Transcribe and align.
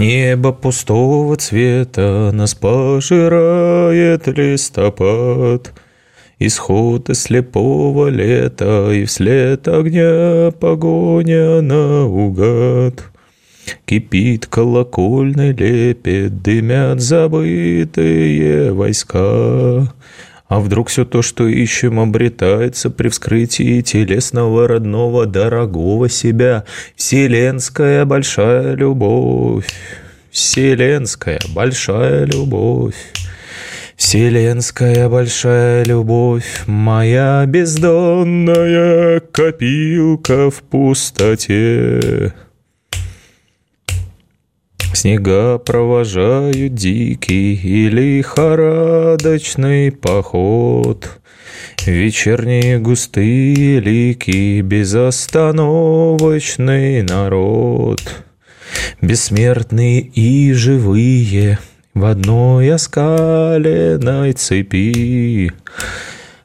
Небо 0.00 0.52
пустого 0.52 1.36
цвета 1.36 2.30
нас 2.32 2.54
пожирает 2.54 4.26
листопад. 4.28 5.74
Исход 6.38 7.10
из 7.10 7.24
слепого 7.24 8.08
лета 8.08 8.90
и 8.92 9.04
вслед 9.04 9.68
огня 9.68 10.52
погоня 10.58 11.60
наугад. 11.60 13.04
Кипит 13.84 14.46
колокольный 14.46 15.52
лепет, 15.52 16.40
дымят 16.40 17.02
забытые 17.02 18.72
войска. 18.72 19.86
А 20.50 20.58
вдруг 20.58 20.88
все 20.88 21.04
то, 21.04 21.22
что 21.22 21.46
ищем, 21.46 22.00
обретается 22.00 22.90
при 22.90 23.08
вскрытии 23.08 23.82
телесного 23.82 24.66
родного 24.66 25.24
дорогого 25.24 26.08
себя? 26.08 26.64
Вселенская 26.96 28.04
большая 28.04 28.74
любовь, 28.74 29.68
Вселенская 30.30 31.40
большая 31.48 32.24
любовь. 32.24 32.94
Вселенская 33.96 35.08
большая 35.08 35.84
любовь, 35.84 36.62
моя 36.66 37.44
бездонная 37.46 39.18
копилка 39.18 40.50
в 40.50 40.62
пустоте. 40.62 42.32
Снега 44.94 45.58
провожают 45.58 46.74
дикий 46.74 47.54
и 47.54 47.88
лихорадочный 47.88 49.90
поход. 49.90 51.18
Вечерние 51.84 52.78
густые 52.78 53.80
лики, 53.80 54.60
безостановочный 54.60 57.02
народ. 57.02 58.00
Бессмертные 59.00 60.00
и 60.00 60.52
живые 60.52 61.58
в 61.94 62.04
одной 62.04 62.72
оскаленной 62.72 64.32
цепи. 64.32 65.52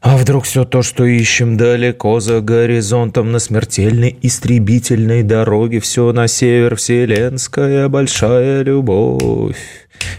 А 0.02 0.18
вдруг 0.18 0.44
все 0.46 0.66
то, 0.66 0.84
что 0.84 1.04
ищем 1.04 1.58
далеко 1.58 2.20
за 2.20 2.40
горизонтом 2.40 3.32
на 3.32 3.40
смертельной 3.40 4.16
истребительной 4.22 5.24
дороге, 5.24 5.80
все 5.80 6.12
на 6.14 6.28
север, 6.28 6.76
вселенская 6.76 7.90
большая 7.90 8.62
любовь, 8.62 9.58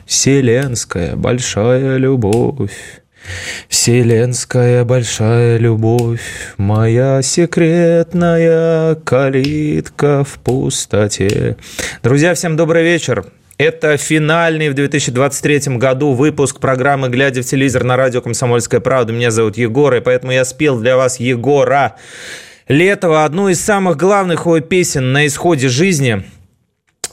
вселенская 0.04 1.14
большая 1.14 1.98
любовь. 1.98 2.72
Вселенская 3.68 4.84
большая 4.84 5.58
любовь, 5.58 6.20
моя 6.56 7.22
секретная 7.22 8.94
калитка 8.96 10.24
в 10.24 10.38
пустоте. 10.38 11.56
Друзья, 12.02 12.34
всем 12.34 12.56
добрый 12.56 12.84
вечер. 12.84 13.26
Это 13.58 13.96
финальный 13.96 14.68
в 14.68 14.74
2023 14.74 15.76
году 15.76 16.12
выпуск 16.12 16.60
программы 16.60 17.08
«Глядя 17.08 17.42
в 17.42 17.46
телевизор» 17.46 17.84
на 17.84 17.96
радио 17.96 18.20
«Комсомольская 18.20 18.80
правда». 18.80 19.12
Меня 19.12 19.30
зовут 19.30 19.56
Егор, 19.56 19.94
и 19.94 20.00
поэтому 20.00 20.32
я 20.32 20.44
спел 20.44 20.78
для 20.78 20.96
вас 20.96 21.18
Егора 21.20 21.96
Летова, 22.68 23.24
одну 23.24 23.48
из 23.48 23.60
самых 23.60 23.96
главных 23.96 24.40
его 24.40 24.58
песен 24.58 25.12
на 25.12 25.26
исходе 25.26 25.68
жизни, 25.68 26.24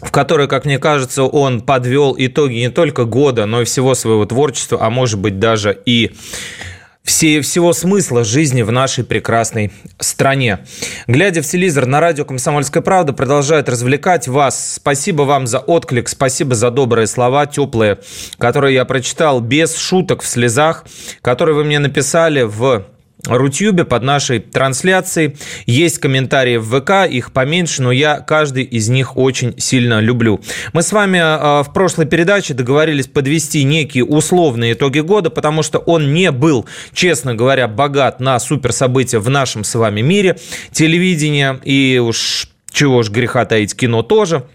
в 0.04 0.12
которой, 0.12 0.48
как 0.48 0.66
мне 0.66 0.80
кажется, 0.80 1.24
он 1.24 1.62
подвел 1.62 2.16
итоги 2.18 2.56
не 2.56 2.70
только 2.70 3.06
года, 3.06 3.46
но 3.46 3.62
и 3.62 3.66
всего 3.66 3.96
своего 3.96 4.26
творчества, 4.26 4.80
а 4.82 4.90
может 4.90 5.20
быть 5.20 5.40
даже 5.40 5.78
и 5.86 6.12
все, 7.04 7.42
всего 7.42 7.74
смысла 7.74 8.24
жизни 8.24 8.62
в 8.62 8.72
нашей 8.72 9.04
прекрасной 9.04 9.72
стране. 10.00 10.60
Глядя 11.08 11.42
в 11.42 11.46
телевизор 11.46 11.86
на 11.86 12.00
радио 12.00 12.24
«Комсомольская 12.24 12.82
правда» 12.82 13.12
продолжает 13.12 13.68
развлекать 13.68 14.28
вас. 14.28 14.76
Спасибо 14.76 15.24
вам 15.24 15.46
за 15.46 15.60
отклик, 15.60 16.08
спасибо 16.08 16.56
за 16.56 16.72
добрые 16.72 17.08
слова, 17.08 17.46
теплые, 17.46 18.00
которые 18.38 18.76
я 18.76 18.86
прочитал 18.86 19.42
без 19.42 19.76
шуток 19.76 20.22
в 20.22 20.28
слезах, 20.28 20.86
которые 21.22 21.56
вы 21.56 21.66
мне 21.66 21.80
написали 21.80 22.44
в 22.44 22.86
Рутюбе 23.26 23.86
под 23.86 24.04
нашей 24.04 24.40
трансляцией. 24.40 25.38
Есть 25.66 26.00
комментарии 26.00 26.58
в 26.58 26.80
ВК, 26.80 27.10
их 27.10 27.32
поменьше, 27.32 27.82
но 27.82 27.92
я 27.92 28.20
каждый 28.20 28.64
из 28.64 28.90
них 28.90 29.18
очень 29.18 29.58
сильно 29.60 30.00
люблю. 30.00 30.42
Мы 30.74 30.84
с 30.84 30.92
вами 30.92 31.20
а, 31.22 31.64
в 31.64 31.74
прошлой 31.74 32.06
передаче 32.06 32.54
договорились 32.54 33.08
подвести 33.08 33.64
некие 33.64 34.04
условные 34.04 34.74
итоги 34.74 35.00
года, 35.00 35.30
потому 35.30 35.64
что 35.64 35.80
он 35.80 36.14
не 36.14 36.32
был, 36.32 36.66
честно 36.94 37.34
говоря, 37.34 37.68
богат 37.68 38.20
на 38.20 38.40
суперсобытия 38.40 39.20
в 39.20 39.30
нашем 39.30 39.64
с 39.64 39.76
вами 39.76 40.02
мире. 40.02 40.38
Телевидение 40.72 41.60
и 41.64 42.00
уж 42.04 42.50
чего 42.72 43.04
ж 43.04 43.10
греха 43.10 43.46
таить, 43.46 43.76
кино 43.76 44.02
тоже– 44.02 44.46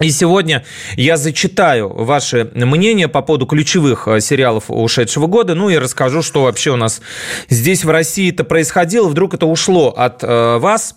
и 0.00 0.10
сегодня 0.10 0.64
я 0.96 1.16
зачитаю 1.16 1.88
ваше 1.88 2.50
мнение 2.54 3.08
по 3.08 3.22
поводу 3.22 3.46
ключевых 3.46 4.06
э, 4.06 4.20
сериалов 4.20 4.64
ушедшего 4.68 5.26
года, 5.26 5.54
ну 5.54 5.70
и 5.70 5.76
расскажу, 5.76 6.22
что 6.22 6.44
вообще 6.44 6.70
у 6.70 6.76
нас 6.76 7.00
здесь 7.48 7.84
в 7.84 7.90
России-то 7.90 8.44
происходило. 8.44 9.08
Вдруг 9.08 9.34
это 9.34 9.46
ушло 9.46 9.88
от 9.90 10.22
э, 10.22 10.58
вас, 10.58 10.94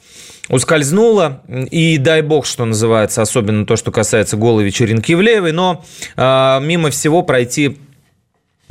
ускользнуло, 0.50 1.42
и 1.72 1.98
дай 1.98 2.22
бог, 2.22 2.46
что 2.46 2.66
называется, 2.66 3.22
особенно 3.22 3.66
то, 3.66 3.76
что 3.76 3.92
касается 3.92 4.38
голой 4.38 4.66
вечеринки 4.66 5.14
Ивлеевой, 5.14 5.52
но 5.52 5.84
э, 6.16 6.60
мимо 6.62 6.92
всего 6.92 7.24
пройти 7.24 7.78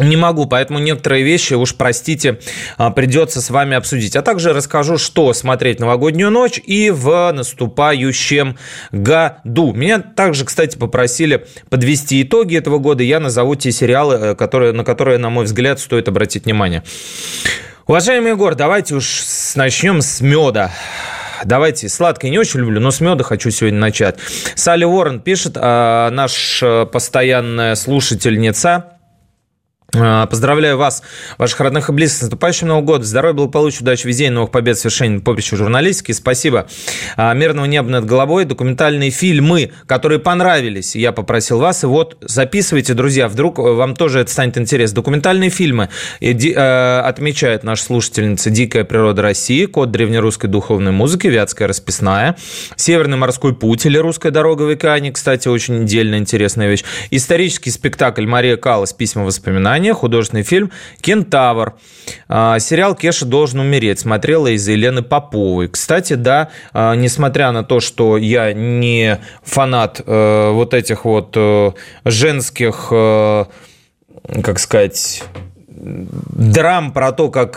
не 0.00 0.16
могу, 0.16 0.46
поэтому 0.46 0.78
некоторые 0.78 1.22
вещи, 1.22 1.54
уж 1.54 1.74
простите, 1.74 2.40
а, 2.76 2.90
придется 2.90 3.40
с 3.40 3.50
вами 3.50 3.76
обсудить. 3.76 4.16
А 4.16 4.22
также 4.22 4.52
расскажу, 4.52 4.98
что 4.98 5.32
смотреть 5.32 5.80
новогоднюю 5.80 6.30
ночь 6.30 6.60
и 6.64 6.90
в 6.90 7.32
наступающем 7.32 8.56
году. 8.92 9.72
Меня 9.72 9.98
также, 9.98 10.44
кстати, 10.44 10.76
попросили 10.76 11.46
подвести 11.68 12.22
итоги 12.22 12.56
этого 12.56 12.78
года. 12.78 13.02
Я 13.02 13.20
назову 13.20 13.54
те 13.54 13.72
сериалы, 13.72 14.14
э, 14.14 14.34
которые, 14.34 14.72
на 14.72 14.84
которые, 14.84 15.18
на 15.18 15.30
мой 15.30 15.44
взгляд, 15.44 15.80
стоит 15.80 16.08
обратить 16.08 16.44
внимание. 16.44 16.82
Уважаемый 17.86 18.30
Егор, 18.30 18.54
давайте 18.54 18.94
уж 18.94 19.22
начнем 19.56 20.00
с 20.00 20.20
меда. 20.20 20.70
Давайте, 21.44 21.88
сладкое 21.88 22.30
не 22.30 22.38
очень 22.38 22.60
люблю, 22.60 22.80
но 22.80 22.90
с 22.90 23.00
меда 23.00 23.24
хочу 23.24 23.50
сегодня 23.50 23.78
начать. 23.78 24.16
Салли 24.54 24.84
Уоррен 24.84 25.20
пишет, 25.20 25.56
а 25.56 26.10
наш 26.10 26.62
э, 26.62 26.86
постоянная 26.86 27.74
слушательница, 27.74 28.99
поздравляю 29.92 30.76
вас, 30.76 31.02
ваших 31.38 31.60
родных 31.60 31.88
и 31.88 31.92
близких 31.92 32.18
с 32.18 32.22
наступающим 32.22 32.68
Новым 32.68 32.84
годом. 32.84 33.04
Здоровья, 33.04 33.34
благополучия, 33.34 33.82
удачи, 33.82 34.06
везения, 34.06 34.32
новых 34.32 34.50
побед, 34.50 34.78
свершений 34.78 35.16
на 35.16 35.20
поприще 35.20 35.56
журналистики. 35.56 36.12
Спасибо. 36.12 36.68
А, 37.16 37.32
Мирного 37.34 37.66
неба 37.66 37.88
над 37.88 38.04
головой. 38.04 38.44
Документальные 38.44 39.10
фильмы, 39.10 39.72
которые 39.86 40.18
понравились, 40.18 40.94
я 40.94 41.12
попросил 41.12 41.58
вас. 41.58 41.82
И 41.82 41.86
вот 41.86 42.16
записывайте, 42.20 42.94
друзья, 42.94 43.28
вдруг 43.28 43.58
вам 43.58 43.96
тоже 43.96 44.20
это 44.20 44.30
станет 44.30 44.58
интересно. 44.58 44.96
Документальные 44.96 45.50
фильмы 45.50 45.88
э, 46.20 47.00
отмечает 47.00 47.64
наша 47.64 47.84
слушательница 47.84 48.50
«Дикая 48.50 48.84
природа 48.84 49.22
России», 49.22 49.64
«Код 49.66 49.90
древнерусской 49.90 50.48
духовной 50.50 50.92
музыки», 50.92 51.26
«Вятская 51.26 51.66
расписная», 51.66 52.36
«Северный 52.76 53.16
морской 53.16 53.54
путь» 53.54 53.86
или 53.86 53.96
«Русская 53.98 54.30
дорога 54.30 54.62
в 54.62 54.68
океане», 54.68 55.12
кстати, 55.12 55.48
очень 55.48 55.82
отдельно 55.82 56.16
интересная 56.16 56.68
вещь, 56.68 56.84
исторический 57.10 57.70
спектакль 57.70 58.26
«Мария 58.26 58.56
Каллас. 58.56 58.92
Письма 58.92 59.24
воспоминаний», 59.24 59.79
внимание, 59.80 59.94
художественный 59.94 60.42
фильм 60.42 60.70
«Кентавр». 61.00 61.74
А, 62.28 62.58
сериал 62.58 62.94
«Кеша 62.94 63.24
должен 63.24 63.60
умереть» 63.60 64.00
смотрела 64.00 64.48
из-за 64.48 64.72
Елены 64.72 65.02
Поповой. 65.02 65.68
Кстати, 65.68 66.14
да, 66.14 66.50
а, 66.72 66.94
несмотря 66.94 67.50
на 67.52 67.64
то, 67.64 67.80
что 67.80 68.18
я 68.18 68.52
не 68.52 69.18
фанат 69.42 70.02
э, 70.04 70.50
вот 70.50 70.74
этих 70.74 71.04
вот 71.04 71.32
э, 71.36 71.72
женских, 72.04 72.88
э, 72.90 73.44
как 74.42 74.58
сказать 74.58 75.24
драм 75.68 76.92
про 76.92 77.12
то, 77.12 77.30
как 77.30 77.56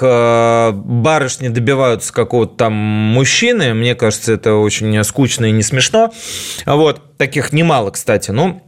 барышни 0.72 1.50
добиваются 1.50 2.14
какого-то 2.14 2.56
там 2.56 2.74
мужчины. 2.74 3.74
Мне 3.74 3.96
кажется, 3.96 4.32
это 4.32 4.54
очень 4.56 5.04
скучно 5.04 5.48
и 5.48 5.52
не 5.52 5.62
смешно. 5.62 6.14
Вот, 6.66 7.18
таких 7.18 7.52
немало, 7.52 7.92
кстати. 7.92 8.32
Но 8.32 8.62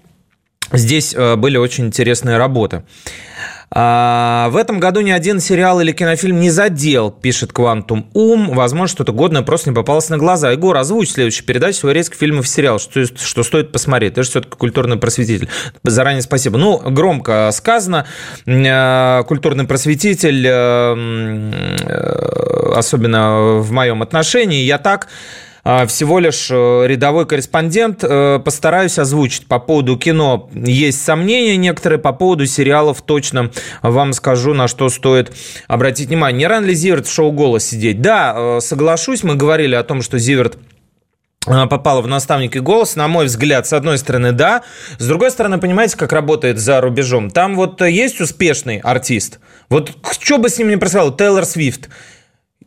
здесь 0.71 1.15
были 1.15 1.57
очень 1.57 1.85
интересные 1.85 2.37
работы. 2.37 2.83
А, 3.71 4.49
в 4.51 4.57
этом 4.57 4.79
году 4.79 5.01
ни 5.01 5.11
один 5.11 5.39
сериал 5.39 5.81
или 5.81 5.91
кинофильм 5.91 6.39
не 6.39 6.49
задел, 6.49 7.11
пишет 7.11 7.51
Квантум 7.51 8.09
Ум. 8.13 8.51
Возможно, 8.53 8.87
что-то 8.87 9.11
годное 9.11 9.41
просто 9.41 9.69
не 9.69 9.75
попалось 9.75 10.09
на 10.09 10.17
глаза. 10.17 10.51
Егор, 10.51 10.77
озвучь 10.77 11.11
следующую 11.11 11.45
передачу 11.45 11.79
свой 11.79 11.93
резкий 11.93 12.15
фильмов 12.15 12.45
и 12.45 12.47
сериал, 12.47 12.79
что, 12.79 13.05
что 13.05 13.43
стоит 13.43 13.71
посмотреть. 13.71 14.13
Ты 14.13 14.23
же 14.23 14.29
все-таки 14.29 14.55
культурный 14.55 14.97
просветитель. 14.97 15.49
Заранее 15.83 16.21
спасибо. 16.21 16.57
Ну, 16.57 16.77
громко 16.77 17.49
сказано. 17.51 18.05
Э, 18.45 19.23
культурный 19.27 19.65
просветитель, 19.65 20.45
э, 20.47 20.95
э, 21.81 22.73
особенно 22.75 23.57
в 23.57 23.71
моем 23.71 24.01
отношении. 24.01 24.63
Я 24.63 24.77
так 24.77 25.07
всего 25.87 26.19
лишь 26.19 26.49
э, 26.51 26.83
рядовой 26.85 27.25
корреспондент. 27.25 28.03
Э, 28.03 28.39
постараюсь 28.39 28.99
озвучить. 28.99 29.47
По 29.47 29.57
поводу 29.57 29.97
кино 29.97 30.47
есть 30.53 31.03
сомнения 31.03 31.57
некоторые, 31.57 31.97
по 31.97 32.13
поводу 32.13 32.45
сериалов 32.45 33.01
точно 33.01 33.49
вам 33.81 34.13
скажу, 34.13 34.53
на 34.53 34.67
что 34.67 34.89
стоит 34.89 35.35
обратить 35.67 36.09
внимание. 36.09 36.37
Не 36.37 36.47
рано 36.47 36.65
ли 36.67 36.75
Зиверт 36.75 37.07
в 37.07 37.11
шоу 37.11 37.31
«Голос» 37.31 37.65
сидеть? 37.65 37.99
Да, 37.99 38.33
э, 38.35 38.59
соглашусь, 38.61 39.23
мы 39.23 39.33
говорили 39.33 39.73
о 39.73 39.83
том, 39.83 40.03
что 40.03 40.19
Зиверт 40.19 40.59
попала 41.45 42.01
в 42.01 42.07
наставники 42.07 42.59
голос, 42.59 42.95
на 42.95 43.07
мой 43.07 43.25
взгляд, 43.25 43.67
с 43.67 43.73
одной 43.73 43.97
стороны, 43.97 44.31
да, 44.31 44.63
с 44.97 45.07
другой 45.07 45.29
стороны, 45.29 45.59
понимаете, 45.59 45.95
как 45.95 46.11
работает 46.11 46.57
за 46.57 46.81
рубежом. 46.81 47.29
Там 47.29 47.55
вот 47.55 47.81
есть 47.81 48.19
успешный 48.19 48.79
артист, 48.79 49.39
вот 49.69 49.91
что 50.11 50.39
бы 50.39 50.49
с 50.49 50.57
ним 50.57 50.69
ни 50.69 50.75
происходило, 50.75 51.15
Тейлор 51.15 51.45
Свифт, 51.45 51.89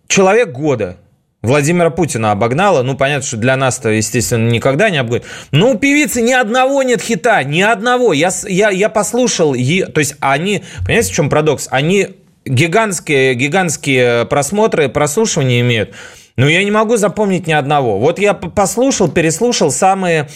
человек 0.06 0.53
года, 0.53 0.97
Владимира 1.43 1.90
Путина 1.90 2.32
обогнала. 2.32 2.82
Ну, 2.82 2.96
понятно, 2.96 3.26
что 3.26 3.37
для 3.37 3.56
нас-то, 3.56 3.90
естественно, 3.90 4.49
никогда 4.49 4.90
не 4.90 4.99
обгонит. 4.99 5.25
Но 5.52 5.70
у 5.70 5.79
певицы 5.79 6.20
ни 6.20 6.32
одного 6.32 6.82
нет 6.82 7.00
хита, 7.00 7.44
ни 7.44 7.61
одного. 7.61 8.12
Я, 8.12 8.31
я, 8.46 8.70
я 8.70 8.88
послушал, 8.88 9.52
то 9.52 9.99
есть 9.99 10.17
они, 10.20 10.64
понимаете, 10.85 11.12
в 11.12 11.14
чем 11.14 11.31
парадокс? 11.31 11.69
Они 11.70 12.08
гигантские, 12.44 13.35
гигантские 13.35 14.25
просмотры, 14.26 14.88
прослушивания 14.88 15.61
имеют. 15.61 15.94
Ну, 16.38 16.46
я 16.46 16.62
не 16.62 16.70
могу 16.70 16.96
запомнить 16.96 17.49
ни 17.49 17.52
одного. 17.52 17.99
Вот 17.99 18.20
я 18.20 18.32
послушал, 18.32 19.08
переслушал 19.08 19.73
самые 19.73 20.29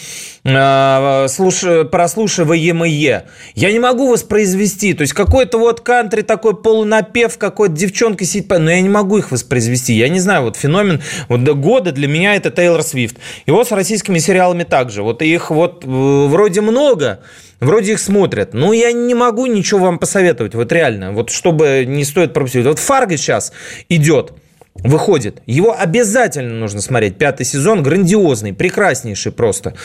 э, 0.43 1.27
слуш... 1.29 1.63
прослушиваемые. 1.89 3.23
Я 3.55 3.71
не 3.71 3.79
могу 3.79 4.11
воспроизвести. 4.11 4.93
То 4.95 5.03
есть 5.03 5.13
какой-то 5.13 5.59
вот 5.59 5.79
кантри 5.79 6.21
такой 6.21 6.57
полунапев, 6.57 7.37
какой-то 7.37 7.73
девчонка 7.73 8.25
сидит, 8.25 8.49
но 8.49 8.69
я 8.69 8.81
не 8.81 8.89
могу 8.89 9.19
их 9.19 9.31
воспроизвести. 9.31 9.93
Я 9.93 10.09
не 10.09 10.19
знаю, 10.19 10.43
вот 10.43 10.57
феномен 10.57 11.01
вот 11.29 11.39
года 11.39 11.93
для 11.93 12.09
меня 12.09 12.35
это 12.35 12.51
Тейлор 12.51 12.83
Свифт. 12.83 13.15
И 13.45 13.51
вот 13.51 13.69
с 13.69 13.71
российскими 13.71 14.19
сериалами 14.19 14.63
также. 14.63 15.03
Вот 15.03 15.21
их 15.21 15.51
вот 15.51 15.85
э, 15.85 15.87
вроде 15.87 16.59
много, 16.59 17.21
Вроде 17.61 17.93
их 17.93 17.99
смотрят. 17.99 18.53
Но 18.53 18.73
я 18.73 18.91
не 18.91 19.13
могу 19.13 19.45
ничего 19.45 19.85
вам 19.85 19.97
посоветовать. 19.97 20.53
Вот 20.53 20.69
реально. 20.73 21.13
Вот 21.13 21.29
чтобы 21.29 21.85
не 21.87 22.03
стоит 22.03 22.33
пропустить. 22.33 22.65
Вот 22.65 22.77
Фарго 22.77 23.15
сейчас 23.15 23.53
идет 23.87 24.33
выходит. 24.75 25.41
Его 25.45 25.75
обязательно 25.77 26.55
нужно 26.55 26.81
смотреть. 26.81 27.17
Пятый 27.17 27.45
сезон 27.45 27.83
грандиозный, 27.83 28.53
прекраснейший 28.53 29.31
просто. 29.31 29.75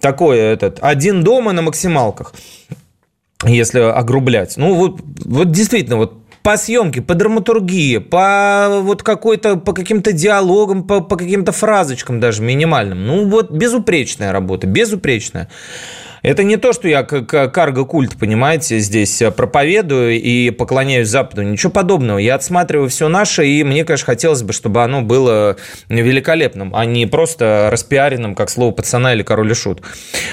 Такой 0.00 0.38
этот, 0.38 0.78
один 0.80 1.24
дома 1.24 1.52
на 1.52 1.62
максималках, 1.62 2.34
если 3.44 3.80
огрублять. 3.80 4.56
Ну 4.56 4.74
вот, 4.74 5.00
вот 5.24 5.50
действительно, 5.50 5.96
вот 5.96 6.24
по 6.42 6.58
съемке, 6.58 7.00
по 7.00 7.14
драматургии, 7.14 7.96
по 7.96 8.80
вот 8.82 9.02
какой-то, 9.02 9.56
по 9.56 9.72
каким-то 9.72 10.12
диалогам, 10.12 10.84
по, 10.84 11.00
по 11.00 11.16
каким-то 11.16 11.52
фразочкам 11.52 12.20
даже 12.20 12.42
минимальным. 12.42 13.06
Ну 13.06 13.28
вот 13.28 13.50
безупречная 13.50 14.30
работа, 14.30 14.66
безупречная. 14.66 15.48
Это 16.24 16.42
не 16.42 16.56
то, 16.56 16.72
что 16.72 16.88
я 16.88 17.02
как 17.02 17.52
карго-культ, 17.52 18.18
понимаете, 18.18 18.78
здесь 18.78 19.20
э, 19.20 19.30
проповедую 19.30 20.18
и 20.18 20.48
поклоняюсь 20.48 21.08
Западу. 21.08 21.42
Ничего 21.42 21.70
подобного. 21.70 22.16
Я 22.16 22.36
отсматриваю 22.36 22.88
все 22.88 23.08
наше, 23.08 23.46
и 23.46 23.62
мне, 23.62 23.84
конечно, 23.84 24.06
хотелось 24.06 24.42
бы, 24.42 24.54
чтобы 24.54 24.82
оно 24.82 25.02
было 25.02 25.58
великолепным, 25.90 26.74
а 26.74 26.86
не 26.86 27.04
просто 27.04 27.68
распиаренным, 27.70 28.34
как 28.34 28.48
слово 28.48 28.72
пацана 28.72 29.12
или 29.12 29.22
король 29.22 29.50
и 29.50 29.54
шут. 29.54 29.82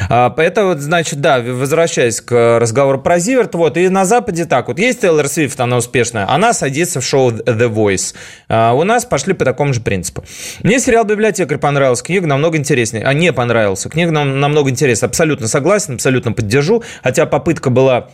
А, 0.09 0.33
это, 0.37 0.79
значит, 0.79 1.19
да, 1.19 1.41
возвращаясь 1.41 2.21
к 2.21 2.57
разговору 2.57 3.01
про 3.01 3.19
Зиверт, 3.19 3.53
вот, 3.55 3.75
и 3.75 3.89
на 3.89 4.05
Западе 4.05 4.45
так 4.45 4.69
вот, 4.69 4.79
есть 4.79 5.01
Тейлор 5.01 5.27
Свифт, 5.27 5.59
она 5.59 5.75
успешная, 5.75 6.25
она 6.29 6.53
садится 6.53 7.01
в 7.01 7.05
шоу 7.05 7.31
The 7.31 7.69
Voice. 7.69 8.15
А 8.47 8.71
у 8.71 8.85
нас 8.85 9.03
пошли 9.03 9.33
по 9.33 9.43
такому 9.43 9.73
же 9.73 9.81
принципу. 9.81 10.23
Мне 10.63 10.79
сериал 10.79 11.03
«Библиотекарь» 11.03 11.57
понравился, 11.57 12.05
книга 12.05 12.27
намного 12.27 12.57
интереснее, 12.57 13.03
а 13.03 13.13
не 13.13 13.33
понравился. 13.33 13.89
Книга 13.89 14.11
нам 14.11 14.39
намного 14.39 14.69
интереснее, 14.69 15.09
абсолютно 15.09 15.49
согласен 15.49 15.80
согласен, 15.81 15.95
абсолютно 15.95 16.31
поддержу. 16.31 16.83
Хотя 17.03 17.25
попытка 17.25 17.69
была 17.69 18.09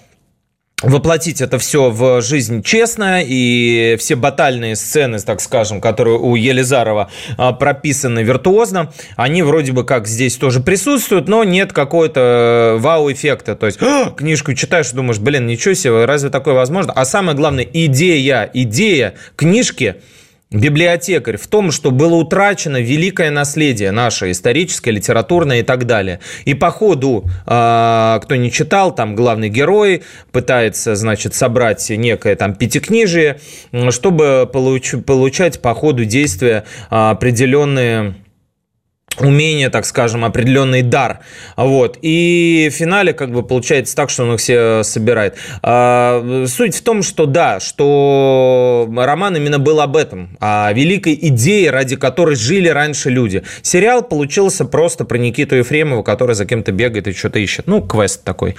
воплотить 0.83 1.41
это 1.41 1.57
все 1.57 1.89
в 1.89 2.21
жизнь 2.21 2.61
честно, 2.61 3.23
и 3.25 3.95
все 3.99 4.15
батальные 4.15 4.75
сцены, 4.75 5.17
так 5.19 5.41
скажем, 5.41 5.81
которые 5.81 6.19
у 6.19 6.35
Елизарова 6.35 7.09
а, 7.35 7.51
прописаны 7.53 8.19
виртуозно, 8.19 8.93
они 9.15 9.41
вроде 9.41 9.71
бы 9.71 9.83
как 9.83 10.07
здесь 10.07 10.35
тоже 10.35 10.59
присутствуют, 10.59 11.27
но 11.27 11.43
нет 11.43 11.73
какого-то 11.73 12.19
э, 12.19 12.77
вау-эффекта. 12.79 13.55
То 13.55 13.65
есть 13.65 13.81
«А, 13.81 14.11
книжку 14.11 14.53
читаешь 14.53 14.91
думаешь, 14.91 15.17
блин, 15.17 15.47
ничего 15.47 15.73
себе, 15.73 16.05
разве 16.05 16.29
такое 16.29 16.53
возможно? 16.53 16.93
А 16.93 17.05
самое 17.05 17.35
главное, 17.35 17.67
идея, 17.73 18.47
идея 18.53 19.15
книжки– 19.35 19.95
библиотекарь 20.51 21.37
в 21.37 21.47
том, 21.47 21.71
что 21.71 21.91
было 21.91 22.15
утрачено 22.15 22.77
великое 22.77 23.31
наследие 23.31 23.91
наше, 23.91 24.31
историческое, 24.31 24.91
литературное 24.91 25.59
и 25.59 25.63
так 25.63 25.85
далее. 25.85 26.19
И 26.45 26.53
по 26.53 26.71
ходу, 26.71 27.25
а, 27.45 28.19
кто 28.19 28.35
не 28.35 28.51
читал, 28.51 28.95
там 28.95 29.15
главный 29.15 29.49
герой 29.49 30.03
пытается, 30.31 30.95
значит, 30.95 31.33
собрать 31.33 31.89
некое 31.89 32.35
там 32.35 32.55
пятикнижие, 32.55 33.39
чтобы 33.89 34.49
получать 34.51 35.61
по 35.61 35.73
ходу 35.73 36.05
действия 36.05 36.63
определенные 36.89 38.15
умение, 39.19 39.69
так 39.69 39.85
скажем, 39.85 40.25
определенный 40.25 40.81
дар. 40.81 41.19
Вот. 41.55 41.97
И 42.01 42.69
в 42.71 42.75
финале 42.75 43.13
как 43.13 43.31
бы 43.31 43.43
получается 43.43 43.95
так, 43.95 44.09
что 44.09 44.23
он 44.23 44.35
их 44.35 44.39
все 44.39 44.83
собирает. 44.83 45.35
А, 45.61 46.45
суть 46.47 46.75
в 46.75 46.81
том, 46.81 47.03
что 47.03 47.25
да, 47.25 47.59
что 47.59 48.89
роман 48.95 49.35
именно 49.35 49.59
был 49.59 49.81
об 49.81 49.95
этом, 49.95 50.37
о 50.39 50.71
великой 50.73 51.17
идее, 51.21 51.71
ради 51.71 51.95
которой 51.95 52.35
жили 52.35 52.69
раньше 52.69 53.09
люди. 53.09 53.43
Сериал 53.61 54.03
получился 54.03 54.65
просто 54.65 55.05
про 55.05 55.17
Никиту 55.17 55.55
Ефремова, 55.55 56.03
который 56.03 56.35
за 56.35 56.45
кем-то 56.45 56.71
бегает 56.71 57.07
и 57.07 57.13
что-то 57.13 57.39
ищет. 57.39 57.67
Ну, 57.67 57.81
квест 57.81 58.23
такой. 58.23 58.55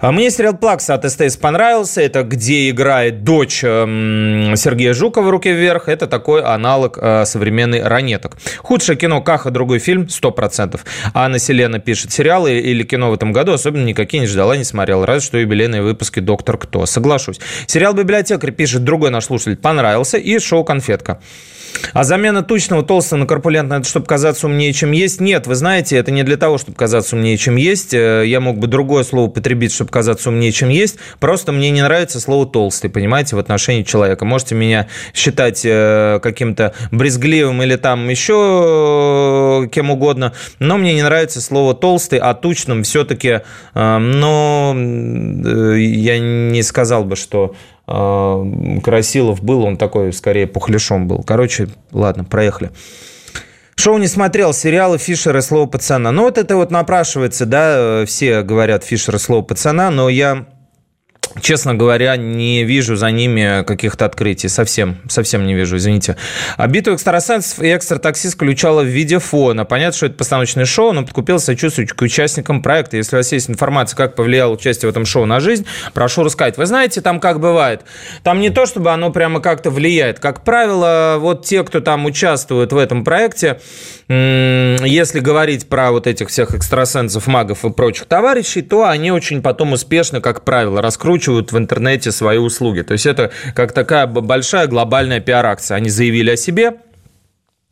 А 0.00 0.12
мне 0.12 0.30
сериал 0.30 0.54
«Плакса» 0.56 0.94
от 0.94 1.10
СТС 1.10 1.36
понравился. 1.36 2.00
Это 2.00 2.22
где 2.22 2.70
играет 2.70 3.24
дочь 3.24 3.62
эм, 3.62 4.54
Сергея 4.56 4.94
Жукова 4.94 5.30
«Руки 5.30 5.50
вверх». 5.50 5.88
Это 5.88 6.06
такой 6.06 6.42
аналог 6.42 6.98
э, 7.00 7.24
современной 7.24 7.82
«Ранеток». 7.82 8.36
Худшее 8.58 8.96
кино 8.96 9.22
«Каха. 9.22 9.50
Другой 9.50 9.78
фильм» 9.78 10.02
100%. 10.02 10.80
Анна 11.14 11.38
Селена 11.38 11.78
пишет 11.78 12.12
сериалы 12.12 12.58
или 12.58 12.82
кино 12.82 13.10
в 13.10 13.14
этом 13.14 13.32
году 13.32 13.52
особенно 13.52 13.84
никакие 13.84 14.20
не 14.20 14.26
ждала, 14.26 14.56
не 14.56 14.64
смотрела. 14.64 15.06
Разве 15.06 15.26
что 15.26 15.38
юбилейные 15.38 15.82
выпуски 15.82 16.20
«Доктор 16.20 16.58
Кто». 16.58 16.86
Соглашусь. 16.86 17.40
Сериал 17.66 17.94
«Библиотекарь» 17.94 18.52
пишет 18.52 18.84
другой 18.84 19.10
наш 19.10 19.24
слушатель 19.24 19.56
понравился. 19.56 20.18
И 20.18 20.38
шоу 20.38 20.64
«Конфетка». 20.64 21.20
А 21.92 22.04
замена 22.04 22.42
тучного 22.42 22.82
толстого 22.82 23.20
на 23.20 23.26
корпулентное, 23.26 23.78
это 23.78 23.88
чтобы 23.88 24.06
казаться 24.06 24.46
умнее, 24.46 24.72
чем 24.72 24.92
есть? 24.92 25.20
Нет, 25.20 25.46
вы 25.46 25.54
знаете, 25.54 25.96
это 25.96 26.10
не 26.10 26.22
для 26.22 26.36
того, 26.36 26.58
чтобы 26.58 26.76
казаться 26.76 27.16
умнее, 27.16 27.36
чем 27.36 27.56
есть. 27.56 27.94
Э, 27.94 28.24
я 28.26 28.40
мог 28.40 28.58
бы 28.58 28.66
другое 28.66 29.04
слово 29.04 29.30
потребить, 29.30 29.72
чтобы 29.72 29.83
казаться 29.90 30.30
умнее, 30.30 30.52
чем 30.52 30.68
есть. 30.68 30.96
Просто 31.20 31.52
мне 31.52 31.70
не 31.70 31.82
нравится 31.82 32.20
слово 32.20 32.46
толстый, 32.46 32.88
понимаете, 32.88 33.36
в 33.36 33.38
отношении 33.38 33.82
человека. 33.82 34.24
Можете 34.24 34.54
меня 34.54 34.88
считать 35.14 35.62
э, 35.64 36.20
каким-то 36.22 36.74
брезгливым 36.90 37.62
или 37.62 37.76
там 37.76 38.08
еще 38.08 39.68
кем 39.72 39.90
угодно, 39.90 40.32
но 40.58 40.78
мне 40.78 40.94
не 40.94 41.02
нравится 41.02 41.40
слово 41.40 41.74
толстый, 41.74 42.18
а 42.18 42.34
тучным 42.34 42.82
все-таки, 42.82 43.40
э, 43.74 43.98
но 43.98 44.74
я 44.74 46.18
не 46.18 46.62
сказал 46.62 47.04
бы, 47.04 47.16
что 47.16 47.54
Красилов 47.86 49.42
был, 49.42 49.62
он 49.64 49.76
такой 49.76 50.12
скорее 50.14 50.46
пухляшом 50.46 51.06
был. 51.06 51.22
Короче, 51.22 51.68
ладно, 51.92 52.24
проехали. 52.24 52.70
Шоу 53.76 53.98
не 53.98 54.06
смотрел, 54.06 54.54
сериалы 54.54 54.98
Фишера 54.98 55.40
«Слово 55.40 55.66
пацана». 55.66 56.12
Ну, 56.12 56.22
вот 56.22 56.38
это 56.38 56.56
вот 56.56 56.70
напрашивается, 56.70 57.44
да, 57.44 58.04
все 58.06 58.42
говорят 58.42 58.84
Фишера 58.84 59.18
«Слово 59.18 59.42
пацана», 59.42 59.90
но 59.90 60.08
я 60.08 60.46
честно 61.40 61.74
говоря, 61.74 62.16
не 62.16 62.64
вижу 62.64 62.96
за 62.96 63.10
ними 63.10 63.64
каких-то 63.64 64.04
открытий. 64.04 64.48
Совсем, 64.48 64.96
совсем 65.08 65.46
не 65.46 65.54
вижу, 65.54 65.76
извините. 65.76 66.16
А 66.56 66.66
битву 66.66 66.94
экстрасенсов 66.94 67.60
и 67.60 67.74
экстра-таксист 67.74 68.34
включала 68.34 68.82
в 68.82 68.86
виде 68.86 69.18
фона. 69.18 69.64
Понятно, 69.64 69.96
что 69.96 70.06
это 70.06 70.16
постановочное 70.16 70.64
шоу, 70.64 70.92
но 70.92 71.02
подкупил 71.02 71.38
сочувствовать 71.38 71.92
к 71.92 72.02
участникам 72.02 72.62
проекта. 72.62 72.96
Если 72.96 73.16
у 73.16 73.18
вас 73.18 73.32
есть 73.32 73.50
информация, 73.50 73.96
как 73.96 74.14
повлияло 74.14 74.52
участие 74.52 74.88
в 74.88 74.90
этом 74.90 75.04
шоу 75.06 75.26
на 75.26 75.40
жизнь, 75.40 75.66
прошу 75.92 76.22
рассказать. 76.22 76.56
Вы 76.56 76.66
знаете, 76.66 77.00
там 77.00 77.20
как 77.20 77.40
бывает. 77.40 77.82
Там 78.22 78.40
не 78.40 78.50
то, 78.50 78.66
чтобы 78.66 78.90
оно 78.90 79.10
прямо 79.10 79.40
как-то 79.40 79.70
влияет. 79.70 80.18
Как 80.20 80.44
правило, 80.44 81.16
вот 81.18 81.44
те, 81.44 81.64
кто 81.64 81.80
там 81.80 82.04
участвует 82.04 82.72
в 82.72 82.76
этом 82.76 83.04
проекте, 83.04 83.60
если 84.08 85.20
говорить 85.20 85.68
про 85.68 85.90
вот 85.90 86.06
этих 86.06 86.28
всех 86.28 86.54
экстрасенсов, 86.54 87.26
магов 87.26 87.64
и 87.64 87.70
прочих 87.70 88.06
товарищей, 88.06 88.60
то 88.62 88.86
они 88.86 89.10
очень 89.10 89.40
потом 89.40 89.72
успешно, 89.72 90.20
как 90.20 90.44
правило, 90.44 90.82
раскручивают 90.82 91.52
в 91.52 91.58
интернете 91.58 92.12
свои 92.12 92.38
услуги. 92.38 92.82
То 92.82 92.92
есть 92.92 93.06
это 93.06 93.30
как 93.54 93.72
такая 93.72 94.06
большая 94.06 94.66
глобальная 94.66 95.20
пиар-акция. 95.20 95.76
Они 95.76 95.88
заявили 95.88 96.30
о 96.32 96.36
себе, 96.36 96.74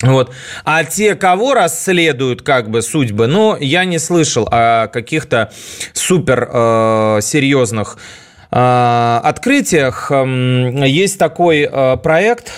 вот. 0.02 0.32
А 0.64 0.84
те, 0.84 1.14
кого 1.14 1.54
расследуют 1.54 2.42
как 2.42 2.70
бы 2.70 2.82
судьбы, 2.82 3.26
ну, 3.28 3.56
я 3.58 3.84
не 3.84 3.98
слышал 3.98 4.48
о 4.50 4.88
каких-то 4.88 5.52
супер 5.92 6.48
э, 6.52 7.18
серьезных 7.22 7.98
э, 8.50 9.20
открытиях. 9.22 10.10
Есть 10.10 11.18
такой 11.18 11.68
э, 11.70 11.96
проект, 11.98 12.50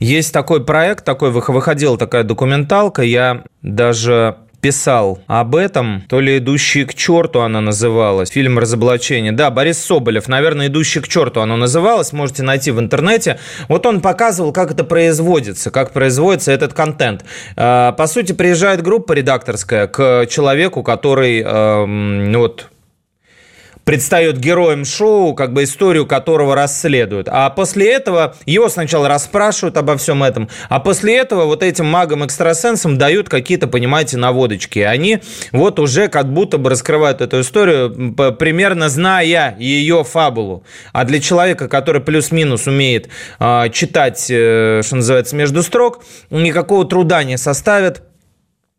есть 0.00 0.32
такой 0.32 0.64
проект, 0.64 1.04
такой 1.04 1.30
выходила 1.30 1.96
такая 1.96 2.24
документалка, 2.24 3.02
я 3.02 3.44
даже 3.62 4.36
писал 4.60 5.20
об 5.26 5.56
этом, 5.56 6.02
то 6.08 6.20
ли 6.20 6.38
«Идущий 6.38 6.84
к 6.84 6.94
черту» 6.94 7.40
она 7.40 7.60
называлась, 7.60 8.30
фильм 8.30 8.58
«Разоблачение». 8.58 9.32
Да, 9.32 9.50
Борис 9.50 9.78
Соболев, 9.78 10.28
наверное, 10.28 10.66
«Идущий 10.66 11.00
к 11.00 11.08
черту» 11.08 11.40
оно 11.40 11.56
называлось, 11.56 12.12
можете 12.12 12.42
найти 12.42 12.70
в 12.70 12.78
интернете. 12.78 13.38
Вот 13.68 13.86
он 13.86 14.00
показывал, 14.00 14.52
как 14.52 14.70
это 14.70 14.84
производится, 14.84 15.70
как 15.70 15.92
производится 15.92 16.52
этот 16.52 16.74
контент. 16.74 17.24
А, 17.56 17.92
по 17.92 18.06
сути, 18.06 18.32
приезжает 18.32 18.82
группа 18.82 19.12
редакторская 19.12 19.86
к 19.86 20.26
человеку, 20.26 20.82
который 20.82 21.40
эм, 21.40 22.32
вот, 22.34 22.68
предстает 23.90 24.38
героем 24.38 24.84
шоу, 24.84 25.34
как 25.34 25.52
бы 25.52 25.64
историю 25.64 26.06
которого 26.06 26.54
расследуют. 26.54 27.26
А 27.28 27.50
после 27.50 27.92
этого 27.92 28.36
его 28.46 28.68
сначала 28.68 29.08
расспрашивают 29.08 29.76
обо 29.76 29.96
всем 29.96 30.22
этом, 30.22 30.48
а 30.68 30.78
после 30.78 31.16
этого 31.16 31.46
вот 31.46 31.64
этим 31.64 31.86
магам-экстрасенсам 31.86 32.98
дают 32.98 33.28
какие-то, 33.28 33.66
понимаете, 33.66 34.16
наводочки. 34.16 34.78
Они 34.78 35.18
вот 35.50 35.80
уже 35.80 36.06
как 36.06 36.32
будто 36.32 36.56
бы 36.56 36.70
раскрывают 36.70 37.20
эту 37.20 37.40
историю, 37.40 38.14
примерно 38.38 38.88
зная 38.88 39.56
ее 39.58 40.04
фабулу. 40.04 40.62
А 40.92 41.04
для 41.04 41.18
человека, 41.18 41.66
который 41.66 42.00
плюс-минус 42.00 42.68
умеет 42.68 43.08
э, 43.40 43.70
читать, 43.72 44.24
э, 44.30 44.82
что 44.84 44.94
называется, 44.94 45.34
между 45.34 45.64
строк, 45.64 46.04
никакого 46.30 46.84
труда 46.84 47.24
не 47.24 47.36
составит 47.36 48.02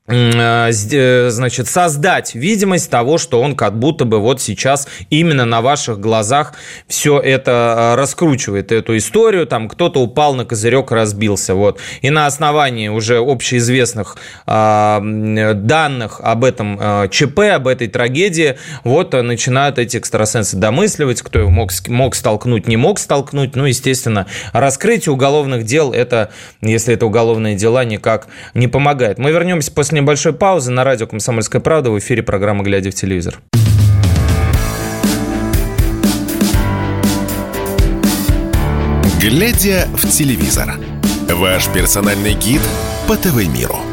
значит, 0.08 1.68
создать 1.68 2.34
видимость 2.34 2.90
того, 2.90 3.20
что 3.20 3.40
он 3.40 3.56
как 3.56 3.78
будто 3.78 4.06
бы 4.06 4.20
вот 4.20 4.42
сейчас 4.42 4.88
именно 5.12 5.46
на 5.46 5.62
ваших 5.62 6.00
глазах 6.00 6.54
все 6.88 7.20
это 7.20 7.94
э, 7.94 7.96
раскручивает, 7.96 8.72
эту 8.72 8.98
историю, 8.98 9.46
там 9.46 9.70
кто-то 9.70 10.02
упал 10.02 10.34
на 10.34 10.44
козырек, 10.44 10.92
разбился, 10.92 11.54
вот. 11.54 11.80
И 12.02 12.10
на 12.10 12.26
основании 12.26 12.88
уже 12.88 13.20
общеизвестных 13.20 14.18
э, 14.48 15.54
данных 15.56 16.20
об 16.22 16.46
этом 16.46 16.80
э, 16.82 17.08
ЧП, 17.10 17.40
об 17.54 17.68
этой 17.68 17.88
трагедии, 17.88 18.58
вот 18.84 19.14
начинают 19.14 19.78
эти 19.78 19.98
экстрасенсы 19.98 20.58
домысливать, 20.58 21.22
кто 21.22 21.40
его 21.40 21.52
мог, 21.52 21.72
мог 21.88 22.16
столкнуть, 22.16 22.68
не 22.68 22.78
мог 22.78 22.98
столкнуть, 22.98 23.56
ну, 23.56 23.66
естественно, 23.66 24.26
раскрытие 24.52 25.14
уголовных 25.14 25.64
дел, 25.64 25.94
это, 25.94 26.32
если 26.62 26.96
это 26.96 27.06
уголовные 27.06 27.56
дела, 27.56 27.86
никак 27.86 28.28
не 28.56 28.68
помогает. 28.68 29.20
Мы 29.20 29.32
вернемся 29.32 29.72
после 29.72 29.91
небольшой 29.92 30.34
паузы 30.34 30.72
на 30.72 30.84
радио 30.84 31.08
«Комсомольская 31.08 31.62
правда» 31.62 31.92
в 31.92 32.00
эфире 32.00 32.24
программы 32.24 32.64
«Глядя 32.64 32.92
в 32.92 32.96
телевизор». 32.96 33.40
«Глядя 39.20 39.88
в 39.94 40.10
телевизор»– 40.10 40.76
ваш 41.30 41.68
персональный 41.70 42.34
гид 42.34 42.62
по 43.08 43.16
ТВ-миру– 43.16 43.78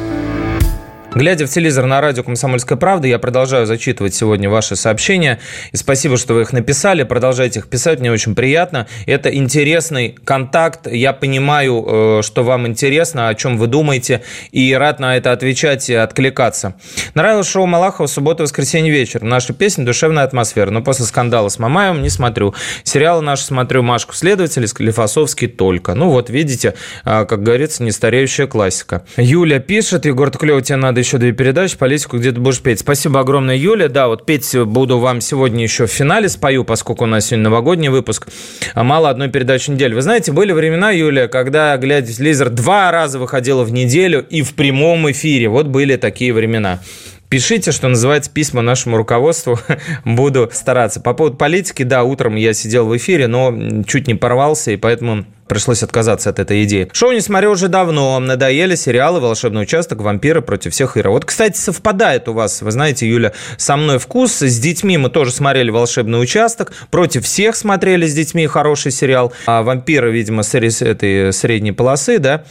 Глядя 1.14 1.46
в 1.46 1.50
телевизор 1.50 1.86
на 1.86 2.02
радио 2.02 2.22
«Комсомольская 2.22 2.76
правда», 2.76 3.08
я 3.08 3.18
продолжаю 3.18 3.66
зачитывать 3.66 4.14
сегодня 4.14 4.50
ваши 4.50 4.76
сообщения. 4.76 5.40
И 5.72 5.76
спасибо, 5.78 6.18
что 6.18 6.34
вы 6.34 6.42
их 6.42 6.52
написали. 6.52 7.02
Продолжайте 7.02 7.60
их 7.60 7.68
писать, 7.68 7.98
мне 7.98 8.12
очень 8.12 8.34
приятно. 8.34 8.86
Это 9.06 9.34
интересный 9.34 10.14
контакт. 10.22 10.86
Я 10.86 11.14
понимаю, 11.14 12.18
э, 12.18 12.22
что 12.22 12.44
вам 12.44 12.66
интересно, 12.66 13.28
о 13.28 13.34
чем 13.34 13.56
вы 13.56 13.68
думаете, 13.68 14.22
и 14.52 14.74
рад 14.74 15.00
на 15.00 15.16
это 15.16 15.32
отвечать 15.32 15.88
и 15.88 15.94
откликаться. 15.94 16.74
Нравилось 17.14 17.48
шоу 17.48 17.64
Малахова 17.64 18.06
«Суббота-воскресенье 18.06 18.92
вечер». 18.92 19.22
Наша 19.22 19.54
песня 19.54 19.86
«Душевная 19.86 20.24
атмосфера». 20.24 20.70
Но 20.70 20.82
после 20.82 21.06
скандала 21.06 21.48
с 21.48 21.58
Мамаевым 21.58 22.02
не 22.02 22.10
смотрю. 22.10 22.54
Сериалы 22.84 23.22
наши 23.22 23.44
смотрю 23.44 23.82
«Машку 23.82 24.14
следователь», 24.14 24.68
«Склифосовский» 24.68 25.48
только. 25.48 25.94
Ну 25.94 26.10
вот, 26.10 26.28
видите, 26.28 26.74
э, 27.06 27.24
как 27.24 27.42
говорится, 27.42 27.82
нестареющая 27.82 28.46
классика. 28.46 29.04
Юля 29.16 29.58
пишет, 29.58 30.04
Егор 30.04 30.30
Туклев, 30.30 30.62
тебе 30.62 30.76
надо 30.76 30.98
еще 30.99 31.19
две 31.19 31.33
передачи, 31.33 31.76
политику 31.76 32.19
где-то 32.19 32.40
будешь 32.40 32.61
петь. 32.61 32.81
Спасибо 32.81 33.21
огромное, 33.21 33.57
Юля. 33.57 33.88
Да, 33.88 34.09
вот 34.09 34.26
петь 34.26 34.57
буду 34.57 34.99
вам 34.99 35.21
сегодня 35.21 35.62
еще 35.62 35.87
в 35.87 35.90
финале 35.90 36.28
спою, 36.28 36.64
поскольку 36.64 37.05
у 37.05 37.07
нас 37.07 37.26
сегодня 37.26 37.45
новогодний 37.45 37.88
выпуск. 37.88 38.28
А 38.75 38.85
мало 38.85 39.11
одной 39.11 39.28
передачи 39.28 39.71
в 39.71 39.75
неделю. 39.75 39.97
Вы 39.97 40.02
знаете, 40.02 40.33
были 40.33 40.52
времена, 40.52 40.90
Юля, 40.90 41.28
когда, 41.28 41.76
глядя 41.76 42.12
в 42.12 42.17
телевизор, 42.17 42.50
два 42.50 42.90
раза 42.90 43.19
выходила 43.19 43.64
в 43.64 43.73
неделю 43.73 44.25
и 44.28 44.43
в 44.43 44.55
прямом 44.55 45.11
эфире. 45.11 45.49
Вот 45.49 45.67
были 45.67 45.97
такие 45.97 46.33
времена. 46.33 46.81
Пишите, 47.28 47.73
что 47.73 47.88
называется, 47.88 48.30
письма 48.30 48.62
нашему 48.62 48.97
руководству. 48.97 49.58
Буду 50.04 50.49
стараться. 50.52 51.00
По 51.00 51.12
поводу 51.12 51.37
политики, 51.37 51.82
да, 51.82 52.02
утром 52.02 52.37
я 52.37 52.54
сидел 52.54 52.87
в 52.87 52.97
эфире, 52.97 53.26
но 53.26 53.82
чуть 53.87 54.06
не 54.06 54.14
порвался, 54.14 54.70
и 54.70 54.76
поэтому 54.76 55.26
пришлось 55.47 55.82
отказаться 55.82 56.30
от 56.30 56.38
этой 56.38 56.64
идеи. 56.64 56.88
Шоу 56.92 57.12
не 57.12 57.20
смотрю 57.20 57.50
уже 57.50 57.68
давно. 57.68 58.18
Надоели 58.18 58.75
сериалы 58.76 59.20
«Волшебный 59.20 59.62
участок», 59.62 60.00
«Вампиры 60.00 60.40
против 60.40 60.73
всех 60.73 60.97
Ира». 60.97 61.11
Вот, 61.11 61.26
кстати, 61.26 61.58
совпадает 61.58 62.28
у 62.28 62.32
вас, 62.32 62.62
вы 62.62 62.70
знаете, 62.70 63.06
Юля, 63.06 63.32
со 63.56 63.76
мной 63.76 63.99
вкус. 63.99 64.40
С 64.40 64.58
детьми 64.58 64.97
мы 64.97 65.11
тоже 65.11 65.32
смотрели 65.32 65.70
«Волшебный 65.70 66.23
участок». 66.23 66.73
«Против 66.90 67.25
всех» 67.25 67.56
смотрели 67.56 68.06
с 68.06 68.14
детьми 68.14 68.47
хороший 68.47 68.92
сериал. 68.92 69.32
А 69.47 69.62
«Вампиры», 69.62 70.12
видимо, 70.12 70.42
с 70.42 70.54
этой 70.54 71.32
средней 71.32 71.73
полосы, 71.73 72.18
да. 72.18 72.44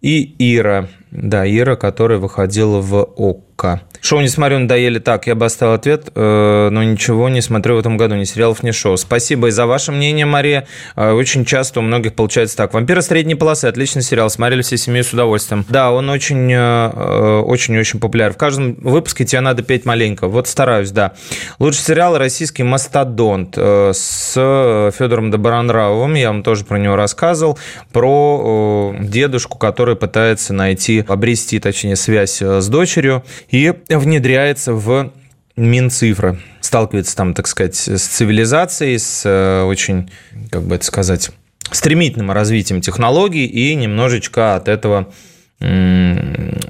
И 0.00 0.34
Ира. 0.38 0.88
Да, 1.10 1.46
Ира, 1.46 1.76
которая 1.76 2.18
выходила 2.18 2.80
в 2.80 3.02
ОККО. 3.16 3.82
Шоу 4.04 4.20
не 4.20 4.28
смотрю, 4.28 4.58
надоели 4.58 4.98
так. 4.98 5.26
Я 5.26 5.34
бы 5.34 5.46
оставил 5.46 5.72
ответ, 5.72 6.10
э, 6.14 6.68
но 6.70 6.82
ничего 6.82 7.30
не 7.30 7.40
смотрю 7.40 7.76
в 7.76 7.78
этом 7.78 7.96
году, 7.96 8.16
ни 8.16 8.24
сериалов, 8.24 8.62
ни 8.62 8.70
шоу. 8.70 8.98
Спасибо 8.98 9.48
и 9.48 9.50
за 9.50 9.64
ваше 9.64 9.92
мнение, 9.92 10.26
Мария. 10.26 10.66
Э, 10.94 11.12
очень 11.12 11.46
часто 11.46 11.80
у 11.80 11.82
многих 11.82 12.12
получается 12.12 12.54
так. 12.54 12.74
«Вампиры 12.74 13.00
средней 13.00 13.34
полосы»– 13.34 13.64
отличный 13.66 14.02
сериал. 14.02 14.28
Смотрели 14.28 14.60
все 14.60 14.76
семьей 14.76 15.04
с 15.04 15.14
удовольствием. 15.14 15.64
Да, 15.70 15.90
он 15.90 16.10
очень, 16.10 16.52
э, 16.52 17.40
очень-очень 17.46 17.98
популярен. 17.98 18.34
В 18.34 18.36
каждом 18.36 18.74
выпуске 18.74 19.24
тебе 19.24 19.40
надо 19.40 19.62
петь 19.62 19.86
маленько. 19.86 20.28
Вот 20.28 20.48
стараюсь, 20.48 20.90
да. 20.90 21.12
Лучший 21.58 21.80
сериал 21.80 22.18
российский 22.18 22.62
«Мастодонт» 22.62 23.56
с 23.56 24.34
Федором 24.34 25.30
Добронравовым. 25.30 26.12
Я 26.12 26.28
вам 26.28 26.42
тоже 26.42 26.66
про 26.66 26.76
него 26.76 26.96
рассказывал. 26.96 27.58
Про 27.90 28.94
дедушку, 29.00 29.56
который 29.56 29.96
пытается 29.96 30.52
найти, 30.52 31.02
обрести, 31.08 31.58
точнее, 31.58 31.96
связь 31.96 32.42
с 32.42 32.68
дочерью. 32.68 33.24
И 33.48 33.72
внедряется 33.98 34.72
в 34.72 35.12
Минцифры. 35.56 36.40
Сталкивается 36.60 37.16
там, 37.16 37.34
так 37.34 37.46
сказать, 37.46 37.76
с 37.76 38.02
цивилизацией, 38.02 38.98
с 38.98 39.22
э, 39.24 39.62
очень, 39.62 40.10
как 40.50 40.62
бы 40.62 40.74
это 40.76 40.84
сказать, 40.84 41.30
стремительным 41.70 42.32
развитием 42.32 42.80
технологий 42.80 43.46
и 43.46 43.74
немножечко 43.74 44.56
от 44.56 44.68
этого 44.68 45.12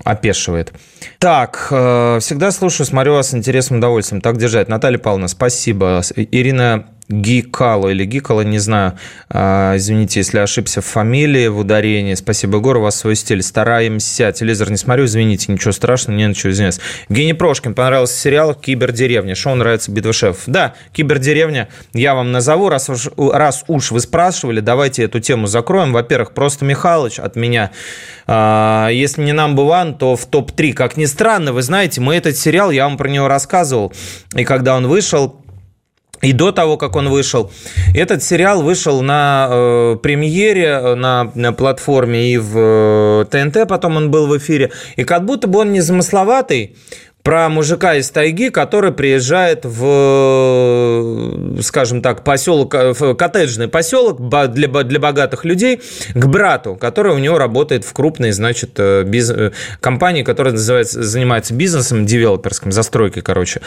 опешивает. 0.05 0.73
Так, 1.19 1.69
э, 1.71 2.19
всегда 2.21 2.51
слушаю, 2.51 2.87
смотрю 2.87 3.15
вас 3.15 3.31
с 3.31 3.35
интересным 3.35 3.79
удовольствием. 3.79 4.21
Так 4.21 4.37
держать. 4.37 4.69
Наталья 4.69 4.99
Павловна, 4.99 5.27
спасибо. 5.27 6.03
Ирина 6.15 6.87
Гикало 7.09 7.91
или 7.91 8.05
Гикало, 8.05 8.41
не 8.41 8.59
знаю. 8.59 8.99
А, 9.29 9.77
извините, 9.77 10.21
если 10.21 10.39
ошибся 10.39 10.81
в 10.81 10.87
фамилии, 10.87 11.49
в 11.49 11.59
ударении. 11.59 12.15
Спасибо, 12.15 12.59
Егор, 12.59 12.79
у 12.79 12.81
вас 12.81 12.97
свой 12.97 13.15
стиль. 13.15 13.43
Стараемся. 13.43 14.33
Телевизор 14.33 14.71
не 14.71 14.77
смотрю, 14.79 15.05
извините, 15.05 15.53
ничего 15.53 15.73
страшного, 15.73 16.17
не 16.17 16.27
на 16.27 16.33
извиняться. 16.33 16.81
Евгений 17.09 17.35
Прошкин, 17.35 17.75
понравился 17.75 18.19
сериал 18.19 18.55
«Кибердеревня». 18.55 19.35
Шоу 19.35 19.55
нравится 19.55 19.91
«Битва 19.91 20.13
шеф». 20.13 20.45
Да, 20.47 20.75
«Кибердеревня» 20.93 21.69
я 21.93 22.15
вам 22.15 22.33
назову. 22.33 22.71
Раз 22.71 22.89
уж, 22.89 23.09
раз 23.17 23.65
уж 23.69 23.91
вы 23.91 24.01
спрашивали, 24.01 24.61
давайте 24.61 25.05
эту 25.05 25.21
тему 25.21 25.47
закроем. 25.47 25.93
Во-первых, 25.93 26.33
просто 26.33 26.65
Михалыч 26.65 27.19
от 27.19 27.37
меня. 27.37 27.71
А, 28.27 28.89
если 28.89 29.23
не 29.23 29.33
нам 29.33 29.55
one, 29.59 29.97
то 29.99 30.17
в 30.17 30.25
топ-3. 30.25 30.73
Как 30.73 30.97
ни 30.97 31.05
странно, 31.05 31.53
вы 31.53 31.63
знаете, 31.63 32.01
мы 32.01 32.17
этот 32.17 32.37
сериал, 32.37 32.71
я 32.71 32.85
вам 32.85 32.97
про 32.97 33.09
него 33.09 33.29
рассказывал. 33.29 33.93
И 34.35 34.45
когда 34.45 34.77
он 34.77 34.87
вышел, 34.87 35.44
и 36.25 36.33
до 36.33 36.53
того, 36.53 36.77
как 36.77 36.97
он 36.97 37.09
вышел, 37.09 37.51
этот 37.95 38.23
сериал 38.23 38.63
вышел 38.63 39.03
на 39.03 39.49
э, 39.51 39.97
премьере 40.03 40.65
э, 40.65 40.95
на, 40.95 41.31
на 41.35 41.53
платформе 41.53 42.33
и 42.33 42.39
в 42.39 42.57
э, 42.57 43.25
ТНТ, 43.31 43.69
потом 43.69 43.97
он 43.97 44.11
был 44.11 44.27
в 44.27 44.37
эфире. 44.39 44.71
И 44.97 45.05
как 45.05 45.25
будто 45.25 45.47
бы 45.47 45.61
он 45.61 45.73
незамысловатый, 45.73 46.77
про 47.25 47.49
мужика 47.49 47.95
из 47.95 48.11
тайги, 48.11 48.51
который 48.51 48.93
приезжает 48.93 49.65
в, 49.65 51.59
скажем 51.63 52.03
так, 52.03 52.23
поселок, 52.23 52.75
в 52.75 53.15
коттеджный 53.15 53.67
поселок 53.67 54.21
для, 54.29 54.69
для 54.69 55.01
богатых 55.01 55.47
людей 55.47 55.81
к 56.13 56.27
брату, 56.27 56.77
который 56.77 57.15
у 57.15 57.19
него 57.19 57.39
работает 57.39 57.85
в 57.85 57.95
крупной, 57.95 58.33
значит, 58.33 58.73
э, 58.77 59.05
биз... 59.05 59.31
Э, 59.31 59.53
компании, 59.81 60.23
которая 60.23 60.53
называется, 60.53 61.03
занимается 61.03 61.55
бизнесом 61.55 62.05
девелоперским, 62.05 62.71
застройкой, 62.73 63.23
короче. 63.23 63.63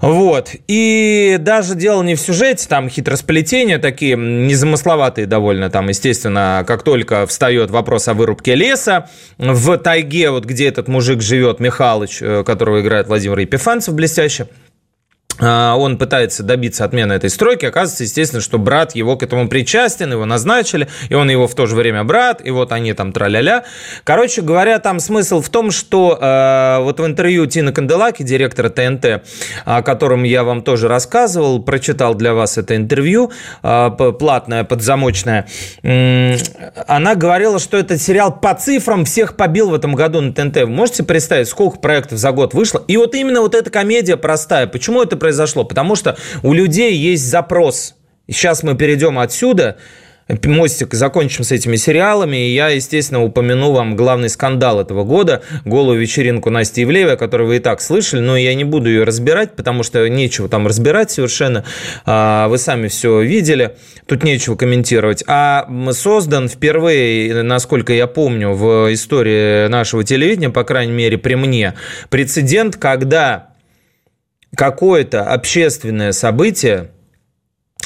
Вот. 0.00 0.50
И 0.66 1.36
даже 1.38 1.76
дело 1.76 2.02
не 2.02 2.16
в 2.16 2.20
сюжете, 2.20 2.66
там 2.68 2.88
хитросплетения 2.88 3.78
такие 3.78 4.16
незамысловатые 4.16 5.28
довольно, 5.28 5.70
там, 5.70 5.88
естественно, 5.88 6.64
как 6.66 6.82
только 6.82 7.28
встает 7.28 7.70
вопрос 7.70 8.08
о 8.08 8.14
вырубке 8.14 8.56
леса, 8.56 9.08
в 9.38 9.78
тайге, 9.78 10.30
вот 10.30 10.46
где 10.46 10.66
этот 10.66 10.88
мужик 10.88 11.22
живет, 11.22 11.60
Михалыч, 11.60 12.18
э, 12.20 12.42
который 12.44 12.71
которого 12.72 12.80
играет 12.80 13.06
Владимир 13.08 13.38
Епифанцев 13.38 13.94
блестяще. 13.94 14.46
А, 15.40 15.76
он 15.76 15.98
пытается 15.98 16.42
добиться 16.42 16.84
отмены 16.84 17.14
этой 17.14 17.30
стройки, 17.30 17.64
оказывается, 17.64 18.04
естественно, 18.04 18.42
что 18.42 18.58
брат 18.58 18.94
его 18.94 19.16
к 19.16 19.22
этому 19.22 19.48
причастен, 19.48 20.12
его 20.12 20.24
назначили, 20.24 20.88
и 21.08 21.14
он 21.14 21.30
его 21.30 21.46
в 21.48 21.54
то 21.54 21.66
же 21.66 21.74
время 21.74 22.04
брат, 22.04 22.40
и 22.44 22.50
вот 22.50 22.72
они 22.72 22.92
там 22.92 23.12
тра-ля-ля. 23.12 23.64
Короче 24.04 24.42
говоря, 24.42 24.78
там 24.78 25.00
смысл 25.00 25.40
в 25.40 25.48
том, 25.48 25.70
что 25.70 26.18
э, 26.20 26.82
вот 26.82 27.00
в 27.00 27.06
интервью 27.06 27.46
Тина 27.46 27.72
Канделаки, 27.72 28.22
директора 28.22 28.68
ТНТ, 28.68 29.22
о 29.64 29.82
котором 29.82 30.22
я 30.22 30.44
вам 30.44 30.62
тоже 30.62 30.88
рассказывал, 30.88 31.62
прочитал 31.62 32.14
для 32.14 32.34
вас 32.34 32.58
это 32.58 32.76
интервью, 32.76 33.32
э, 33.62 33.90
платное, 34.18 34.64
подзамочное, 34.64 35.46
э, 35.82 36.36
она 36.86 37.14
говорила, 37.14 37.58
что 37.58 37.76
этот 37.76 38.00
сериал 38.00 38.38
по 38.38 38.54
цифрам 38.54 39.04
всех 39.04 39.36
побил 39.36 39.70
в 39.70 39.74
этом 39.74 39.94
году 39.94 40.20
на 40.20 40.32
ТНТ. 40.32 40.56
Вы 40.56 40.66
можете 40.66 41.02
представить, 41.02 41.48
сколько 41.48 41.78
проектов 41.78 42.18
за 42.18 42.32
год 42.32 42.54
вышло? 42.54 42.82
И 42.86 42.96
вот 42.96 43.14
именно 43.14 43.40
вот 43.40 43.54
эта 43.54 43.70
комедия 43.70 44.16
простая. 44.16 44.66
Почему 44.66 45.02
это 45.02 45.16
произошло? 45.22 45.62
Потому 45.62 45.94
что 45.94 46.16
у 46.42 46.52
людей 46.52 46.96
есть 46.96 47.24
запрос. 47.30 47.94
Сейчас 48.26 48.64
мы 48.64 48.74
перейдем 48.74 49.20
отсюда, 49.20 49.76
мостик, 50.44 50.94
закончим 50.94 51.44
с 51.44 51.52
этими 51.52 51.76
сериалами, 51.76 52.48
и 52.48 52.54
я, 52.54 52.68
естественно, 52.70 53.22
упомяну 53.22 53.70
вам 53.70 53.94
главный 53.94 54.28
скандал 54.28 54.80
этого 54.80 55.04
года, 55.04 55.42
голую 55.64 56.00
вечеринку 56.00 56.50
Насти 56.50 56.82
Ивлеевой, 56.82 57.16
которую 57.16 57.48
вы 57.48 57.56
и 57.56 57.58
так 57.60 57.80
слышали, 57.80 58.20
но 58.20 58.36
я 58.36 58.54
не 58.54 58.64
буду 58.64 58.88
ее 58.88 59.04
разбирать, 59.04 59.54
потому 59.54 59.84
что 59.84 60.08
нечего 60.08 60.48
там 60.48 60.66
разбирать 60.66 61.12
совершенно, 61.12 61.64
а, 62.04 62.48
вы 62.48 62.58
сами 62.58 62.88
все 62.88 63.20
видели, 63.20 63.76
тут 64.06 64.24
нечего 64.24 64.56
комментировать. 64.56 65.22
А 65.28 65.68
создан 65.92 66.48
впервые, 66.48 67.44
насколько 67.44 67.92
я 67.92 68.08
помню, 68.08 68.54
в 68.54 68.92
истории 68.92 69.68
нашего 69.68 70.02
телевидения, 70.02 70.50
по 70.50 70.64
крайней 70.64 70.92
мере 70.92 71.16
при 71.16 71.34
мне, 71.36 71.74
прецедент, 72.10 72.76
когда 72.76 73.51
какое-то 74.56 75.24
общественное 75.24 76.12
событие, 76.12 76.90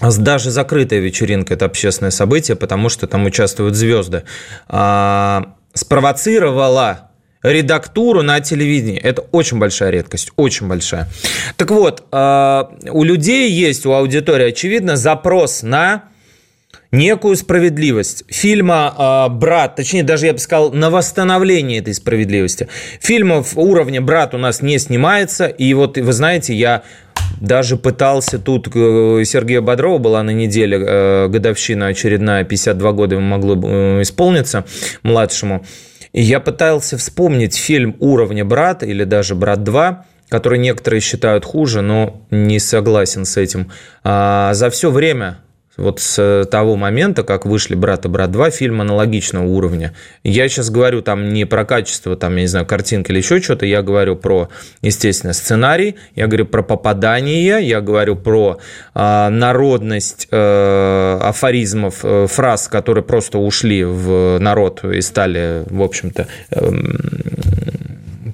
даже 0.00 0.50
закрытая 0.50 1.00
вечеринка– 1.00 1.54
это 1.54 1.64
общественное 1.64 2.10
событие, 2.10 2.56
потому 2.56 2.88
что 2.88 3.06
там 3.06 3.24
участвуют 3.24 3.74
звезды, 3.74 4.24
а, 4.68 5.54
спровоцировала 5.72 7.10
редактуру 7.42 8.22
на 8.22 8.40
телевидении. 8.40 9.00
Это 9.00 9.22
очень 9.32 9.58
большая 9.58 9.90
редкость, 9.90 10.32
очень 10.36 10.66
большая. 10.66 11.08
Так 11.56 11.70
вот, 11.70 12.04
а, 12.10 12.70
у 12.90 13.04
людей 13.04 13.50
есть, 13.50 13.86
у 13.86 13.92
аудитории, 13.92 14.48
очевидно, 14.48 14.96
запрос 14.96 15.62
на 15.62 16.04
некую 16.96 17.36
справедливость. 17.36 18.24
Фильма 18.28 19.28
э, 19.28 19.32
«Брат», 19.32 19.76
точнее, 19.76 20.02
даже 20.02 20.26
я 20.26 20.32
бы 20.32 20.38
сказал, 20.38 20.72
на 20.72 20.90
восстановление 20.90 21.78
этой 21.78 21.94
справедливости. 21.94 22.68
Фильмов 23.00 23.56
уровня 23.56 24.00
«Брат» 24.00 24.34
у 24.34 24.38
нас 24.38 24.62
не 24.62 24.78
снимается, 24.78 25.46
и 25.46 25.72
вот, 25.74 25.98
вы 25.98 26.12
знаете, 26.12 26.54
я 26.54 26.82
даже 27.40 27.76
пытался 27.76 28.38
тут, 28.38 28.68
э, 28.74 29.22
Сергея 29.24 29.60
Бодрова 29.60 29.98
была 29.98 30.22
на 30.22 30.30
неделе 30.30 30.78
э, 30.78 31.28
годовщина 31.28 31.88
очередная, 31.88 32.44
52 32.44 32.92
года 32.92 33.16
ему 33.16 33.26
могло 33.26 33.54
э, 33.62 34.02
исполниться, 34.02 34.64
младшему. 35.02 35.64
И 36.12 36.22
я 36.22 36.40
пытался 36.40 36.96
вспомнить 36.96 37.56
фильм 37.56 37.94
уровня 38.00 38.44
«Брат» 38.44 38.82
или 38.82 39.04
даже 39.04 39.34
«Брат 39.34 39.58
2», 39.60 39.96
который 40.28 40.58
некоторые 40.58 41.00
считают 41.00 41.44
хуже, 41.44 41.82
но 41.82 42.22
не 42.30 42.58
согласен 42.58 43.24
с 43.24 43.36
этим. 43.36 43.70
А 44.02 44.54
за 44.54 44.70
все 44.70 44.90
время 44.90 45.38
вот 45.76 46.00
с 46.00 46.46
того 46.50 46.76
момента, 46.76 47.22
как 47.22 47.46
вышли 47.46 47.74
«Брат 47.74 48.04
и 48.04 48.08
брат 48.08 48.30
2», 48.30 48.50
фильм 48.50 48.80
аналогичного 48.80 49.44
уровня. 49.44 49.94
Я 50.24 50.48
сейчас 50.48 50.70
говорю 50.70 51.02
там 51.02 51.32
не 51.32 51.44
про 51.44 51.64
качество, 51.64 52.16
там, 52.16 52.36
я 52.36 52.42
не 52.42 52.46
знаю, 52.46 52.66
картинки 52.66 53.10
или 53.10 53.18
еще 53.18 53.40
что-то, 53.40 53.66
я 53.66 53.82
говорю 53.82 54.16
про, 54.16 54.48
естественно, 54.82 55.32
сценарий, 55.32 55.96
я 56.14 56.26
говорю 56.26 56.46
про 56.46 56.62
попадание, 56.62 57.62
я 57.62 57.80
говорю 57.80 58.16
про 58.16 58.58
э, 58.94 59.28
народность 59.28 60.28
э, 60.30 61.18
афоризмов, 61.22 62.00
э, 62.02 62.26
фраз, 62.28 62.68
которые 62.68 63.04
просто 63.04 63.38
ушли 63.38 63.84
в 63.84 64.38
народ 64.38 64.84
и 64.84 65.00
стали, 65.00 65.64
в 65.66 65.82
общем-то, 65.82 66.26
э, 66.50 66.70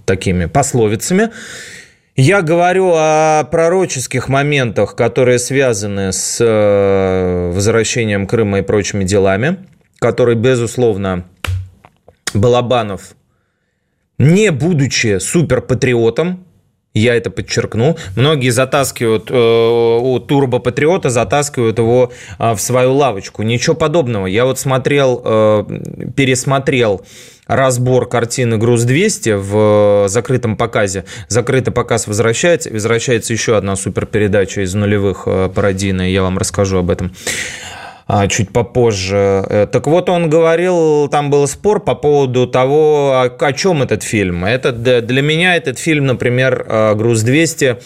такими 0.05 0.47
пословицами. 0.47 1.31
Я 2.14 2.42
говорю 2.42 2.92
о 2.94 3.44
пророческих 3.44 4.29
моментах, 4.29 4.94
которые 4.94 5.38
связаны 5.38 6.12
с 6.12 6.44
э, 6.44 7.53
возвращением 7.55 8.27
Крыма 8.27 8.59
и 8.59 8.62
прочими 8.62 9.05
делами, 9.05 9.64
которые, 9.98 10.37
безусловно, 10.37 11.25
Балабанов, 12.35 13.14
не 14.18 14.51
будучи 14.51 15.20
суперпатриотом, 15.20 16.44
я 16.92 17.14
это 17.14 17.31
подчеркну. 17.31 17.96
Многие 18.14 18.51
затаскивают 18.51 19.31
э, 19.31 19.35
у 19.35 20.18
турбопатриота, 20.18 21.09
затаскивают 21.09 21.79
его 21.79 22.12
э, 22.38 22.53
в 22.53 22.61
свою 22.61 22.92
лавочку. 22.92 23.42
Ничего 23.42 23.75
подобного. 23.75 24.27
Я 24.27 24.44
вот 24.44 24.59
смотрел, 24.59 25.22
э, 25.25 25.64
пересмотрел 26.14 27.07
разбор 27.47 28.09
картины 28.09 28.57
«Груз-200» 28.57 29.37
в 29.37 30.09
закрытом 30.09 30.57
показе. 30.57 31.05
Закрытый 31.29 31.73
показ 31.73 32.07
возвращается. 32.07 32.71
Возвращается 32.71 33.33
еще 33.33 33.57
одна 33.57 33.77
суперпередача 33.77 34.63
из 34.63 34.75
нулевых 34.75 35.25
э, 35.27 35.51
пародийная. 35.55 36.09
Я 36.09 36.23
вам 36.23 36.39
расскажу 36.39 36.79
об 36.79 36.91
этом 36.91 37.13
а, 38.07 38.29
чуть 38.29 38.51
попозже. 38.51 39.45
Э, 39.49 39.67
так 39.71 39.87
вот, 39.87 40.09
он 40.09 40.31
говорил, 40.31 41.09
там 41.09 41.31
был 41.31 41.47
спор 41.47 41.81
по 41.81 41.95
поводу 41.95 42.47
того, 42.47 43.13
о, 43.13 43.25
о 43.25 43.53
чем 43.53 43.83
этот 43.83 44.03
фильм. 44.03 44.45
Это, 44.45 44.73
для 44.73 45.23
меня 45.23 45.57
этот 45.57 45.79
фильм, 45.79 46.07
например, 46.07 46.65
э, 46.69 46.95
«Груз-200», 46.95 47.83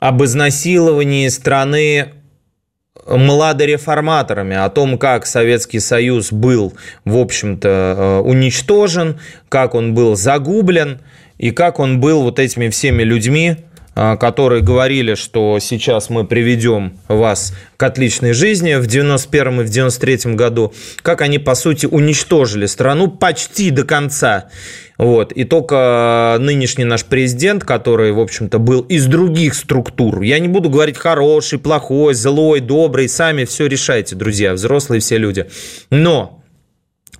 об 0.00 0.22
изнасиловании 0.22 1.26
страны 1.26 2.12
младореформаторами, 3.08 4.56
о 4.56 4.68
том, 4.68 4.98
как 4.98 5.26
Советский 5.26 5.80
Союз 5.80 6.32
был, 6.32 6.74
в 7.04 7.16
общем-то, 7.16 8.22
уничтожен, 8.24 9.18
как 9.48 9.74
он 9.74 9.94
был 9.94 10.16
загублен, 10.16 11.00
и 11.38 11.52
как 11.52 11.78
он 11.78 12.00
был 12.00 12.22
вот 12.22 12.38
этими 12.38 12.68
всеми 12.68 13.02
людьми, 13.02 13.56
которые 14.20 14.62
говорили, 14.62 15.14
что 15.14 15.58
сейчас 15.60 16.08
мы 16.08 16.24
приведем 16.24 16.98
вас 17.08 17.52
к 17.76 17.82
отличной 17.82 18.32
жизни 18.32 18.74
в 18.74 18.86
91 18.86 19.62
и 19.62 19.64
в 19.64 19.68
93 19.68 20.34
году, 20.34 20.72
как 21.02 21.20
они, 21.20 21.38
по 21.38 21.54
сути, 21.54 21.86
уничтожили 21.86 22.66
страну 22.66 23.08
почти 23.08 23.70
до 23.70 23.84
конца. 23.84 24.50
Вот. 24.98 25.32
И 25.32 25.44
только 25.44 26.36
нынешний 26.40 26.84
наш 26.84 27.04
президент, 27.04 27.64
который, 27.64 28.12
в 28.12 28.20
общем-то, 28.20 28.58
был 28.58 28.80
из 28.82 29.06
других 29.06 29.54
структур, 29.54 30.22
я 30.22 30.38
не 30.38 30.48
буду 30.48 30.70
говорить 30.70 30.96
хороший, 30.96 31.58
плохой, 31.58 32.14
злой, 32.14 32.60
добрый, 32.60 33.08
сами 33.08 33.44
все 33.44 33.66
решайте, 33.66 34.14
друзья, 34.14 34.52
взрослые 34.52 35.00
все 35.00 35.18
люди. 35.18 35.46
Но 35.90 36.37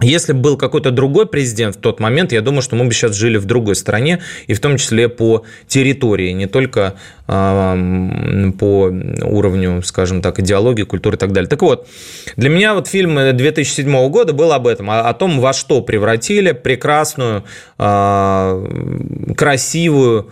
если 0.00 0.32
бы 0.32 0.40
был 0.40 0.56
какой-то 0.56 0.90
другой 0.90 1.26
президент 1.26 1.76
в 1.76 1.80
тот 1.80 2.00
момент, 2.00 2.32
я 2.32 2.40
думаю, 2.40 2.62
что 2.62 2.76
мы 2.76 2.84
бы 2.84 2.92
сейчас 2.92 3.14
жили 3.14 3.36
в 3.36 3.46
другой 3.46 3.74
стране, 3.74 4.20
и 4.46 4.54
в 4.54 4.60
том 4.60 4.76
числе 4.76 5.08
по 5.08 5.44
территории, 5.66 6.30
не 6.32 6.46
только 6.46 6.94
э, 7.26 8.52
по 8.58 8.92
уровню, 9.22 9.82
скажем 9.82 10.22
так, 10.22 10.38
идеологии, 10.38 10.84
культуры 10.84 11.16
и 11.16 11.18
так 11.18 11.32
далее. 11.32 11.48
Так 11.48 11.62
вот, 11.62 11.88
для 12.36 12.48
меня 12.48 12.74
вот 12.74 12.86
фильм 12.86 13.16
2007 13.36 14.08
года 14.08 14.32
был 14.32 14.52
об 14.52 14.66
этом, 14.66 14.90
о, 14.90 15.00
о 15.00 15.14
том, 15.14 15.40
во 15.40 15.52
что 15.52 15.80
превратили 15.80 16.52
прекрасную, 16.52 17.44
э, 17.78 19.34
красивую, 19.36 20.30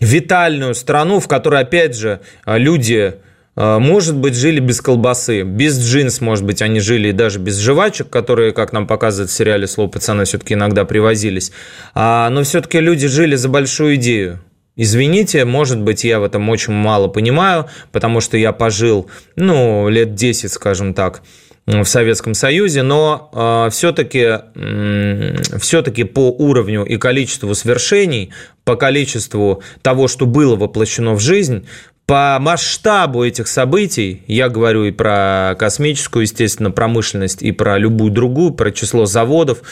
витальную 0.00 0.74
страну, 0.74 1.20
в 1.20 1.28
которой, 1.28 1.62
опять 1.62 1.96
же, 1.96 2.20
люди 2.46 3.14
а, 3.14 3.23
может 3.56 4.16
быть, 4.16 4.34
жили 4.34 4.60
без 4.60 4.80
колбасы, 4.80 5.42
без 5.42 5.78
джинс, 5.78 6.20
может 6.20 6.44
быть, 6.44 6.60
они 6.60 6.80
жили 6.80 7.08
и 7.08 7.12
даже 7.12 7.38
без 7.38 7.58
жвачек, 7.60 8.10
которые, 8.10 8.52
как 8.52 8.72
нам 8.72 8.86
показывают 8.86 9.30
в 9.30 9.34
сериале 9.34 9.66
«Слово 9.66 9.88
пацана», 9.88 10.24
все-таки 10.24 10.54
иногда 10.54 10.84
привозились. 10.84 11.52
А, 11.94 12.28
но 12.30 12.42
все-таки 12.42 12.80
люди 12.80 13.06
жили 13.06 13.36
за 13.36 13.48
большую 13.48 13.94
идею. 13.94 14.40
Извините, 14.76 15.44
может 15.44 15.80
быть, 15.80 16.02
я 16.02 16.18
в 16.18 16.24
этом 16.24 16.48
очень 16.48 16.72
мало 16.72 17.06
понимаю, 17.06 17.68
потому 17.92 18.20
что 18.20 18.36
я 18.36 18.52
пожил, 18.52 19.08
ну, 19.36 19.88
лет 19.88 20.14
10, 20.14 20.50
скажем 20.50 20.94
так, 20.94 21.22
в 21.66 21.84
Советском 21.84 22.34
Союзе, 22.34 22.82
но 22.82 23.30
э, 23.32 23.70
все-таки 23.70 24.40
э, 24.54 25.36
все-таки 25.58 26.04
по 26.04 26.30
уровню 26.30 26.84
и 26.84 26.98
количеству 26.98 27.54
свершений, 27.54 28.32
по 28.64 28.76
количеству 28.76 29.62
того, 29.80 30.08
что 30.08 30.26
было 30.26 30.56
воплощено 30.56 31.14
в 31.14 31.20
жизнь, 31.20 31.66
по 32.06 32.36
масштабу 32.38 33.24
этих 33.24 33.48
событий, 33.48 34.22
я 34.26 34.48
говорю 34.50 34.84
и 34.84 34.90
про 34.90 35.54
космическую, 35.58 36.22
естественно, 36.22 36.70
промышленность, 36.70 37.42
и 37.42 37.50
про 37.50 37.78
любую 37.78 38.10
другую, 38.10 38.52
про 38.52 38.70
число 38.72 39.06
заводов, 39.06 39.62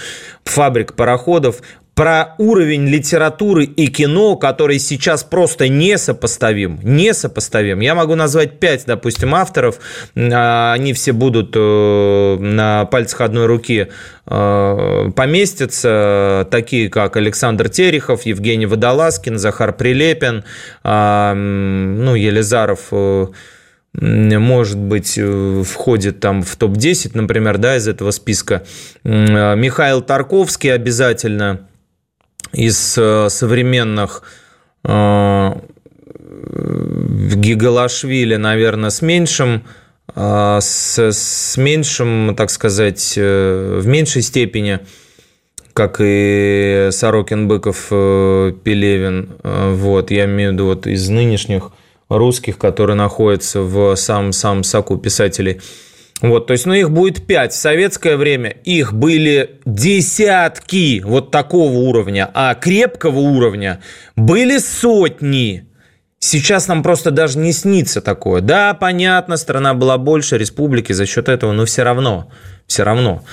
фабрик, 0.45 0.95
пароходов, 0.95 1.61
про 1.95 2.35
уровень 2.39 2.89
литературы 2.89 3.65
и 3.65 3.89
кино, 3.89 4.37
который 4.37 4.79
сейчас 4.79 5.25
просто 5.25 5.69
несопоставим. 5.69 6.81
Несопоставим. 6.83 7.81
Я 7.81 7.95
могу 7.95 8.15
назвать 8.15 8.59
пять, 8.59 8.85
допустим, 8.87 9.35
авторов. 9.35 9.79
А, 10.17 10.73
они 10.73 10.95
все 10.95 11.13
будут 11.13 11.53
э, 11.55 12.37
на 12.41 12.87
пальцах 12.87 13.21
одной 13.21 13.45
руки 13.45 13.89
э, 14.27 15.11
поместятся, 15.15 16.49
такие 16.51 16.89
как 16.89 17.17
Александр 17.19 17.69
Терехов, 17.69 18.23
Евгений 18.23 18.67
Водолазкин, 18.67 19.37
Захар 19.37 19.75
Прилепин, 19.75 20.45
а, 20.83 21.35
ну, 21.35 22.15
Елизаров 22.15 22.89
э, 22.91 23.27
может 23.95 24.79
быть, 24.79 25.21
входит 25.67 26.21
там 26.21 26.43
в 26.43 26.57
топ-10, 26.57 27.11
например, 27.13 27.59
да, 27.59 27.77
из 27.77 27.87
этого 27.87 28.11
списка. 28.11 28.63
Михаил 29.05 30.01
Тарковский 30.01 30.73
обязательно– 30.73 31.67
из 32.53 32.97
э, 32.99 33.29
современных 33.29 34.23
э, 34.85 35.53
Гигалашвили, 37.35 38.37
наверное, 38.37 38.91
с 38.91 39.03
меньшим, 39.03 39.65
э, 40.15 40.59
с, 40.61 40.99
с 40.99 41.57
меньшим, 41.57 42.35
так 42.37 42.51
сказать, 42.51 43.15
в 43.17 43.87
меньшей 43.87 44.23
степени, 44.23 44.81
как 45.73 45.97
и 46.01 46.89
Сорокин, 46.91 47.49
Быков, 47.49 47.89
Пелевин. 47.89 49.31
Вот, 49.43 50.11
я 50.11 50.27
имею 50.27 50.51
в 50.51 50.53
виду 50.55 50.67
вот 50.67 50.87
из 50.87 51.09
нынешних 51.09 51.71
русских, 52.11 52.59
которые 52.59 52.97
находятся 52.97 53.63
в 53.63 53.95
самом-самом 53.97 54.65
соку 54.65 54.99
писателей– 54.99 55.61
вот, 56.23 56.47
то 56.47 56.53
есть, 56.53 56.67
ну, 56.67 56.73
их 56.73 56.91
будет 56.91 57.27
пять. 57.27 57.53
В 57.53 57.57
советское 57.57 58.17
время 58.17 58.51
их 58.51 58.95
были 58.95 59.59
десятки 59.65 61.03
вот 61.05 61.33
такого 61.33 61.73
уровня, 61.73 62.31
а 62.33 62.55
крепкого 62.55 63.19
уровня 63.19 63.81
были 64.15 64.59
сотни. 64.59 65.67
Сейчас 66.21 66.69
нам 66.69 66.85
просто 66.85 67.11
даже 67.11 67.39
не 67.39 67.53
снится 67.53 68.01
такое. 68.01 68.41
Да, 68.41 68.73
понятно, 68.75 69.37
страна 69.37 69.75
была 69.75 69.99
больше, 69.99 70.39
республики 70.39 70.93
за 70.93 71.07
счет 71.07 71.29
этого, 71.29 71.51
но 71.51 71.65
все 71.65 71.83
равно, 71.83 72.31
все 72.69 72.85
равно. 72.85 73.25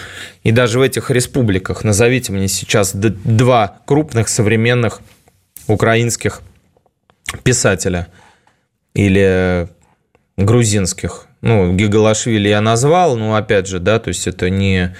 И 0.43 0.51
даже 0.51 0.79
в 0.79 0.81
этих 0.81 1.11
республиках, 1.11 1.83
назовите 1.83 2.31
мне 2.31 2.47
сейчас 2.47 2.95
два 2.95 3.81
крупных 3.85 4.27
современных 4.27 5.01
украинских 5.67 6.41
писателя 7.43 8.07
или 8.95 9.69
грузинских 10.37 11.28
ну, 11.41 11.73
Гигалашвили 11.73 12.49
я 12.49 12.61
назвал, 12.61 13.15
но 13.15 13.35
опять 13.35 13.67
же, 13.67 13.79
да, 13.79 13.99
то 13.99 14.09
есть 14.09 14.27
это 14.27 14.49
не, 14.49 14.95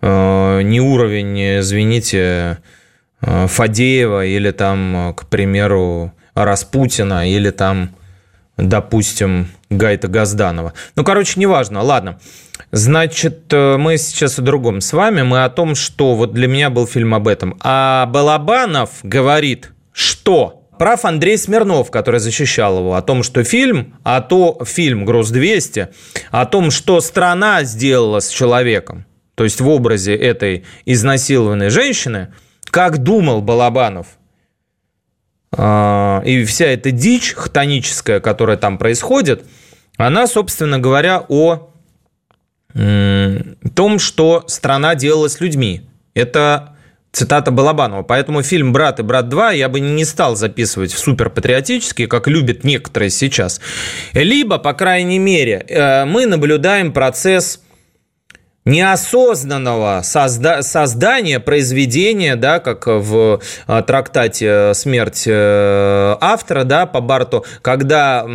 э, 0.00 0.62
не 0.62 0.80
уровень, 0.80 1.60
извините, 1.60 2.58
э, 3.20 3.46
Фадеева 3.46 4.26
или 4.26 4.50
там, 4.50 5.14
к 5.16 5.26
примеру, 5.26 6.12
Распутина 6.34 7.28
или 7.28 7.50
там, 7.50 7.90
допустим, 8.56 9.48
Гайта 9.70 10.08
Газданова. 10.08 10.72
Ну, 10.96 11.04
короче, 11.04 11.40
неважно, 11.40 11.82
ладно. 11.82 12.18
Значит, 12.70 13.52
э, 13.52 13.76
мы 13.76 13.96
сейчас 13.96 14.38
о 14.38 14.42
другом 14.42 14.80
с 14.80 14.92
вами. 14.92 15.22
Мы 15.22 15.44
о 15.44 15.48
том, 15.48 15.74
что 15.74 16.14
вот 16.14 16.32
для 16.32 16.48
меня 16.48 16.70
был 16.70 16.86
фильм 16.86 17.14
об 17.14 17.28
этом. 17.28 17.56
А 17.60 18.06
Балабанов 18.06 18.90
говорит, 19.02 19.72
что 19.92 20.57
Прав 20.78 21.04
Андрей 21.04 21.36
Смирнов, 21.36 21.90
который 21.90 22.20
защищал 22.20 22.78
его, 22.78 22.94
о 22.94 23.02
том, 23.02 23.22
что 23.22 23.44
фильм, 23.44 23.94
а 24.04 24.20
то 24.20 24.58
фильм 24.64 25.04
«Груз-200», 25.04 25.88
о 26.30 26.46
том, 26.46 26.70
что 26.70 27.00
страна 27.00 27.64
сделала 27.64 28.20
с 28.20 28.28
человеком, 28.28 29.04
то 29.34 29.44
есть 29.44 29.60
в 29.60 29.68
образе 29.68 30.14
этой 30.14 30.64
изнасилованной 30.84 31.70
женщины, 31.70 32.32
как 32.70 32.98
думал 32.98 33.42
Балабанов, 33.42 34.06
а, 35.56 36.22
и 36.24 36.44
вся 36.44 36.66
эта 36.66 36.90
дичь 36.90 37.34
хтоническая, 37.34 38.20
которая 38.20 38.56
там 38.56 38.78
происходит, 38.78 39.44
она, 39.96 40.26
собственно 40.26 40.78
говоря, 40.78 41.24
о 41.28 41.70
том, 42.72 43.98
что 43.98 44.44
страна 44.46 44.94
делала 44.94 45.28
с 45.28 45.40
людьми. 45.40 45.88
Это 46.14 46.76
Цитата 47.12 47.50
Балабанова. 47.50 48.02
Поэтому 48.02 48.42
фильм 48.42 48.72
«Брат 48.72 49.00
и 49.00 49.02
брат 49.02 49.26
2» 49.26 49.56
я 49.56 49.68
бы 49.68 49.80
не 49.80 50.04
стал 50.04 50.36
записывать 50.36 50.92
в 50.92 50.98
суперпатриотический, 50.98 52.06
как 52.06 52.28
любят 52.28 52.64
некоторые 52.64 53.10
сейчас. 53.10 53.60
Либо, 54.12 54.58
по 54.58 54.74
крайней 54.74 55.18
мере, 55.18 55.64
э, 55.68 56.04
мы 56.04 56.26
наблюдаем 56.26 56.92
процесс 56.92 57.60
неосознанного 58.68 60.02
созда- 60.04 60.62
создания 60.62 61.40
произведения, 61.40 62.36
да, 62.36 62.60
как 62.60 62.86
в 62.86 63.40
а, 63.66 63.82
трактате 63.82 64.72
«Смерть 64.74 65.24
э, 65.26 66.16
автора», 66.20 66.64
да, 66.64 66.86
по 66.86 67.00
Барту, 67.00 67.44
когда 67.62 68.26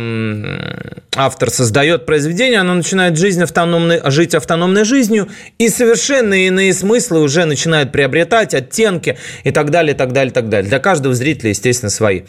автор 1.16 1.50
создает 1.50 2.06
произведение, 2.06 2.60
оно 2.60 2.74
начинает 2.74 3.16
жизнь 3.16 3.42
автономной, 3.42 4.00
жить 4.10 4.34
автономной 4.34 4.84
жизнью, 4.84 5.28
и 5.58 5.68
совершенно 5.68 6.34
иные 6.34 6.74
смыслы 6.74 7.20
уже 7.20 7.44
начинают 7.44 7.92
приобретать, 7.92 8.54
оттенки 8.54 9.16
и 9.44 9.52
так 9.52 9.70
далее, 9.70 9.94
так 9.94 10.12
далее, 10.12 10.32
так 10.32 10.48
далее. 10.48 10.68
Для 10.68 10.80
каждого 10.80 11.14
зрителя, 11.14 11.50
естественно, 11.50 11.90
свои. 11.90 12.22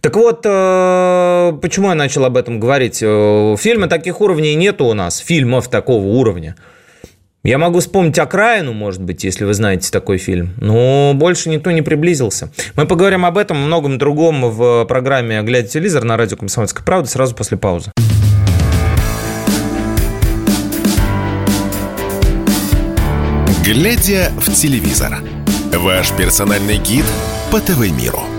Так 0.00 0.16
вот, 0.16 0.42
э, 0.44 1.52
почему 1.60 1.90
я 1.90 1.94
начал 1.94 2.24
об 2.24 2.36
этом 2.36 2.58
говорить? 2.58 3.00
Э, 3.02 3.56
фильма 3.58 3.88
таких 3.88 4.20
уровней 4.20 4.54
нету 4.54 4.86
у 4.86 4.94
нас, 4.94 5.18
фильмов 5.18 5.68
такого 5.68 6.04
уровня. 6.04 6.56
Я 7.46 7.58
могу 7.58 7.80
вспомнить 7.80 8.18
«Окраину», 8.18 8.72
может 8.72 9.02
быть, 9.02 9.22
если 9.22 9.44
вы 9.44 9.52
знаете 9.52 9.90
такой 9.90 10.16
фильм, 10.16 10.54
но 10.56 11.12
больше 11.14 11.50
никто 11.50 11.70
не 11.72 11.82
приблизился. 11.82 12.48
Мы 12.74 12.86
поговорим 12.86 13.26
об 13.26 13.36
этом 13.36 13.58
и 13.58 13.66
многом 13.66 13.98
другом 13.98 14.50
в 14.50 14.86
программе 14.86 15.42
«Глядя 15.42 15.68
телевизор» 15.68 16.04
на 16.04 16.16
радио 16.16 16.38
«Комсомольская 16.38 16.82
правда» 16.82 17.06
сразу 17.10 17.34
после 17.34 17.58
паузы. 17.58 17.92
«Глядя 23.62 24.32
в 24.38 24.50
телевизор»– 24.50 25.18
ваш 25.74 26.12
персональный 26.12 26.78
гид 26.78 27.04
по 27.50 27.60
ТВ-миру– 27.60 28.22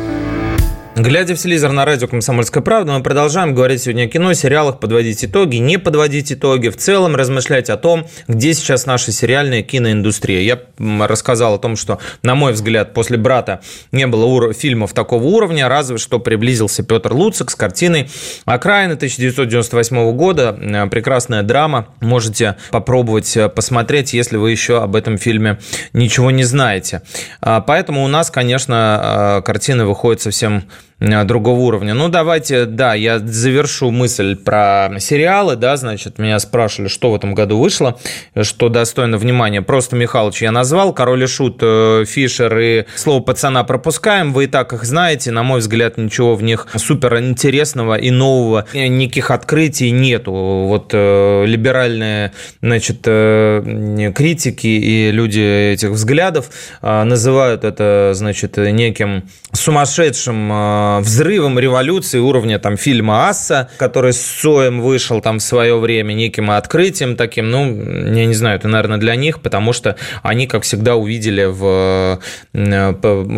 Глядя 0.97 1.35
в 1.35 1.37
телевизор 1.37 1.73
на 1.73 1.83
радио 1.83 2.07
«Комсомольская 2.07 2.63
правда», 2.63 2.93
мы 2.93 3.03
продолжаем 3.03 3.53
говорить 3.53 3.81
сегодня 3.81 4.03
о 4.03 4.07
кино, 4.07 4.31
сериалах, 4.31 4.79
подводить 4.79 5.25
итоги, 5.25 5.57
не 5.57 5.77
подводить 5.77 6.31
итоги, 6.31 6.69
в 6.69 6.77
целом 6.77 7.17
размышлять 7.17 7.69
о 7.69 7.75
том, 7.75 8.07
где 8.29 8.53
сейчас 8.53 8.85
наша 8.85 9.11
сериальная 9.11 9.61
киноиндустрия. 9.61 10.39
Я 10.39 10.61
рассказал 11.05 11.55
о 11.55 11.57
том, 11.57 11.75
что, 11.75 11.99
на 12.23 12.35
мой 12.35 12.53
взгляд, 12.53 12.93
после 12.93 13.17
«Брата» 13.17 13.59
не 13.91 14.07
было 14.07 14.53
фильмов 14.53 14.93
такого 14.93 15.25
уровня, 15.25 15.67
разве 15.67 15.97
что 15.97 16.17
приблизился 16.19 16.81
Петр 16.81 17.11
Луцик 17.11 17.51
с 17.51 17.55
картиной 17.55 18.09
«Окраина» 18.45 18.93
1998 18.93 20.15
года. 20.15 20.57
Э, 20.57 20.87
прекрасная 20.87 21.43
драма. 21.43 21.89
Можете 21.99 22.55
попробовать 22.71 23.35
э, 23.35 23.49
посмотреть, 23.49 24.13
если 24.13 24.37
вы 24.37 24.51
еще 24.51 24.81
об 24.81 24.95
этом 24.95 25.17
фильме 25.17 25.59
ничего 25.91 26.31
не 26.31 26.45
знаете. 26.45 27.01
А, 27.41 27.59
поэтому 27.59 28.05
у 28.05 28.07
нас, 28.07 28.31
конечно, 28.31 29.39
э, 29.39 29.41
картина 29.41 29.85
выходит 29.85 30.21
совсем 30.21 30.63
другого 30.99 31.59
уровня. 31.59 31.93
Ну, 31.93 32.07
давайте, 32.07 32.65
да, 32.65 32.93
я 32.93 33.19
завершу 33.19 33.91
мысль 33.91 34.37
про 34.37 34.91
сериалы, 34.99 35.57
да, 35.57 35.75
значит, 35.75 36.19
меня 36.19 36.39
спрашивали, 36.39 36.87
что 36.87 37.11
в 37.11 37.15
этом 37.15 37.35
году 37.35 37.59
вышло, 37.59 37.99
что 38.43 38.69
достойно 38.69 39.17
внимания. 39.17 39.61
Просто, 39.61 39.97
Михалыч, 39.97 40.41
я 40.41 40.51
назвал, 40.51 40.93
Король 40.93 41.23
и 41.23 41.27
Шут, 41.27 41.57
э, 41.61 42.05
Фишер 42.07 42.57
и 42.57 42.85
Слово 42.95 43.21
пацана 43.21 43.63
пропускаем, 43.65 44.31
вы 44.31 44.45
и 44.45 44.47
так 44.47 44.71
их 44.71 44.85
знаете, 44.85 45.31
на 45.31 45.43
мой 45.43 45.59
взгляд, 45.59 45.97
ничего 45.97 46.35
в 46.35 46.43
них 46.43 46.67
супер 46.75 47.17
интересного 47.19 47.95
и 47.95 48.09
нового, 48.09 48.65
никаких 48.73 49.31
открытий 49.31 49.91
нету. 49.91 50.31
Вот 50.31 50.91
э, 50.93 51.45
либеральные, 51.45 52.31
значит, 52.61 53.01
критики 53.01 54.67
и 54.67 55.11
люди 55.11 55.73
этих 55.73 55.89
взглядов 55.89 56.49
называют 56.81 57.63
это, 57.65 58.11
значит, 58.13 58.57
неким 58.57 59.25
сумасшедшим 59.51 60.51
э, 60.51 60.84
взрывом 61.01 61.59
революции 61.59 62.19
уровня 62.19 62.59
там 62.59 62.77
фильма 62.77 63.29
«Асса», 63.29 63.69
который 63.77 64.13
с 64.13 64.21
Соем 64.21 64.81
вышел 64.81 65.21
там 65.21 65.39
в 65.39 65.43
свое 65.43 65.77
время, 65.77 66.13
неким 66.13 66.51
открытием 66.51 67.15
таким, 67.15 67.49
ну, 67.51 67.65
я 67.65 68.25
не 68.25 68.33
знаю, 68.33 68.57
это, 68.57 68.67
наверное, 68.67 68.97
для 68.97 69.15
них, 69.15 69.41
потому 69.41 69.73
что 69.73 69.95
они, 70.23 70.47
как 70.47 70.63
всегда, 70.63 70.95
увидели 70.95 71.45
в 71.45 72.19
э, 72.53 72.93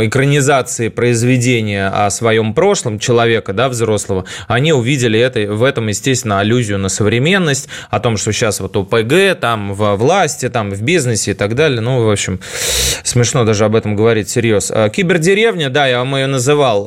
экранизации 0.06 0.90
произведения 0.90 1.88
о 1.88 2.10
своем 2.10 2.54
прошлом 2.54 3.00
человека, 3.00 3.54
да, 3.54 3.70
взрослого, 3.70 4.26
они 4.48 4.74
увидели 4.74 5.20
это, 5.20 5.40
в 5.54 5.64
этом, 5.64 5.88
естественно, 5.88 6.40
аллюзию 6.40 6.80
на 6.80 6.90
современность, 6.90 7.70
о 7.90 8.00
том, 8.00 8.18
что 8.18 8.32
сейчас 8.32 8.60
вот 8.60 8.76
ОПГ, 8.76 9.40
там, 9.40 9.74
в 9.74 9.96
власти, 9.96 10.50
там, 10.50 10.72
в 10.72 10.82
бизнесе 10.82 11.32
и 11.32 11.34
так 11.34 11.56
далее. 11.56 11.82
Ну, 11.82 12.04
в 12.04 12.10
общем, 12.10 12.40
смешно 13.04 13.44
даже 13.46 13.66
об 13.66 13.76
этом 13.76 13.96
говорить 13.96 14.28
всерьез. 14.28 14.72
А, 14.74 14.90
Кибердеревня, 14.90 15.70
да, 15.70 15.88
я 15.88 16.00
вам 16.00 16.16
ее 16.16 16.28
называл. 16.28 16.86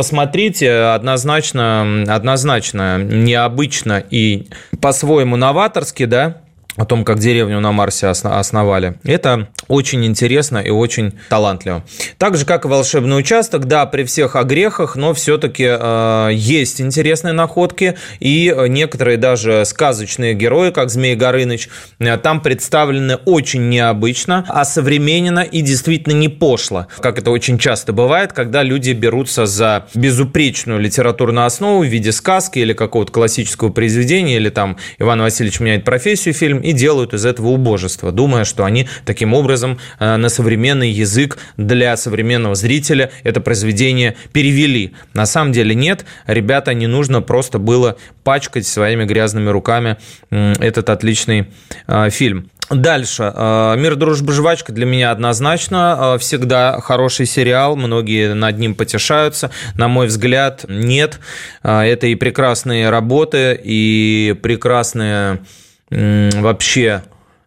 Посмотрите, 0.00 0.72
однозначно, 0.72 2.04
однозначно 2.08 2.96
необычно 2.96 4.02
и 4.10 4.46
по-своему 4.80 5.36
новаторски, 5.36 6.06
да, 6.06 6.38
о 6.76 6.84
том, 6.84 7.04
как 7.04 7.18
деревню 7.18 7.60
на 7.60 7.72
Марсе 7.72 8.06
основали. 8.08 8.94
Это 9.04 9.48
очень 9.68 10.04
интересно 10.04 10.58
и 10.58 10.70
очень 10.70 11.12
талантливо. 11.28 11.84
Так 12.18 12.36
же, 12.36 12.44
как 12.44 12.64
и 12.64 12.68
волшебный 12.68 13.18
участок, 13.18 13.66
да, 13.66 13.86
при 13.86 14.04
всех 14.04 14.36
огрехах, 14.36 14.96
но 14.96 15.14
все-таки 15.14 15.66
э, 15.68 16.30
есть 16.32 16.80
интересные 16.80 17.32
находки, 17.32 17.96
и 18.20 18.54
некоторые 18.68 19.16
даже 19.16 19.64
сказочные 19.64 20.34
герои, 20.34 20.70
как 20.70 20.90
Змей 20.90 21.16
Горыныч, 21.16 21.68
э, 21.98 22.16
там 22.18 22.40
представлены 22.40 23.16
очень 23.16 23.68
необычно, 23.68 24.44
а 24.48 24.64
современно 24.64 25.40
и 25.40 25.60
действительно 25.60 26.14
не 26.14 26.28
пошло, 26.28 26.86
как 27.00 27.18
это 27.18 27.30
очень 27.30 27.58
часто 27.58 27.92
бывает, 27.92 28.32
когда 28.32 28.62
люди 28.62 28.92
берутся 28.92 29.46
за 29.46 29.86
безупречную 29.94 30.80
литературную 30.80 31.46
основу 31.46 31.82
в 31.82 31.86
виде 31.86 32.12
сказки 32.12 32.58
или 32.58 32.72
какого-то 32.72 33.12
классического 33.12 33.70
произведения, 33.70 34.36
или 34.36 34.50
там 34.50 34.76
Иван 34.98 35.20
Васильевич 35.20 35.60
меняет 35.60 35.84
профессию 35.84 36.34
фильм, 36.34 36.59
и 36.60 36.72
делают 36.72 37.14
из 37.14 37.24
этого 37.24 37.48
убожество, 37.48 38.12
думая, 38.12 38.44
что 38.44 38.64
они 38.64 38.88
таким 39.04 39.34
образом 39.34 39.78
э, 39.98 40.16
на 40.16 40.28
современный 40.28 40.90
язык 40.90 41.38
для 41.56 41.96
современного 41.96 42.54
зрителя 42.54 43.10
это 43.24 43.40
произведение 43.40 44.16
перевели. 44.32 44.94
На 45.14 45.26
самом 45.26 45.52
деле 45.52 45.74
нет, 45.74 46.04
ребята, 46.26 46.74
не 46.74 46.86
нужно 46.86 47.22
просто 47.22 47.58
было 47.58 47.96
пачкать 48.24 48.66
своими 48.66 49.04
грязными 49.04 49.48
руками 49.48 49.96
этот 50.30 50.90
отличный 50.90 51.48
э, 51.86 52.10
фильм. 52.10 52.50
Дальше. 52.70 53.32
Э, 53.34 53.74
«Мир, 53.76 53.96
дружба, 53.96 54.32
жвачка» 54.32 54.72
для 54.72 54.86
меня 54.86 55.10
однозначно 55.10 56.16
всегда 56.20 56.80
хороший 56.80 57.26
сериал. 57.26 57.74
Многие 57.74 58.34
над 58.34 58.58
ним 58.58 58.74
потешаются. 58.76 59.50
На 59.74 59.88
мой 59.88 60.06
взгляд, 60.06 60.64
нет. 60.68 61.18
Это 61.62 62.06
и 62.06 62.14
прекрасные 62.14 62.90
работы, 62.90 63.60
и 63.60 64.36
прекрасные 64.40 65.40
вообще 65.90 67.02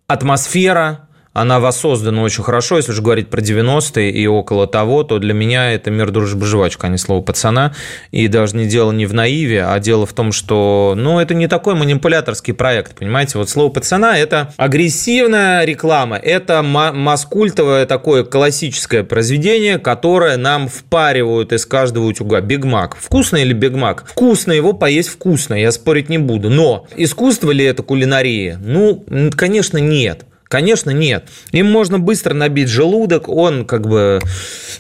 атмосфера, 0.08 1.08
она 1.34 1.60
воссоздана 1.60 2.22
очень 2.22 2.43
хорошо. 2.43 2.78
Если 2.78 2.91
же 2.91 3.02
говорить 3.02 3.30
про 3.30 3.41
90-е 3.41 4.12
и 4.12 4.28
около 4.28 4.67
того, 4.67 5.04
то 5.04 5.17
для 5.19 5.34
меня 5.34 5.74
это 5.74 5.89
мир, 5.89 6.12
дружба, 6.12 6.46
жвачка, 6.46 6.88
а 6.88 6.89
не 6.89 6.98
слово 6.98 7.22
пацана. 7.22 7.74
И 8.12 8.28
даже 8.28 8.56
не 8.56 8.65
дело 8.65 8.91
не 8.91 9.08
в 9.08 9.13
наиве, 9.13 9.65
а 9.65 9.80
дело 9.80 10.06
в 10.06 10.13
том, 10.13 10.32
что, 10.32 10.93
ну, 10.96 11.19
это 11.19 11.34
не 11.34 11.48
такой 11.48 11.74
манипуляторский 11.76 12.54
проект, 12.54 12.96
понимаете? 12.96 13.39
Вот 13.39 13.50
слово 13.50 13.72
пацана– 13.72 14.17
это 14.19 14.54
агрессивная 14.58 15.65
реклама, 15.65 16.17
это 16.17 16.62
маскультовое 16.62 17.86
такое 17.88 18.24
классическое 18.24 19.04
произведение, 19.04 19.80
которое 19.80 20.38
нам 20.38 20.67
впаривают 20.67 21.52
из 21.52 21.65
каждого 21.65 22.06
утюга. 22.06 22.41
Биг 22.41 22.63
Мак. 22.63 22.96
Вкусно 22.96 23.38
или 23.38 23.54
Биг 23.54 23.74
Мак? 23.74 24.06
Вкусно 24.08 24.52
его 24.52 24.74
поесть 24.74 25.10
вкусно, 25.10 25.56
я 25.56 25.72
спорить 25.72 26.10
не 26.10 26.19
буду. 26.19 26.50
Но 26.50 26.86
искусство 26.96 27.50
ли 27.52 27.65
это 27.65 27.82
кулинария? 27.82 28.60
Ну, 28.63 29.04
конечно, 29.36 29.80
нет. 29.80 30.26
Конечно, 30.54 30.92
нет. 30.92 31.30
Им 31.52 31.66
можно 31.66 31.98
быстро 31.98 32.36
набить 32.36 32.68
желудок, 32.68 33.28
он 33.28 33.66
как 33.66 33.88
бы 33.88 34.22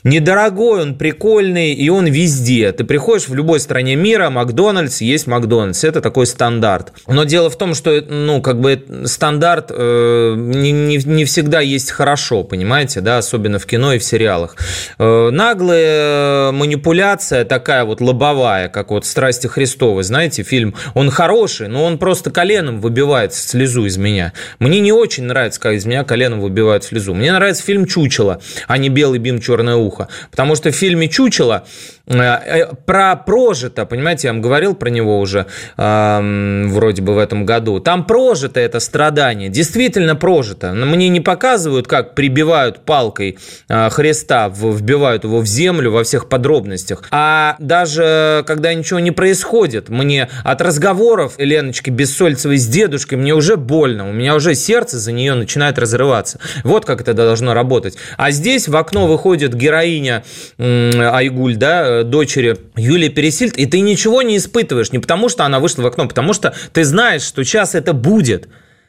недорогой, 0.03 0.83
он 0.83 0.95
прикольный, 0.95 1.73
и 1.73 1.89
он 1.89 2.05
везде. 2.05 2.71
Ты 2.73 2.83
приходишь 2.83 3.27
в 3.27 3.33
любой 3.33 3.59
стране 3.59 3.95
мира, 3.95 4.29
Макдональдс, 4.29 5.01
есть 5.01 5.25
Макдональдс, 5.25 5.83
это 5.83 5.99
такой 5.99 6.27
стандарт. 6.27 6.93
Но 7.07 7.23
дело 7.23 7.49
в 7.49 7.57
том, 7.57 7.73
что, 7.73 8.01
ну, 8.07 8.39
как 8.43 8.59
бы 8.59 8.85
стандарт 9.05 9.71
э, 9.71 10.35
не, 10.37 10.71
не, 10.71 10.97
не 10.97 11.25
всегда 11.25 11.59
есть 11.59 11.89
хорошо, 11.89 12.43
понимаете, 12.43 13.01
да, 13.01 13.17
особенно 13.17 13.57
в 13.57 13.65
кино 13.65 13.93
и 13.93 13.97
в 13.97 14.03
сериалах. 14.03 14.57
Э, 14.99 15.31
наглая 15.31 16.51
манипуляция 16.51 17.45
такая 17.45 17.83
вот 17.83 17.99
лобовая, 17.99 18.69
как 18.69 18.91
вот 18.91 19.07
«Страсти 19.07 19.47
Христовы», 19.47 20.03
знаете, 20.03 20.43
фильм, 20.43 20.75
он 20.93 21.09
хороший, 21.09 21.67
но 21.67 21.83
он 21.83 21.97
просто 21.97 22.29
коленом 22.29 22.79
выбивает 22.79 23.33
слезу 23.33 23.87
из 23.87 23.97
меня. 23.97 24.33
Мне 24.59 24.79
не 24.79 24.91
очень 24.91 25.23
нравится 25.23 25.62
как 25.63 25.75
из 25.75 25.85
меня 25.85 26.03
коленом 26.03 26.41
выбивают 26.41 26.83
слезу. 26.83 27.13
Мне 27.13 27.31
нравится 27.31 27.63
фильм 27.63 27.85
«Чучело», 27.85 28.41
а 28.67 28.77
не 28.77 28.89
«Белый 28.89 29.17
бим, 29.17 29.39
черное 29.39 29.77
ухо». 29.77 30.09
Потому 30.29 30.55
что 30.55 30.71
в 30.71 30.75
фильме 30.75 31.07
«Чучело» 31.07 31.63
э, 32.05 32.17
э, 32.19 32.75
про 32.85 33.15
прожито, 33.15 33.85
понимаете, 33.85 34.27
я 34.27 34.33
вам 34.33 34.41
говорил 34.41 34.75
про 34.75 34.89
него 34.89 35.21
уже 35.21 35.45
э, 35.77 36.65
вроде 36.67 37.01
бы 37.01 37.13
в 37.13 37.17
этом 37.17 37.45
году. 37.45 37.79
Там 37.79 38.05
прожито 38.05 38.59
это 38.59 38.81
страдание, 38.81 39.47
действительно 39.47 40.17
прожито. 40.17 40.73
Мне 40.73 41.07
не 41.07 41.21
показывают, 41.21 41.87
как 41.87 42.13
прибивают 42.13 42.83
палкой 42.83 43.37
э, 43.69 43.89
Христа, 43.89 44.49
вбивают 44.49 45.23
его 45.23 45.39
в 45.39 45.45
землю 45.45 45.91
во 45.91 46.03
всех 46.03 46.27
подробностях. 46.27 47.03
А 47.11 47.55
даже 47.59 48.43
когда 48.47 48.73
ничего 48.73 48.99
не 48.99 49.11
происходит, 49.11 49.87
мне 49.87 50.27
от 50.43 50.61
разговоров 50.61 51.35
Леночки 51.37 51.89
Бессольцевой 51.89 52.57
с 52.57 52.67
дедушкой 52.67 53.17
мне 53.17 53.33
уже 53.33 53.55
больно, 53.55 54.09
у 54.09 54.11
меня 54.11 54.35
уже 54.35 54.55
сердце 54.55 54.99
за 54.99 55.13
нее 55.13 55.33
начинает 55.35 55.52
начинает 55.53 55.77
разрываться. 55.77 56.39
Вот 56.63 56.85
как 56.85 57.01
это 57.01 57.13
должно 57.13 57.53
работать. 57.53 57.95
А 58.17 58.31
здесь 58.31 58.67
в 58.67 58.75
окно 58.75 59.07
выходит 59.07 59.53
героиня 59.53 60.23
Айгуль, 60.57 61.55
да, 61.55 62.03
дочери 62.03 62.57
Юлии 62.75 63.09
Пересильд, 63.09 63.55
и 63.57 63.67
ты 63.67 63.81
ничего 63.81 64.23
не 64.23 64.37
испытываешь, 64.37 64.91
не 64.91 64.99
потому 64.99 65.29
что 65.29 65.45
она 65.45 65.59
вышла 65.59 65.83
в 65.83 65.85
окно, 65.85 66.07
потому 66.07 66.33
что 66.33 66.55
ты 66.71 66.83
знаешь, 66.83 67.21
что 67.21 67.43
сейчас 67.43 67.75
это 67.75 67.93
будет. 67.93 68.47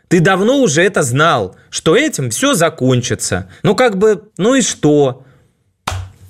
Ты 0.09 0.20
давно 0.20 0.61
уже 0.61 0.83
это 0.83 1.03
знал, 1.03 1.57
что 1.70 1.96
этим 1.96 2.31
все 2.31 2.55
закончится. 2.55 3.48
Ну, 3.62 3.74
как 3.74 3.98
бы, 3.98 4.22
ну 4.38 4.55
и 4.55 4.62
что? 4.62 5.24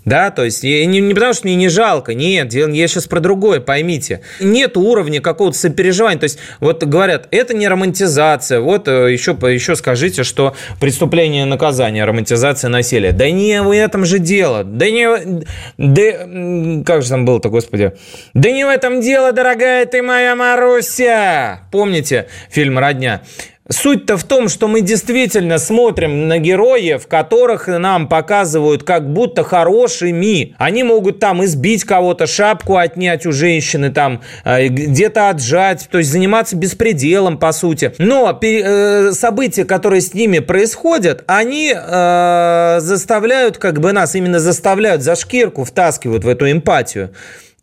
Да, 0.05 0.31
то 0.31 0.45
есть 0.45 0.63
не, 0.63 0.87
не 0.87 1.15
потому, 1.15 1.33
что 1.33 1.47
мне 1.47 1.55
не 1.55 1.69
жалко, 1.69 2.15
нет, 2.15 2.53
я 2.53 2.89
сейчас 2.89 3.07
про 3.07 3.21
другое, 3.21 3.61
поймите. 3.61 4.21
Нет 4.41 4.77
уровня 4.77 5.21
какого-то 5.21 5.57
сопереживания. 5.57 6.19
То 6.19 6.25
есть 6.25 6.39
вот 6.61 6.85
говорят, 6.85 7.29
это 7.31 7.55
не 7.55 7.69
романтизация, 7.69 8.61
вот 8.61 8.87
еще, 8.87 9.37
э, 9.41 9.53
еще 9.53 9.77
скажите, 9.77 10.23
что 10.23 10.55
преступление 10.81 11.45
наказание, 11.47 12.05
романтизация 12.05 12.69
насилия. 12.69 13.13
Да 13.13 13.31
не 13.31 13.63
в 13.63 13.73
этом 13.75 14.05
же 14.05 14.19
дело, 14.19 14.65
да 14.65 14.91
не... 14.91 15.45
Да, 15.79 16.85
как 16.85 17.03
же 17.03 17.09
там 17.09 17.25
было-то, 17.25 17.49
господи? 17.49 17.93
Да 18.35 18.51
не 18.51 18.65
в 18.65 18.69
этом 18.69 19.01
дело, 19.01 19.33
дорогая 19.33 19.87
ты 19.87 20.03
моя 20.03 20.37
Маруся! 20.37 21.61
Помните 21.71 22.27
фильм 22.51 22.79
«Родня»? 22.79 23.23
Суть-то 23.71 24.19
в 24.19 24.25
том, 24.25 24.51
что 24.51 24.69
мы 24.69 24.83
действительно 24.83 25.57
смотрим 25.57 26.29
на 26.29 26.37
героев, 26.37 27.07
которых 27.07 27.67
нам 27.67 28.09
показывают 28.09 28.83
как 28.83 29.11
будто 29.11 29.43
хорошими. 29.43 30.55
Они 30.59 30.83
могут 30.83 31.19
там 31.19 31.43
избить 31.47 31.85
кого-то, 31.85 32.27
шапку 32.27 32.77
отнять 32.77 33.25
у 33.25 33.33
женщины, 33.33 33.89
там 33.89 34.21
э, 34.45 34.69
где-то 34.69 35.31
отжать, 35.31 35.89
то 35.91 35.97
есть 35.97 36.11
заниматься 36.11 36.57
беспределом, 36.57 37.39
по 37.39 37.53
сути. 37.53 37.95
Но 37.97 38.39
э, 38.43 39.13
события, 39.13 39.65
которые 39.65 40.03
с 40.03 40.13
ними 40.13 40.41
происходят, 40.41 41.25
они 41.27 41.75
э, 41.75 42.77
заставляют 42.81 43.57
как 43.57 43.81
бы 43.81 43.93
нас, 43.93 44.15
именно 44.15 44.41
заставляют 44.41 45.01
за 45.01 45.17
шкирку, 45.17 45.65
втаскивают 45.65 46.23
в 46.23 46.29
эту 46.29 46.51
эмпатию. 46.51 47.15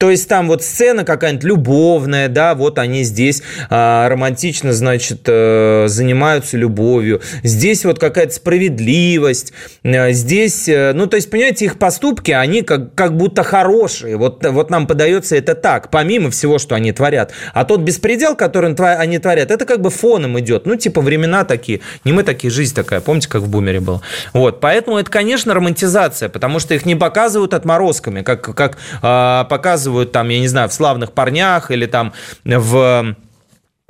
То 0.01 0.09
есть 0.09 0.27
там 0.27 0.47
вот 0.47 0.63
сцена 0.63 1.03
какая-нибудь 1.03 1.43
любовная, 1.43 2.27
да, 2.27 2.55
вот 2.55 2.79
они 2.79 3.03
здесь 3.03 3.43
а, 3.69 4.09
романтично, 4.09 4.73
значит, 4.73 5.19
а, 5.27 5.85
занимаются 5.87 6.57
любовью. 6.57 7.21
Здесь 7.43 7.85
вот 7.85 7.99
какая-то 7.99 8.33
справедливость. 8.33 9.53
А, 9.83 10.11
здесь, 10.11 10.67
а, 10.67 10.93
ну, 10.93 11.05
то 11.05 11.17
есть, 11.17 11.29
понимаете, 11.29 11.65
их 11.65 11.77
поступки, 11.77 12.31
они 12.31 12.63
как, 12.63 12.95
как 12.95 13.15
будто 13.15 13.43
хорошие. 13.43 14.17
Вот, 14.17 14.43
вот 14.43 14.71
нам 14.71 14.87
подается 14.87 15.35
это 15.35 15.53
так, 15.53 15.91
помимо 15.91 16.31
всего, 16.31 16.57
что 16.57 16.73
они 16.73 16.91
творят. 16.93 17.31
А 17.53 17.63
тот 17.63 17.81
беспредел, 17.81 18.35
который 18.35 18.73
они 18.73 19.19
творят, 19.19 19.51
это 19.51 19.65
как 19.65 19.81
бы 19.81 19.91
фоном 19.91 20.39
идет. 20.39 20.65
Ну, 20.65 20.77
типа 20.77 21.01
времена 21.01 21.43
такие. 21.43 21.81
Не 22.05 22.11
мы 22.11 22.23
такие, 22.23 22.49
жизнь 22.49 22.73
такая. 22.73 23.01
Помните, 23.01 23.29
как 23.29 23.43
в 23.43 23.49
«Бумере» 23.49 23.81
было? 23.81 24.01
Вот, 24.33 24.61
поэтому 24.61 24.97
это, 24.97 25.11
конечно, 25.11 25.53
романтизация, 25.53 26.27
потому 26.27 26.57
что 26.57 26.73
их 26.73 26.87
не 26.87 26.95
показывают 26.95 27.53
отморозками, 27.53 28.23
как, 28.23 28.41
как 28.41 28.79
а, 29.03 29.43
показывают 29.43 29.90
показывают 29.91 30.11
там, 30.11 30.29
я 30.29 30.39
не 30.39 30.47
знаю, 30.47 30.69
в 30.69 30.73
«Славных 30.73 31.11
парнях» 31.11 31.71
или 31.71 31.85
там 31.85 32.13
в 32.43 33.15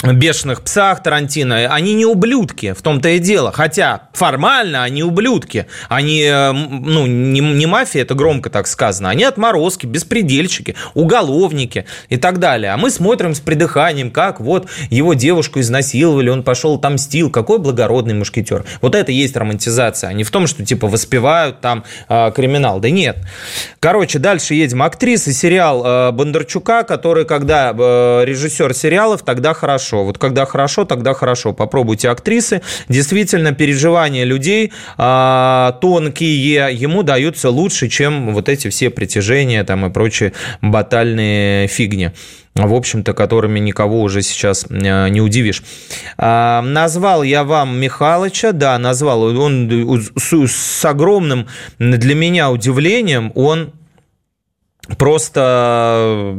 бешеных 0.03 0.61
псах 0.61 1.03
Тарантино, 1.03 1.73
они 1.73 1.93
не 1.93 2.05
ублюдки, 2.05 2.73
в 2.73 2.81
том-то 2.81 3.09
и 3.09 3.19
дело. 3.19 3.51
Хотя 3.51 4.09
формально 4.13 4.83
они 4.83 5.03
ублюдки. 5.03 5.67
Они, 5.89 6.23
э, 6.23 6.51
ну, 6.51 7.05
не, 7.05 7.39
не 7.39 7.65
мафия, 7.65 8.01
это 8.01 8.15
громко 8.15 8.49
так 8.49 8.67
сказано. 8.67 9.09
Они 9.09 9.23
отморозки, 9.23 9.85
беспредельщики, 9.85 10.75
уголовники 10.93 11.85
и 12.09 12.17
так 12.17 12.39
далее. 12.39 12.71
А 12.71 12.77
мы 12.77 12.89
смотрим 12.89 13.35
с 13.35 13.39
придыханием, 13.39 14.11
как 14.11 14.39
вот 14.39 14.67
его 14.89 15.13
девушку 15.13 15.59
изнасиловали, 15.59 16.29
он 16.29 16.43
пошел 16.43 16.79
там 16.79 16.97
стил, 16.97 17.29
какой 17.29 17.59
благородный 17.59 18.13
мушкетер. 18.13 18.65
Вот 18.81 18.95
это 18.95 19.11
есть 19.11 19.35
романтизация, 19.35 20.09
а 20.09 20.13
не 20.13 20.23
в 20.23 20.31
том, 20.31 20.47
что 20.47 20.65
типа 20.65 20.87
воспевают 20.87 21.61
там 21.61 21.83
э, 22.09 22.31
криминал. 22.35 22.79
Да 22.79 22.89
нет. 22.89 23.17
Короче, 23.79 24.19
дальше 24.19 24.55
едем. 24.55 24.81
Актриса 24.81 25.31
сериал 25.31 25.83
э, 25.85 26.11
Бондарчука, 26.11 26.83
который, 26.83 27.25
когда 27.25 27.71
э, 27.71 28.23
режиссер 28.25 28.73
сериалов, 28.73 29.23
тогда 29.23 29.53
хорошо 29.53 29.90
хорошо. 29.91 30.05
Вот 30.05 30.17
когда 30.17 30.45
хорошо, 30.45 30.85
тогда 30.85 31.13
хорошо. 31.13 31.53
Попробуйте 31.53 32.09
актрисы. 32.09 32.61
Действительно, 32.89 33.53
переживания 33.53 34.25
людей 34.25 34.71
а, 34.97 35.77
тонкие 35.81 36.73
ему 36.73 37.03
даются 37.03 37.49
лучше, 37.49 37.89
чем 37.89 38.33
вот 38.33 38.49
эти 38.49 38.69
все 38.69 38.89
притяжения 38.89 39.63
там 39.63 39.85
и 39.85 39.89
прочие 39.89 40.33
батальные 40.61 41.67
фигни 41.67 42.11
в 42.53 42.73
общем-то, 42.73 43.13
которыми 43.13 43.59
никого 43.59 44.01
уже 44.01 44.21
сейчас 44.21 44.65
а, 44.69 45.07
не 45.07 45.21
удивишь. 45.21 45.63
А, 46.17 46.61
назвал 46.61 47.23
я 47.23 47.43
вам 47.43 47.79
Михалыча, 47.79 48.51
да, 48.51 48.77
назвал. 48.77 49.23
Он 49.23 49.69
с 50.17 50.85
огромным 50.85 51.47
для 51.79 52.15
меня 52.15 52.51
удивлением, 52.51 53.31
он 53.35 53.71
просто 54.97 56.35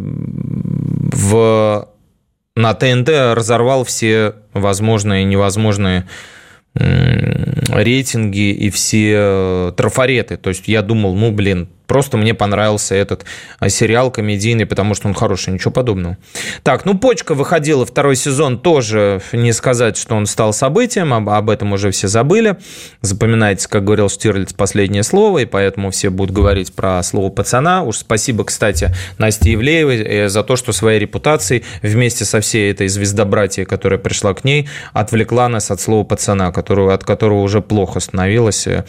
в 1.12 1.88
на 2.56 2.74
ТНТ 2.74 3.08
разорвал 3.34 3.84
все 3.84 4.34
возможные 4.52 5.22
и 5.22 5.26
невозможные 5.26 6.06
рейтинги 6.74 8.50
и 8.52 8.70
все 8.70 9.74
трафареты. 9.76 10.36
То 10.36 10.48
есть 10.50 10.68
я 10.68 10.82
думал, 10.82 11.14
ну, 11.14 11.30
блин, 11.30 11.68
Просто 11.86 12.16
мне 12.16 12.34
понравился 12.34 12.94
этот 12.94 13.24
а, 13.58 13.68
сериал 13.68 14.10
комедийный, 14.10 14.66
потому 14.66 14.94
что 14.94 15.08
он 15.08 15.14
хороший, 15.14 15.52
ничего 15.52 15.70
подобного. 15.70 16.16
Так, 16.62 16.84
ну 16.84 16.96
«Почка» 16.96 17.34
выходила 17.34 17.84
второй 17.84 18.16
сезон, 18.16 18.58
тоже 18.58 19.20
не 19.32 19.52
сказать, 19.52 19.96
что 19.96 20.14
он 20.14 20.26
стал 20.26 20.52
событием, 20.52 21.12
об, 21.12 21.28
об 21.28 21.50
этом 21.50 21.72
уже 21.72 21.90
все 21.90 22.08
забыли. 22.08 22.56
Запоминайте, 23.00 23.68
как 23.68 23.84
говорил 23.84 24.08
Штирлиц, 24.08 24.52
последнее 24.52 25.02
слово, 25.02 25.40
и 25.40 25.44
поэтому 25.44 25.90
все 25.90 26.10
будут 26.10 26.34
говорить 26.34 26.72
про 26.72 27.02
слово 27.02 27.30
«пацана». 27.30 27.82
Уж 27.82 27.96
спасибо, 27.98 28.44
кстати, 28.44 28.94
Насте 29.18 29.54
Ивлеевой 29.54 29.96
э, 30.02 30.28
за 30.28 30.42
то, 30.42 30.56
что 30.56 30.72
своей 30.72 30.98
репутацией 30.98 31.64
вместе 31.82 32.24
со 32.24 32.40
всей 32.40 32.70
этой 32.70 32.88
звездобратьей, 32.88 33.66
которая 33.66 33.98
пришла 33.98 34.34
к 34.34 34.44
ней, 34.44 34.68
отвлекла 34.92 35.48
нас 35.48 35.70
от 35.70 35.80
слова 35.80 36.04
«пацана», 36.04 36.52
которого, 36.52 36.94
от 36.94 37.04
которого 37.04 37.42
уже 37.42 37.60
плохо 37.60 38.00
становилось 38.00 38.66
э, 38.66 38.84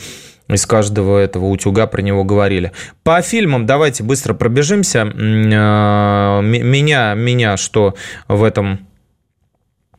из 0.48 0.66
каждого 0.66 1.18
этого 1.20 1.46
утюга 1.46 1.88
про 1.88 2.02
него 2.02 2.24
говорили. 2.24 2.72
По 3.04 3.22
фильмам 3.22 3.66
давайте 3.66 4.04
быстро 4.04 4.34
пробежимся. 4.34 5.00
Э, 5.00 6.42
меня, 6.42 7.14
меня 7.14 7.58
что 7.58 7.96
в 8.28 8.44
этом 8.44 8.88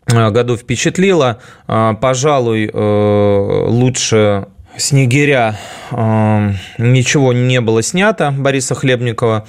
э, 0.06 0.30
году 0.30 0.56
впечатлило, 0.56 1.40
э, 1.66 1.94
пожалуй, 2.00 2.70
лучше 2.72 4.48
Снегиря 4.76 5.56
ничего 5.92 7.32
не 7.32 7.60
было 7.60 7.80
снято 7.80 8.34
Бориса 8.36 8.74
Хлебникова. 8.74 9.46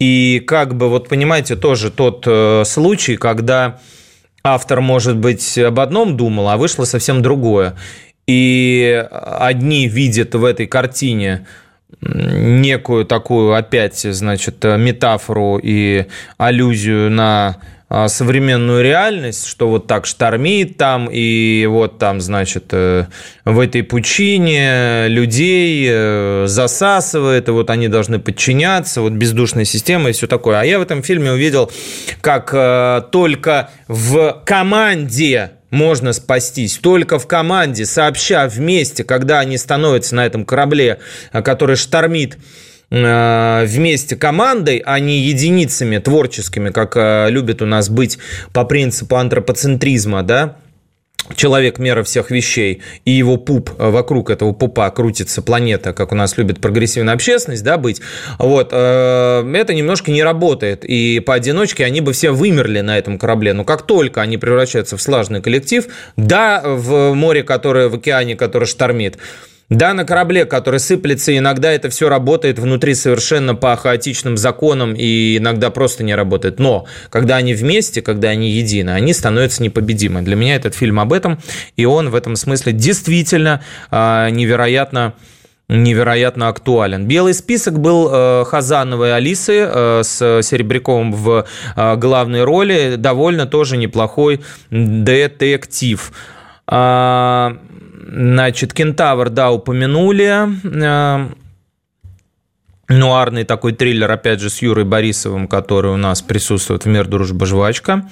И 0.00 0.42
как 0.44 0.74
бы, 0.74 0.88
вот 0.88 1.08
понимаете, 1.08 1.54
тоже 1.54 1.92
тот 1.92 2.26
случай, 2.66 3.16
когда 3.16 3.78
автор, 4.42 4.80
может 4.80 5.16
быть, 5.16 5.56
об 5.58 5.78
одном 5.78 6.16
думал, 6.16 6.48
а 6.48 6.56
вышло 6.56 6.84
совсем 6.84 7.22
другое. 7.22 7.76
И 8.26 9.06
одни 9.10 9.88
видят 9.88 10.34
в 10.34 10.44
этой 10.44 10.66
картине 10.66 11.46
некую 12.00 13.04
такую 13.04 13.54
опять, 13.54 13.98
значит, 13.98 14.62
метафору 14.64 15.58
и 15.62 16.06
аллюзию 16.36 17.10
на 17.10 17.56
а, 17.96 18.08
современную 18.08 18.82
реальность, 18.82 19.46
что 19.46 19.68
вот 19.68 19.86
так 19.86 20.04
штормит 20.06 20.76
там, 20.78 21.08
и 21.12 21.64
вот 21.68 21.98
там, 21.98 22.20
значит, 22.20 22.64
э, 22.72 23.06
в 23.44 23.60
этой 23.60 23.84
пучине 23.84 25.06
людей 25.08 25.86
э, 25.88 26.44
засасывает, 26.48 27.48
и 27.48 27.52
вот 27.52 27.70
они 27.70 27.88
должны 27.88 28.18
подчиняться, 28.18 29.00
вот 29.00 29.12
бездушная 29.12 29.64
система 29.64 30.10
и 30.10 30.12
все 30.12 30.26
такое. 30.26 30.60
А 30.60 30.64
я 30.64 30.80
в 30.80 30.82
этом 30.82 31.04
фильме 31.04 31.30
увидел, 31.30 31.70
как 32.20 32.50
э, 32.52 33.02
только 33.12 33.70
в 33.86 34.42
команде 34.44 35.52
можно 35.74 36.12
спастись. 36.12 36.78
Только 36.78 37.18
в 37.18 37.26
команде, 37.26 37.84
сообща 37.84 38.48
вместе, 38.48 39.04
когда 39.04 39.40
они 39.40 39.58
становятся 39.58 40.14
на 40.14 40.24
этом 40.24 40.46
корабле, 40.46 41.00
э, 41.32 41.42
который 41.42 41.76
штормит 41.76 42.38
э, 42.90 43.64
вместе 43.66 44.16
командой, 44.16 44.82
а 44.84 44.98
не 45.00 45.18
единицами 45.18 45.98
творческими, 45.98 46.70
как 46.70 46.96
э, 46.96 47.28
любят 47.28 47.60
у 47.60 47.66
нас 47.66 47.88
быть 47.88 48.18
по 48.52 48.64
принципу 48.64 49.16
антропоцентризма, 49.16 50.22
да, 50.22 50.56
человек 51.36 51.78
мера 51.78 52.02
всех 52.02 52.30
вещей, 52.30 52.82
и 53.04 53.10
его 53.10 53.36
пуп, 53.36 53.70
э, 53.78 53.90
вокруг 53.90 54.30
этого 54.30 54.52
пупа 54.52 54.90
крутится 54.90 55.42
планета, 55.42 55.92
как 55.92 56.12
у 56.12 56.14
нас 56.14 56.36
любит 56.36 56.60
прогрессивная 56.60 57.14
общественность, 57.14 57.64
да, 57.64 57.78
быть, 57.78 58.00
вот, 58.38 58.70
э, 58.72 59.52
это 59.54 59.74
немножко 59.74 60.10
не 60.10 60.22
работает, 60.22 60.84
и 60.84 61.20
поодиночке 61.20 61.84
они 61.84 62.00
бы 62.00 62.12
все 62.12 62.30
вымерли 62.30 62.80
на 62.80 62.98
этом 62.98 63.18
корабле, 63.18 63.52
но 63.52 63.64
как 63.64 63.82
только 63.82 64.20
они 64.20 64.36
превращаются 64.36 64.96
в 64.96 65.02
слаженный 65.02 65.40
коллектив, 65.40 65.86
да, 66.16 66.62
в 66.64 67.14
море, 67.14 67.42
которое, 67.42 67.88
в 67.88 67.94
океане, 67.94 68.36
который 68.36 68.66
штормит, 68.66 69.18
да, 69.70 69.94
на 69.94 70.04
корабле, 70.04 70.44
который 70.44 70.78
сыплется, 70.78 71.36
иногда 71.36 71.72
это 71.72 71.88
все 71.88 72.08
работает 72.08 72.58
внутри 72.58 72.94
совершенно 72.94 73.54
по 73.54 73.74
хаотичным 73.76 74.36
законам 74.36 74.94
и 74.94 75.38
иногда 75.38 75.70
просто 75.70 76.04
не 76.04 76.14
работает. 76.14 76.58
Но 76.58 76.86
когда 77.10 77.36
они 77.36 77.54
вместе, 77.54 78.02
когда 78.02 78.28
они 78.28 78.50
едины, 78.50 78.90
они 78.90 79.12
становятся 79.14 79.62
непобедимы. 79.62 80.22
Для 80.22 80.36
меня 80.36 80.56
этот 80.56 80.74
фильм 80.74 81.00
об 81.00 81.12
этом, 81.12 81.38
и 81.76 81.86
он 81.86 82.10
в 82.10 82.14
этом 82.14 82.36
смысле 82.36 82.72
действительно 82.72 83.62
э, 83.90 84.28
невероятно 84.30 85.14
невероятно 85.68 86.48
актуален. 86.48 87.06
Белый 87.06 87.32
список 87.32 87.78
был 87.80 88.10
э, 88.12 88.44
Хазановой 88.44 89.14
Алисы 89.14 89.66
э, 89.66 90.02
с 90.04 90.42
Серебряковым 90.42 91.12
в 91.12 91.46
э, 91.74 91.96
главной 91.96 92.44
роли. 92.44 92.96
Довольно 92.96 93.46
тоже 93.46 93.78
неплохой 93.78 94.42
детектив. 94.70 96.12
А, 96.66 97.56
Значит, 98.14 98.72
Кентавр, 98.72 99.28
да, 99.28 99.50
упомянули. 99.50 100.46
Э, 100.62 101.26
нуарный 102.88 103.42
такой 103.42 103.72
триллер, 103.72 104.08
опять 104.08 104.38
же, 104.38 104.50
с 104.50 104.62
Юрой 104.62 104.84
Борисовым, 104.84 105.48
который 105.48 105.90
у 105.90 105.96
нас 105.96 106.22
присутствует 106.22 106.84
в 106.84 106.88
«Мир, 106.88 107.08
дружба, 107.08 107.44
жвачка». 107.44 108.08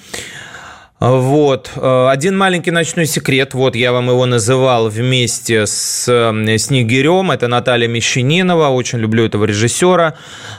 Вот. 0.98 1.70
Э, 1.76 2.08
один 2.10 2.36
маленький 2.36 2.72
ночной 2.72 3.06
секрет. 3.06 3.54
Вот 3.54 3.76
я 3.76 3.92
вам 3.92 4.08
его 4.08 4.26
называл 4.26 4.88
вместе 4.88 5.68
с 5.68 6.08
э, 6.08 6.58
Снегирем. 6.58 7.30
Это 7.30 7.46
Наталья 7.46 7.86
Мещанинова. 7.86 8.70
Очень 8.70 8.98
люблю 8.98 9.24
этого 9.24 9.44
режиссера. 9.44 10.14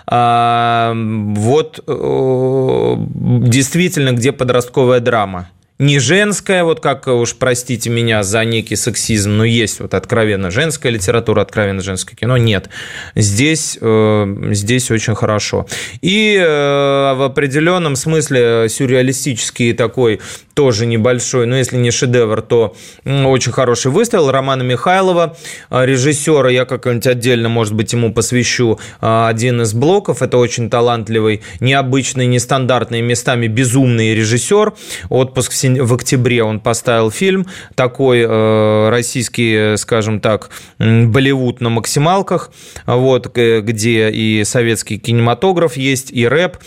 Вот 0.08 1.84
действительно, 1.86 4.14
где 4.14 4.32
подростковая 4.32 5.02
драма 5.02 5.50
не 5.84 6.00
женская, 6.00 6.64
вот 6.64 6.80
как 6.80 7.08
уж 7.08 7.36
простите 7.36 7.90
меня 7.90 8.24
за 8.24 8.46
некий 8.46 8.78
сексизм, 8.78 9.32
но 9.32 9.44
есть 9.44 9.82
вот 9.82 9.94
откровенно 9.94 10.50
женская 10.50 10.90
литература, 10.90 11.42
откровенно 11.42 11.82
женское 11.82 12.16
кино, 12.16 12.38
нет. 12.38 12.70
Здесь, 13.16 13.78
э, 13.82 14.50
здесь 14.52 14.90
очень 14.92 15.14
хорошо. 15.14 15.68
И 16.02 16.38
э, 16.40 17.14
в 17.16 17.26
определенном 17.26 17.98
смысле 17.98 18.68
сюрреалистический 18.70 19.74
такой 19.74 20.22
тоже 20.54 20.86
небольшой, 20.86 21.48
но 21.48 21.58
если 21.58 21.78
не 21.78 21.92
шедевр, 21.92 22.42
то 22.42 22.76
очень 23.06 23.52
хороший 23.52 23.92
выстрел 23.92 24.32
Романа 24.32 24.62
Михайлова, 24.62 25.36
э, 25.70 25.86
режиссера, 25.86 26.50
я 26.50 26.64
как-нибудь 26.64 27.08
отдельно, 27.08 27.50
может 27.50 27.74
быть, 27.74 27.92
ему 27.92 28.14
посвящу 28.14 28.80
один 29.02 29.62
из 29.64 29.74
блоков, 29.74 30.22
это 30.22 30.38
очень 30.38 30.70
талантливый, 30.70 31.42
необычный, 31.60 32.28
нестандартный, 32.28 33.02
местами 33.02 33.48
безумный 33.48 34.16
режиссер, 34.16 34.74
отпуск 35.10 35.52
в 35.52 35.56
в 35.82 35.94
октябре 35.94 36.44
он 36.44 36.60
поставил 36.60 37.12
фильм 37.12 37.46
такой 37.76 38.22
э, 38.22 38.90
российский, 38.90 39.78
скажем 39.78 40.20
так, 40.20 40.50
Болливуд 40.80 41.62
на 41.62 41.70
максималках, 41.70 42.52
вот, 42.86 43.36
где 43.36 44.10
и 44.10 44.44
советский 44.44 44.98
кинематограф 44.98 45.78
есть, 45.78 46.12
и 46.12 46.28
рэп, 46.28 46.58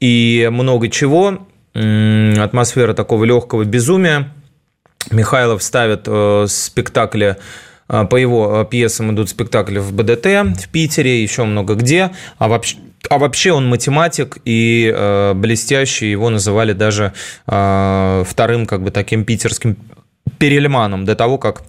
и 0.00 0.48
много 0.50 0.88
чего. 0.88 1.46
Атмосфера 1.74 2.94
такого 2.94 3.24
легкого 3.24 3.64
безумия. 3.64 4.32
Михайлов 5.10 5.62
ставит 5.62 6.04
э, 6.06 6.46
спектакли 6.48 7.36
э, 7.88 8.04
по 8.06 8.16
его 8.16 8.64
пьесам 8.64 9.12
идут 9.14 9.28
спектакли 9.28 9.78
в 9.78 9.92
БДТ 9.92 10.26
в 10.62 10.68
Питере, 10.70 11.22
еще 11.22 11.44
много 11.44 11.74
где. 11.74 12.10
А 12.38 12.48
вообще, 12.48 12.78
а 13.10 13.18
вообще 13.18 13.52
он 13.52 13.68
математик 13.68 14.38
и 14.44 14.92
э, 14.94 15.34
блестящий, 15.34 16.10
его 16.10 16.30
называли 16.30 16.72
даже 16.72 17.12
э, 17.46 18.24
вторым 18.26 18.66
как 18.66 18.82
бы 18.82 18.90
таким 18.90 19.24
питерским 19.24 19.76
Перельманом 20.38 21.04
до 21.04 21.14
того, 21.14 21.38
как 21.38 21.62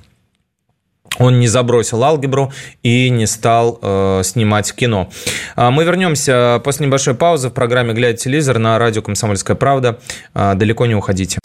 он 1.19 1.39
не 1.39 1.47
забросил 1.47 2.03
алгебру 2.03 2.51
и 2.83 3.09
не 3.09 3.25
стал 3.25 3.79
э, 3.81 4.21
снимать 4.23 4.73
кино. 4.73 5.09
А 5.55 5.71
мы 5.71 5.83
вернемся 5.83 6.61
после 6.63 6.85
небольшой 6.85 7.15
паузы 7.15 7.49
в 7.49 7.53
программе 7.53 7.93
«Глядя 7.93 8.17
телевизор» 8.17 8.59
на 8.59 8.77
радио 8.77 9.01
«Комсомольская 9.01 9.55
правда». 9.55 9.99
А, 10.33 10.53
далеко 10.53 10.85
не 10.85 10.95
уходите. 10.95 11.39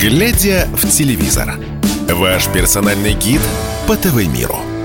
«Глядя 0.00 0.68
в 0.72 0.88
телевизор»– 0.88 1.58
ваш 2.14 2.48
персональный 2.52 3.14
гид 3.14 3.40
по 3.86 3.96
ТВ-миру. 3.96 4.75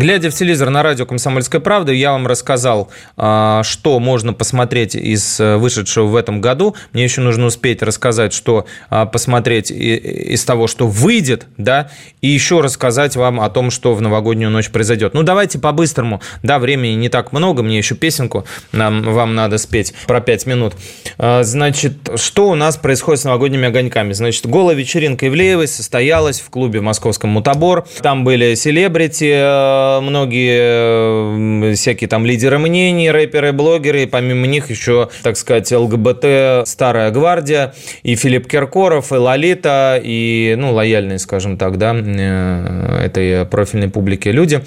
Глядя 0.00 0.30
в 0.30 0.34
телевизор 0.34 0.70
на 0.70 0.82
радио 0.82 1.04
«Комсомольская 1.04 1.60
правда», 1.60 1.92
я 1.92 2.12
вам 2.12 2.26
рассказал, 2.26 2.88
а, 3.18 3.62
что 3.62 4.00
можно 4.00 4.32
посмотреть 4.32 4.94
из 4.94 5.38
э, 5.38 5.58
вышедшего 5.58 6.06
в 6.06 6.16
этом 6.16 6.40
году. 6.40 6.74
Мне 6.94 7.04
еще 7.04 7.20
нужно 7.20 7.44
успеть 7.44 7.82
рассказать, 7.82 8.32
что 8.32 8.64
а, 8.88 9.04
посмотреть 9.04 9.70
из 9.70 10.42
того, 10.46 10.68
что 10.68 10.86
выйдет, 10.86 11.48
да, 11.58 11.90
и 12.22 12.28
еще 12.28 12.62
рассказать 12.62 13.14
вам 13.14 13.42
о 13.42 13.50
том, 13.50 13.70
что 13.70 13.92
в 13.92 14.00
новогоднюю 14.00 14.50
ночь 14.50 14.70
произойдет. 14.70 15.12
Ну, 15.12 15.22
давайте 15.22 15.58
по-быстрому. 15.58 16.22
Да, 16.42 16.58
времени 16.58 16.94
не 16.94 17.10
так 17.10 17.34
много, 17.34 17.62
мне 17.62 17.76
еще 17.76 17.94
песенку 17.94 18.46
нам, 18.72 19.02
вам 19.02 19.34
надо 19.34 19.58
спеть 19.58 19.92
про 20.06 20.22
5 20.22 20.46
минут. 20.46 20.76
А, 21.18 21.42
значит, 21.42 21.92
что 22.16 22.48
у 22.48 22.54
нас 22.54 22.78
происходит 22.78 23.20
с 23.20 23.24
новогодними 23.24 23.68
огоньками? 23.68 24.14
Значит, 24.14 24.46
голая 24.46 24.74
вечеринка 24.74 25.28
Ивлеевой 25.28 25.68
состоялась 25.68 26.40
в 26.40 26.48
клубе 26.48 26.80
в 26.80 26.84
московском 26.84 27.28
«Мутабор». 27.28 27.86
Там 28.00 28.24
были 28.24 28.54
селебрити, 28.54 29.89
многие 30.00 31.74
всякие 31.74 32.08
там 32.08 32.24
лидеры 32.24 32.58
мнений, 32.58 33.10
рэперы, 33.10 33.52
блогеры, 33.52 34.04
и 34.04 34.06
помимо 34.06 34.46
них 34.46 34.70
еще, 34.70 35.08
так 35.22 35.36
сказать, 35.36 35.72
ЛГБТ, 35.72 36.68
Старая 36.68 37.10
Гвардия, 37.10 37.74
и 38.02 38.14
Филипп 38.14 38.46
Киркоров, 38.46 39.12
и 39.12 39.16
Лолита, 39.16 40.00
и, 40.02 40.54
ну, 40.56 40.72
лояльные, 40.72 41.18
скажем 41.18 41.56
так, 41.56 41.78
да, 41.78 41.94
э, 41.94 43.06
этой 43.06 43.46
профильной 43.46 43.88
публике 43.88 44.32
люди. 44.32 44.62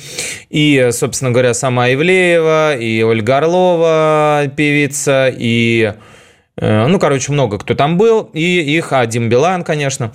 И, 0.50 0.90
собственно 0.92 1.32
говоря, 1.32 1.54
сама 1.54 1.92
Ивлеева, 1.94 2.76
и 2.76 3.02
Ольга 3.04 3.38
Орлова, 3.38 4.44
певица, 4.56 5.32
и, 5.34 5.94
э, 6.58 6.88
ну, 6.88 7.00
короче, 7.00 7.32
много 7.32 7.60
кто 7.60 7.76
там 7.76 7.98
был, 7.98 8.30
и 8.34 8.42
их, 8.42 8.92
а 8.92 9.06
Дим 9.06 9.30
Билан, 9.30 9.64
конечно, 9.64 10.12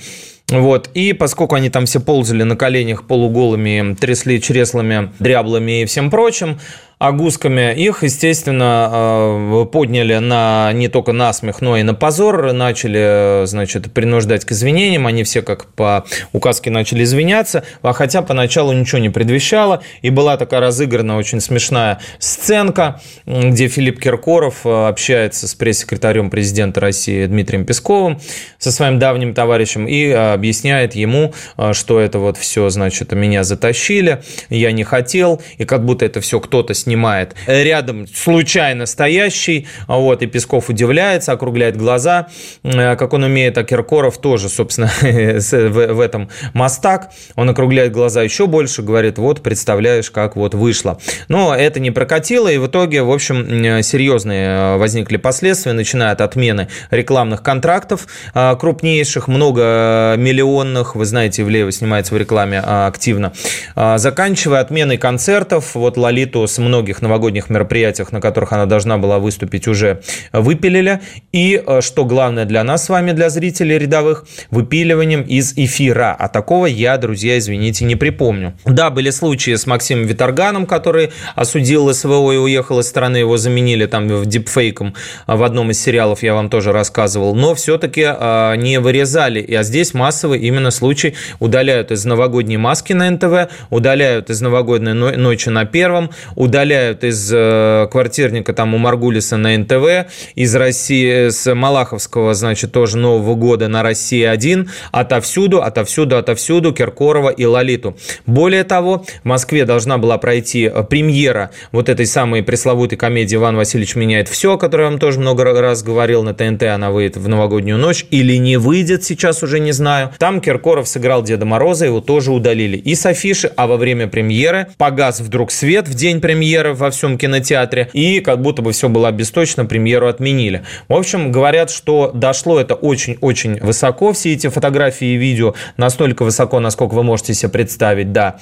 вот. 0.50 0.90
И 0.94 1.12
поскольку 1.12 1.54
они 1.54 1.70
там 1.70 1.86
все 1.86 2.00
ползали 2.00 2.42
на 2.42 2.56
коленях 2.56 3.04
полуголыми, 3.04 3.94
трясли 3.94 4.40
чреслами, 4.40 5.12
дряблыми 5.18 5.82
и 5.82 5.84
всем 5.84 6.10
прочим, 6.10 6.58
гусками 7.00 7.74
их, 7.74 8.02
естественно, 8.02 8.90
э, 8.92 9.66
подняли 9.70 10.16
на 10.16 10.72
не 10.72 10.88
только 10.88 11.12
на 11.12 11.32
смех, 11.32 11.60
но 11.60 11.76
и 11.76 11.84
на 11.84 11.94
позор, 11.94 12.52
начали, 12.52 13.46
значит, 13.46 13.92
принуждать 13.92 14.44
к 14.44 14.52
извинениям, 14.52 15.06
они 15.06 15.22
все 15.22 15.42
как 15.42 15.66
по 15.66 16.04
указке 16.32 16.70
начали 16.70 17.04
извиняться, 17.04 17.62
а 17.82 17.92
хотя 17.92 18.22
поначалу 18.22 18.72
ничего 18.72 18.98
не 18.98 19.10
предвещало, 19.10 19.82
и 20.02 20.10
была 20.10 20.36
такая 20.36 20.60
разыграна 20.60 21.16
очень 21.16 21.40
смешная 21.40 22.00
сценка, 22.18 23.00
где 23.26 23.68
Филипп 23.68 24.00
Киркоров 24.00 24.66
э, 24.66 24.88
общается 24.88 25.46
с 25.46 25.54
пресс-секретарем 25.54 26.30
президента 26.30 26.80
России 26.80 27.26
Дмитрием 27.26 27.64
Песковым, 27.64 28.18
со 28.58 28.72
своим 28.72 28.98
давним 28.98 29.34
товарищем, 29.34 29.86
и 29.86 30.06
э, 30.06 30.32
объясняет 30.32 30.96
ему, 30.96 31.32
что 31.72 32.00
это 32.00 32.18
вот 32.18 32.36
все, 32.36 32.68
значит, 32.70 33.12
меня 33.12 33.44
затащили, 33.44 34.20
я 34.48 34.72
не 34.72 34.82
хотел, 34.82 35.40
и 35.58 35.64
как 35.64 35.84
будто 35.84 36.04
это 36.04 36.20
все 36.20 36.40
кто-то 36.40 36.74
с 36.74 36.87
снимает. 36.88 37.34
Рядом 37.46 38.06
случайно 38.06 38.86
стоящий, 38.86 39.66
вот, 39.86 40.22
и 40.22 40.26
Песков 40.26 40.70
удивляется, 40.70 41.32
округляет 41.32 41.76
глаза, 41.76 42.28
э, 42.62 42.96
как 42.96 43.12
он 43.12 43.24
умеет, 43.24 43.58
а 43.58 43.64
Киркоров 43.64 44.16
тоже, 44.18 44.48
собственно, 44.48 44.90
в 45.02 46.00
этом 46.00 46.30
мастак, 46.54 47.10
он 47.36 47.50
округляет 47.50 47.92
глаза 47.92 48.22
еще 48.22 48.46
больше, 48.46 48.80
говорит, 48.80 49.18
вот, 49.18 49.42
представляешь, 49.42 50.10
как 50.10 50.36
вот 50.36 50.54
вышло. 50.54 50.98
Но 51.28 51.54
это 51.54 51.78
не 51.78 51.90
прокатило, 51.90 52.48
и 52.48 52.56
в 52.56 52.68
итоге, 52.68 53.02
в 53.02 53.12
общем, 53.12 53.82
серьезные 53.82 54.48
э, 54.48 54.76
возникли 54.78 55.18
последствия, 55.18 55.74
начиная 55.74 56.12
от 56.12 56.22
отмены 56.22 56.68
рекламных 56.90 57.42
контрактов 57.42 58.06
э, 58.34 58.56
крупнейших, 58.58 59.28
многомиллионных, 59.28 60.96
вы 60.96 61.04
знаете, 61.04 61.42
Ивлеева 61.42 61.70
снимается 61.70 62.14
в 62.14 62.16
рекламе 62.16 62.60
активно, 62.60 63.32
заканчивая 63.74 64.60
отменой 64.60 64.96
концертов, 64.96 65.74
вот 65.74 65.98
Лолиту 65.98 66.46
с 66.46 66.58
много 66.58 66.77
многих 66.78 67.02
новогодних 67.02 67.50
мероприятиях, 67.50 68.12
на 68.12 68.20
которых 68.20 68.52
она 68.52 68.66
должна 68.66 68.98
была 68.98 69.18
выступить, 69.18 69.66
уже 69.66 70.00
выпилили. 70.32 71.00
И, 71.32 71.60
э, 71.66 71.80
что 71.80 72.04
главное 72.04 72.44
для 72.44 72.62
нас 72.62 72.84
с 72.84 72.88
вами, 72.88 73.12
для 73.12 73.30
зрителей 73.30 73.78
рядовых, 73.78 74.24
выпиливанием 74.50 75.22
из 75.22 75.54
эфира. 75.56 76.14
А 76.16 76.28
такого 76.28 76.66
я, 76.66 76.96
друзья, 76.98 77.36
извините, 77.36 77.84
не 77.84 77.96
припомню. 77.96 78.52
Да, 78.64 78.90
были 78.90 79.10
случаи 79.10 79.56
с 79.56 79.66
Максимом 79.66 80.06
Виторганом, 80.06 80.66
который 80.66 81.10
осудил 81.34 81.92
СВО 81.92 82.32
и 82.32 82.36
уехал 82.36 82.78
из 82.78 82.86
страны, 82.86 83.16
его 83.18 83.36
заменили 83.36 83.86
там 83.86 84.06
в 84.08 84.26
дипфейком 84.26 84.94
в 85.26 85.42
одном 85.42 85.70
из 85.70 85.82
сериалов, 85.82 86.22
я 86.22 86.34
вам 86.34 86.48
тоже 86.48 86.72
рассказывал, 86.72 87.34
но 87.34 87.54
все-таки 87.54 88.06
э, 88.06 88.56
не 88.56 88.78
вырезали. 88.78 89.42
А 89.54 89.64
здесь 89.64 89.94
массовый 89.94 90.38
именно 90.38 90.70
случай 90.70 91.14
удаляют 91.40 91.90
из 91.90 92.04
новогодней 92.04 92.56
маски 92.56 92.92
на 92.92 93.10
НТВ, 93.10 93.52
удаляют 93.70 94.30
из 94.30 94.40
новогодней 94.40 94.92
ночи 94.92 95.48
на 95.48 95.64
первом, 95.64 96.10
удаляют 96.36 96.67
удаляют 96.68 97.02
из 97.02 97.30
э, 97.32 97.88
квартирника 97.90 98.52
там 98.52 98.74
у 98.74 98.78
Маргулиса 98.78 99.38
на 99.38 99.56
НТВ, 99.56 100.12
из 100.34 100.54
России, 100.54 101.30
с 101.30 101.54
Малаховского, 101.54 102.34
значит, 102.34 102.72
тоже 102.72 102.98
Нового 102.98 103.34
года 103.36 103.68
на 103.68 103.82
России-1, 103.82 104.68
отовсюду, 104.92 105.62
отовсюду, 105.62 106.18
отовсюду 106.18 106.74
Киркорова 106.74 107.30
и 107.30 107.46
Лолиту. 107.46 107.96
Более 108.26 108.64
того, 108.64 109.06
в 109.22 109.24
Москве 109.24 109.64
должна 109.64 109.96
была 109.96 110.18
пройти 110.18 110.64
э, 110.64 110.82
премьера 110.84 111.52
вот 111.72 111.88
этой 111.88 112.04
самой 112.04 112.42
пресловутой 112.42 112.98
комедии 112.98 113.36
«Иван 113.36 113.56
Васильевич 113.56 113.96
меняет 113.96 114.28
все», 114.28 114.52
о 114.52 114.58
которой 114.58 114.82
я 114.82 114.90
вам 114.90 114.98
тоже 114.98 115.20
много 115.20 115.44
раз 115.44 115.82
говорил 115.82 116.22
на 116.22 116.34
ТНТ, 116.34 116.64
она 116.64 116.90
выйдет 116.90 117.16
в 117.16 117.28
новогоднюю 117.28 117.78
ночь 117.78 118.04
или 118.10 118.36
не 118.36 118.58
выйдет, 118.58 119.04
сейчас 119.04 119.42
уже 119.42 119.58
не 119.58 119.72
знаю. 119.72 120.10
Там 120.18 120.42
Киркоров 120.42 120.86
сыграл 120.86 121.22
Деда 121.22 121.46
Мороза, 121.46 121.86
его 121.86 122.02
тоже 122.02 122.30
удалили 122.30 122.76
и 122.76 122.94
с 122.94 123.06
афиши, 123.06 123.50
а 123.56 123.66
во 123.66 123.78
время 123.78 124.06
премьеры 124.06 124.66
погас 124.76 125.20
вдруг 125.20 125.50
свет 125.50 125.88
в 125.88 125.94
день 125.94 126.20
премьеры, 126.20 126.57
премьеры 126.58 126.74
во 126.74 126.90
всем 126.90 127.18
кинотеатре, 127.18 127.88
и 127.92 128.20
как 128.20 128.42
будто 128.42 128.62
бы 128.62 128.72
все 128.72 128.88
было 128.88 129.08
обесточено, 129.08 129.64
премьеру 129.64 130.08
отменили. 130.08 130.64
В 130.88 130.94
общем, 130.94 131.30
говорят, 131.30 131.70
что 131.70 132.10
дошло 132.12 132.60
это 132.60 132.74
очень-очень 132.74 133.60
высоко, 133.60 134.12
все 134.12 134.32
эти 134.32 134.48
фотографии 134.48 135.14
и 135.14 135.16
видео, 135.16 135.54
настолько 135.76 136.24
высоко, 136.24 136.58
насколько 136.60 136.94
вы 136.94 137.04
можете 137.04 137.34
себе 137.34 137.50
представить, 137.50 138.12
да 138.12 138.38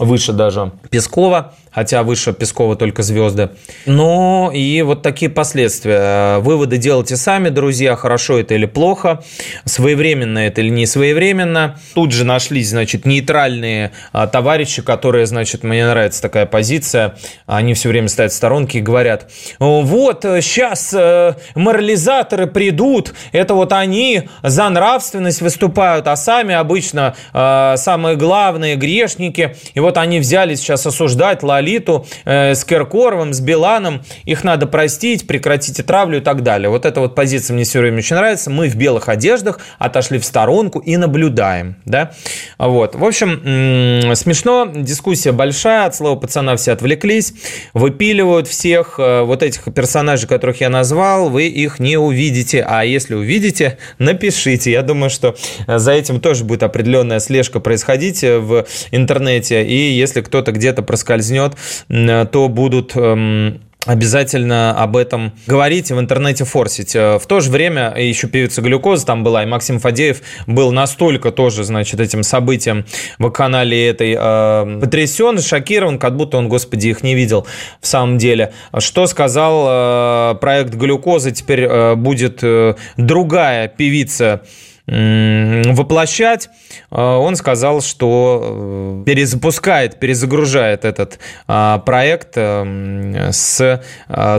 выше 0.00 0.32
даже 0.32 0.72
Пескова, 0.88 1.54
хотя 1.70 2.02
выше 2.02 2.32
Пескова 2.32 2.74
только 2.74 3.02
звезды. 3.02 3.50
Ну 3.86 4.50
и 4.50 4.82
вот 4.82 5.02
такие 5.02 5.30
последствия. 5.30 6.38
Выводы 6.38 6.78
делайте 6.78 7.16
сами, 7.16 7.50
друзья, 7.50 7.96
хорошо 7.96 8.38
это 8.38 8.54
или 8.54 8.66
плохо, 8.66 9.22
своевременно 9.64 10.38
это 10.38 10.62
или 10.62 10.70
не 10.70 10.86
своевременно. 10.86 11.78
Тут 11.94 12.12
же 12.12 12.24
нашлись, 12.24 12.70
значит, 12.70 13.04
нейтральные 13.04 13.92
а, 14.12 14.26
товарищи, 14.26 14.82
которые, 14.82 15.26
значит, 15.26 15.62
мне 15.62 15.86
нравится 15.86 16.22
такая 16.22 16.46
позиция, 16.46 17.16
они 17.46 17.74
все 17.74 17.90
время 17.90 18.08
стоят 18.08 18.32
в 18.32 18.34
сторонке 18.34 18.78
и 18.78 18.82
говорят, 18.82 19.30
вот 19.58 20.22
сейчас 20.22 20.94
э, 20.94 21.34
морализаторы 21.54 22.46
придут, 22.46 23.12
это 23.32 23.54
вот 23.54 23.72
они 23.72 24.28
за 24.42 24.68
нравственность 24.68 25.42
выступают, 25.42 26.06
а 26.06 26.16
сами 26.16 26.54
обычно 26.54 27.14
э, 27.32 27.74
самые 27.76 28.16
главные 28.16 28.76
грешники, 28.76 29.56
и 29.74 29.80
вот 29.80 29.89
вот 29.90 29.98
они 29.98 30.20
взяли 30.20 30.54
сейчас 30.54 30.86
осуждать 30.86 31.42
Лолиту 31.42 32.06
э, 32.24 32.54
с 32.54 32.64
Киркоровым, 32.64 33.32
с 33.32 33.40
Биланом. 33.40 34.02
Их 34.24 34.44
надо 34.44 34.66
простить, 34.66 35.26
прекратить 35.26 35.84
травлю 35.84 36.18
и 36.18 36.20
так 36.20 36.44
далее. 36.44 36.70
Вот 36.70 36.86
эта 36.86 37.00
вот 37.00 37.16
позиция 37.16 37.54
мне 37.54 37.64
все 37.64 37.80
время 37.80 37.98
очень 37.98 38.14
нравится. 38.14 38.50
Мы 38.50 38.68
в 38.68 38.76
белых 38.76 39.08
одеждах 39.08 39.58
отошли 39.80 40.20
в 40.20 40.24
сторонку 40.24 40.78
и 40.78 40.96
наблюдаем. 40.96 41.74
Да? 41.86 42.12
Вот. 42.56 42.94
В 42.94 43.04
общем, 43.04 44.14
смешно, 44.14 44.70
дискуссия 44.72 45.32
большая, 45.32 45.86
от 45.86 45.96
слова 45.96 46.16
пацана 46.16 46.54
все 46.54 46.70
отвлеклись, 46.70 47.34
выпиливают 47.74 48.46
всех 48.46 48.94
э, 48.98 49.22
вот 49.22 49.42
этих 49.42 49.74
персонажей, 49.74 50.28
которых 50.28 50.60
я 50.60 50.68
назвал, 50.68 51.30
вы 51.30 51.48
их 51.48 51.80
не 51.80 51.96
увидите. 51.96 52.64
А 52.64 52.84
если 52.84 53.14
увидите, 53.14 53.78
напишите. 53.98 54.70
Я 54.70 54.82
думаю, 54.82 55.10
что 55.10 55.34
за 55.66 55.90
этим 55.90 56.20
тоже 56.20 56.44
будет 56.44 56.62
определенная 56.62 57.18
слежка 57.18 57.58
происходить 57.58 58.22
в 58.22 58.66
интернете. 58.92 59.64
И 59.70 59.92
если 59.92 60.20
кто-то 60.20 60.50
где-то 60.50 60.82
проскользнет, 60.82 61.54
то 61.88 62.48
будут 62.48 62.96
эм, 62.96 63.60
обязательно 63.86 64.76
об 64.76 64.96
этом 64.96 65.32
говорить 65.46 65.90
в 65.90 65.98
интернете 65.98 66.44
форсить. 66.44 66.94
Э, 66.94 67.18
в 67.18 67.26
то 67.26 67.40
же 67.40 67.50
время 67.50 67.94
еще 67.96 68.26
певица 68.26 68.62
глюкоза 68.62 69.06
там 69.06 69.24
была, 69.24 69.42
и 69.42 69.46
Максим 69.46 69.78
Фадеев 69.78 70.22
был 70.46 70.72
настолько 70.72 71.30
тоже, 71.30 71.64
значит, 71.64 72.00
этим 72.00 72.22
событием 72.22 72.84
в 73.18 73.30
канале 73.30 73.88
этой 73.88 74.16
э, 74.18 74.80
потрясен, 74.80 75.40
шокирован, 75.40 75.98
как 75.98 76.16
будто 76.16 76.36
он, 76.36 76.48
господи, 76.48 76.88
их 76.88 77.02
не 77.02 77.14
видел 77.14 77.46
в 77.80 77.86
самом 77.86 78.18
деле. 78.18 78.52
Что 78.76 79.06
сказал 79.06 80.32
э, 80.32 80.34
проект 80.40 80.74
глюкозы, 80.74 81.30
теперь 81.30 81.62
э, 81.62 81.94
будет 81.94 82.40
э, 82.42 82.74
другая 82.96 83.68
певица 83.68 84.42
воплощать, 84.90 86.48
э, 86.90 87.00
он 87.00 87.36
сказал, 87.36 87.80
что 87.80 89.02
э, 89.02 89.04
перезапускает, 89.06 90.00
перезагружает 90.00 90.84
этот 90.84 91.20
а, 91.46 91.78
проект 91.78 92.32
э, 92.34 93.30
с 93.30 93.82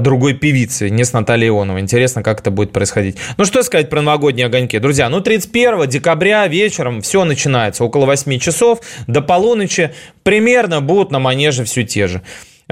другой 0.01 0.33
певицей, 0.33 0.89
не 0.89 1.05
с 1.05 1.13
Натальей 1.13 1.49
Ионовой. 1.49 1.81
Интересно, 1.81 2.21
как 2.21 2.41
это 2.41 2.51
будет 2.51 2.73
происходить. 2.73 3.17
Ну, 3.37 3.45
что 3.45 3.63
сказать 3.63 3.89
про 3.89 4.01
новогодние 4.01 4.47
огоньки? 4.47 4.77
Друзья, 4.79 5.07
ну, 5.07 5.21
31 5.21 5.87
декабря 5.87 6.47
вечером 6.47 7.01
все 7.01 7.23
начинается. 7.23 7.85
Около 7.85 8.05
8 8.05 8.37
часов 8.39 8.81
до 9.07 9.21
полуночи 9.21 9.93
примерно 10.23 10.81
будут 10.81 11.11
на 11.11 11.19
манеже 11.19 11.63
все 11.63 11.83
те 11.83 12.07
же. 12.07 12.21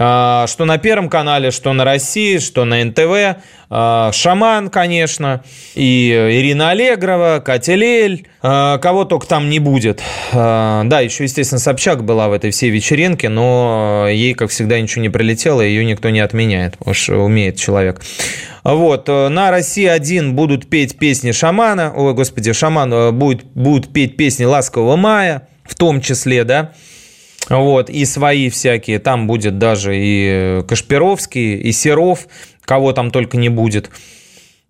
А, 0.02 0.48
что 0.48 0.64
на 0.64 0.78
Первом 0.78 1.10
канале, 1.10 1.52
что 1.52 1.74
на 1.74 1.84
России, 1.84 2.38
что 2.38 2.64
на 2.64 2.82
НТВ. 2.86 3.42
А, 3.70 4.12
Шаман, 4.14 4.70
конечно, 4.70 5.44
и 5.76 6.10
Ирина 6.10 6.70
Аллегрова, 6.70 7.42
Катя 7.46 7.76
Лель, 7.76 8.26
а, 8.42 8.78
кого 8.78 9.04
только 9.04 9.28
там 9.28 9.50
не 9.50 9.60
будет. 9.60 10.02
Да, 10.32 11.00
еще, 11.02 11.26
естественно, 11.26 11.60
Собчак 11.60 12.06
была 12.06 12.30
в 12.30 12.34
этой 12.34 12.52
всей 12.52 12.70
вечеринке, 12.70 13.28
но 13.28 14.08
ей, 14.10 14.34
как 14.36 14.52
всегда, 14.52 14.80
ничего 14.80 15.02
не 15.02 15.10
прилетело, 15.10 15.60
ее 15.60 15.84
никто 15.84 16.10
не 16.10 16.22
отменяет, 16.22 16.76
уж 16.80 17.10
умеет 17.10 17.58
человек. 17.58 18.02
Вот, 18.64 19.08
э, 19.08 19.30
на 19.30 19.52
России 19.52 19.86
один 19.86 20.36
будут 20.36 20.70
петь 20.70 20.98
песни 20.98 21.32
Шамана, 21.32 21.94
ой, 21.96 22.14
господи, 22.14 22.54
Шаман 22.54 22.94
э, 22.94 23.12
будет, 23.12 23.44
будет 23.44 23.92
петь 23.92 24.18
песни 24.18 24.46
Ласкового 24.46 24.96
мая, 24.96 25.48
в 25.64 25.76
том 25.76 26.02
числе, 26.02 26.44
да, 26.44 26.72
вот, 27.48 27.90
и 27.90 28.06
свои 28.06 28.50
всякие, 28.50 29.00
там 29.00 29.28
будет 29.28 29.58
даже 29.58 29.96
и 29.96 30.64
Кашпировский, 30.68 31.56
и 31.56 31.72
Серов, 31.72 32.28
кого 32.62 32.92
там 32.94 33.12
только 33.12 33.38
не 33.38 33.50
будет. 33.50 33.90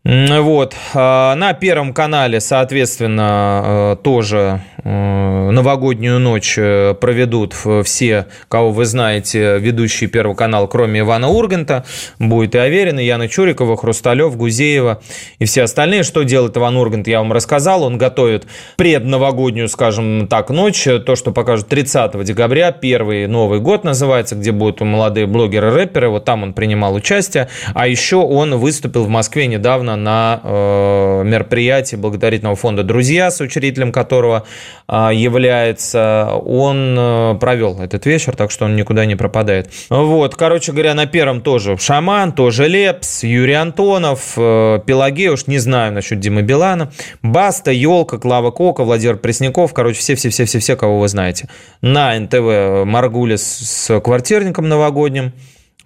Вот. 0.06 0.76
А, 0.94 1.36
на 1.36 1.52
Первом 1.52 1.94
канале, 1.94 2.40
соответственно, 2.40 3.62
э, 3.66 3.96
тоже 4.02 4.62
э, 4.82 5.50
новогоднюю 5.52 6.20
ночь 6.20 6.56
э, 6.58 6.94
проведут 6.94 7.54
все, 7.84 8.28
кого 8.48 8.72
вы 8.72 8.86
знаете, 8.86 9.60
ведущие 9.60 10.10
Первого 10.10 10.36
канала, 10.36 10.68
кроме 10.68 11.02
Ивана 11.02 11.28
Урганта. 11.28 11.84
Будет 12.18 12.56
и 12.56 12.60
Аверина, 12.60 13.02
и 13.02 13.08
Яна 13.08 13.28
Чурикова, 13.28 13.76
Хрусталев, 13.76 14.38
Гузеева 14.38 15.02
и 15.38 15.44
все 15.44 15.64
остальные. 15.64 16.04
Что 16.04 16.24
делает 16.24 16.56
Иван 16.56 16.78
Ургант, 16.78 17.06
я 17.10 17.20
вам 17.20 17.34
рассказал. 17.34 17.84
Он 17.84 17.98
готовит 17.98 18.48
предновогоднюю, 18.78 19.68
скажем 19.68 20.30
так, 20.30 20.50
ночь. 20.50 20.88
То, 21.06 21.18
что 21.18 21.34
покажут 21.34 21.68
30 21.68 22.24
декабря, 22.24 22.72
первый 22.72 23.28
Новый 23.28 23.60
год 23.60 23.84
называется, 23.84 24.36
где 24.36 24.54
будут 24.54 24.80
молодые 24.80 25.28
блогеры-рэперы. 25.28 26.08
Вот 26.08 26.24
там 26.24 26.44
он 26.44 26.54
принимал 26.54 26.96
участие. 26.96 27.50
А 27.74 27.86
еще 27.86 28.16
он 28.16 28.56
выступил 28.56 29.04
в 29.04 29.10
Москве 29.10 29.48
недавно 29.48 29.89
недавно 29.90 29.96
на 29.96 30.42
э, 30.44 31.24
мероприятии 31.26 31.96
благотворительного 31.96 32.56
фонда 32.56 32.84
«Друзья», 32.84 33.32
с 33.32 33.42
учредителем 33.42 33.92
которого 33.92 34.46
э, 34.88 35.10
является, 35.14 36.32
он 36.46 36.96
э, 36.98 37.36
провел 37.40 37.82
этот 37.82 38.06
вечер, 38.06 38.36
так 38.36 38.52
что 38.52 38.66
он 38.66 38.76
никуда 38.76 39.06
не 39.06 39.16
пропадает. 39.16 39.70
Вот, 39.90 40.36
короче 40.36 40.72
говоря, 40.72 40.94
на 40.94 41.06
первом 41.06 41.42
тоже 41.42 41.78
Шаман, 41.78 42.32
тоже 42.34 42.68
Лепс, 42.68 43.24
Юрий 43.24 43.54
Антонов, 43.54 44.36
Пелагея, 44.36 45.32
уж 45.32 45.48
не 45.48 45.60
знаю 45.60 45.94
насчет 45.94 46.20
Димы 46.20 46.42
Билана, 46.42 46.92
Баста, 47.22 47.72
Елка, 47.72 48.18
Клава 48.18 48.52
Кока, 48.52 48.84
Владимир 48.84 49.18
Пресняков, 49.18 49.74
короче, 49.74 50.00
все-все-все-все-все, 50.00 50.76
кого 50.76 51.00
вы 51.00 51.08
знаете. 51.08 51.48
На 51.82 52.20
НТВ 52.20 52.86
Маргулис 52.86 53.42
с 53.42 54.00
квартирником 54.00 54.68
новогодним, 54.68 55.34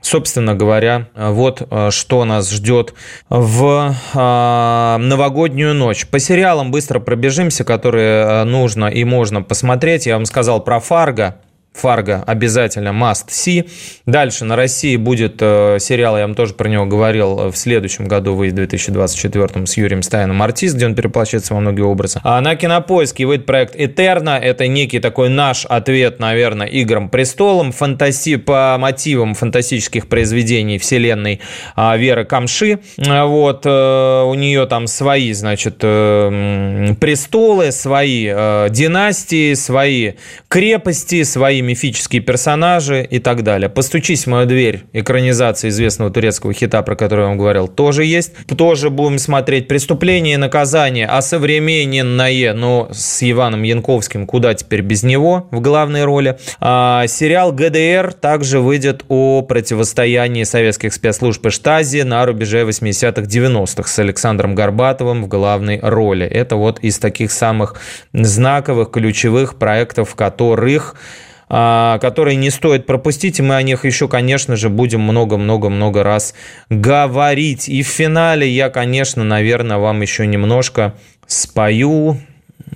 Собственно 0.03 0.53
говоря, 0.53 1.07
вот 1.15 1.65
э, 1.67 1.89
что 1.89 2.25
нас 2.25 2.51
ждет 2.51 2.93
в 3.29 3.95
э, 4.13 4.97
новогоднюю 4.97 5.73
ночь. 5.73 6.05
По 6.07 6.19
сериалам 6.19 6.71
быстро 6.71 6.99
пробежимся, 6.99 7.63
которые 7.63 8.25
э, 8.25 8.43
нужно 8.43 8.87
и 8.87 9.05
можно 9.05 9.41
посмотреть. 9.41 10.05
Я 10.05 10.15
вам 10.15 10.25
сказал 10.25 10.61
про 10.61 10.81
Фарго. 10.81 11.39
Фарго 11.73 12.23
обязательно 12.25 12.89
must 12.89 13.29
see. 13.29 13.69
Дальше 14.05 14.45
на 14.45 14.55
России 14.55 14.95
будет 14.95 15.37
э, 15.39 15.77
сериал, 15.79 16.17
я 16.17 16.23
вам 16.23 16.35
тоже 16.35 16.53
про 16.53 16.69
него 16.69 16.85
говорил, 16.85 17.39
э, 17.39 17.51
в 17.51 17.57
следующем 17.57 18.07
году 18.07 18.35
выйдет 18.35 18.53
в 18.53 18.57
2024 18.57 19.65
с 19.65 19.77
Юрием 19.77 20.03
Стайном 20.03 20.41
«Артист», 20.41 20.75
где 20.75 20.85
он 20.85 20.93
переплощается 20.95 21.55
во 21.55 21.59
многие 21.59 21.81
образы. 21.81 22.19
А 22.23 22.39
на 22.41 22.55
Кинопоиске 22.55 23.25
выйдет 23.25 23.47
проект 23.47 23.75
«Этерна». 23.75 24.37
Это 24.37 24.67
некий 24.67 24.99
такой 24.99 25.29
наш 25.29 25.65
ответ, 25.65 26.19
наверное, 26.19 26.67
«Играм 26.67 27.09
престолом», 27.09 27.71
фантаси... 27.71 28.35
по 28.35 28.77
мотивам 28.79 29.33
фантастических 29.33 30.07
произведений 30.07 30.77
вселенной 30.77 31.41
э, 31.75 31.97
Веры 31.97 32.25
Камши. 32.25 32.79
Вот, 32.97 33.65
э, 33.65 34.23
у 34.23 34.33
нее 34.35 34.67
там 34.67 34.85
свои, 34.85 35.33
значит, 35.33 35.77
э, 35.81 36.93
престолы, 36.99 37.71
свои 37.71 38.27
э, 38.29 38.67
династии, 38.69 39.55
свои 39.55 40.13
крепости, 40.47 41.23
свои 41.23 41.62
мифические 41.63 42.21
персонажи 42.21 43.03
и 43.09 43.19
так 43.19 43.43
далее. 43.43 43.69
«Постучись 43.69 44.25
в 44.25 44.29
мою 44.29 44.45
дверь» 44.45 44.83
экранизация 44.93 45.69
известного 45.69 46.11
турецкого 46.11 46.53
хита, 46.53 46.81
про 46.83 46.95
который 46.95 47.21
я 47.21 47.27
вам 47.27 47.37
говорил, 47.37 47.67
тоже 47.67 48.05
есть. 48.05 48.33
Тоже 48.57 48.89
будем 48.89 49.19
смотреть 49.19 49.67
«Преступление 49.67 50.35
и 50.35 50.37
наказание», 50.37 51.07
а 51.07 51.21
современное, 51.21 52.53
но 52.53 52.89
с 52.91 53.23
Иваном 53.23 53.63
Янковским, 53.63 54.25
куда 54.25 54.53
теперь 54.53 54.81
без 54.81 55.03
него 55.03 55.47
в 55.51 55.61
главной 55.61 56.03
роли. 56.03 56.37
А, 56.59 57.07
сериал 57.07 57.51
«ГДР» 57.51 58.13
также 58.13 58.59
выйдет 58.59 59.03
о 59.07 59.41
противостоянии 59.41 60.43
советских 60.43 60.93
спецслужб 60.93 61.45
и 61.45 61.49
штази 61.49 62.01
на 62.01 62.25
рубеже 62.25 62.61
80-х, 62.61 63.21
90-х 63.21 63.87
с 63.87 63.99
Александром 63.99 64.55
Горбатовым 64.55 65.23
в 65.23 65.27
главной 65.27 65.79
роли. 65.81 66.25
Это 66.25 66.55
вот 66.55 66.79
из 66.79 66.99
таких 66.99 67.31
самых 67.31 67.75
знаковых, 68.13 68.91
ключевых 68.91 69.55
проектов, 69.55 70.15
которых 70.15 70.95
а, 70.95 71.32
которые 71.53 72.35
не 72.35 72.49
стоит 72.49 72.87
пропустить, 72.87 73.37
и 73.37 73.43
мы 73.43 73.55
о 73.55 73.61
них 73.61 73.85
еще, 73.85 74.07
конечно 74.07 74.55
же, 74.55 74.69
будем 74.69 75.01
много-много-много 75.01 76.01
раз 76.01 76.33
говорить. 76.69 77.69
И 77.69 77.83
в 77.83 77.87
финале 77.87 78.49
я, 78.49 78.69
конечно, 78.71 79.23
наверное, 79.23 79.77
вам 79.77 80.01
еще 80.01 80.25
немножко 80.25 80.95
спою 81.27 82.17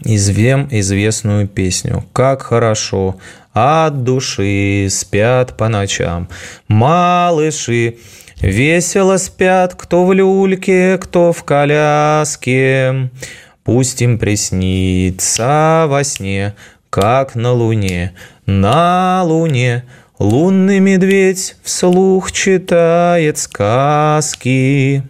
извем 0.04 0.68
известную 0.70 1.48
песню. 1.48 2.06
Как 2.14 2.44
хорошо 2.44 3.16
от 3.54 4.04
души 4.04 4.88
спят 4.92 5.58
по 5.58 5.68
ночам 5.70 6.30
малыши. 6.68 7.98
Весело 8.40 9.18
спят, 9.18 9.74
кто 9.74 10.06
в 10.06 10.14
люльке, 10.14 11.00
кто 11.00 11.34
в 11.34 11.44
коляске. 11.44 13.10
Пусть 13.64 14.04
им 14.04 14.20
приснится 14.20 15.86
во 15.88 16.04
сне, 16.04 16.54
как 16.92 17.34
на 17.34 17.52
луне, 17.54 18.14
на 18.48 19.24
луне 19.24 19.84
лунный 20.18 20.80
медведь 20.80 21.58
вслух 21.64 22.32
читает 22.32 23.38
сказки. 23.38 25.04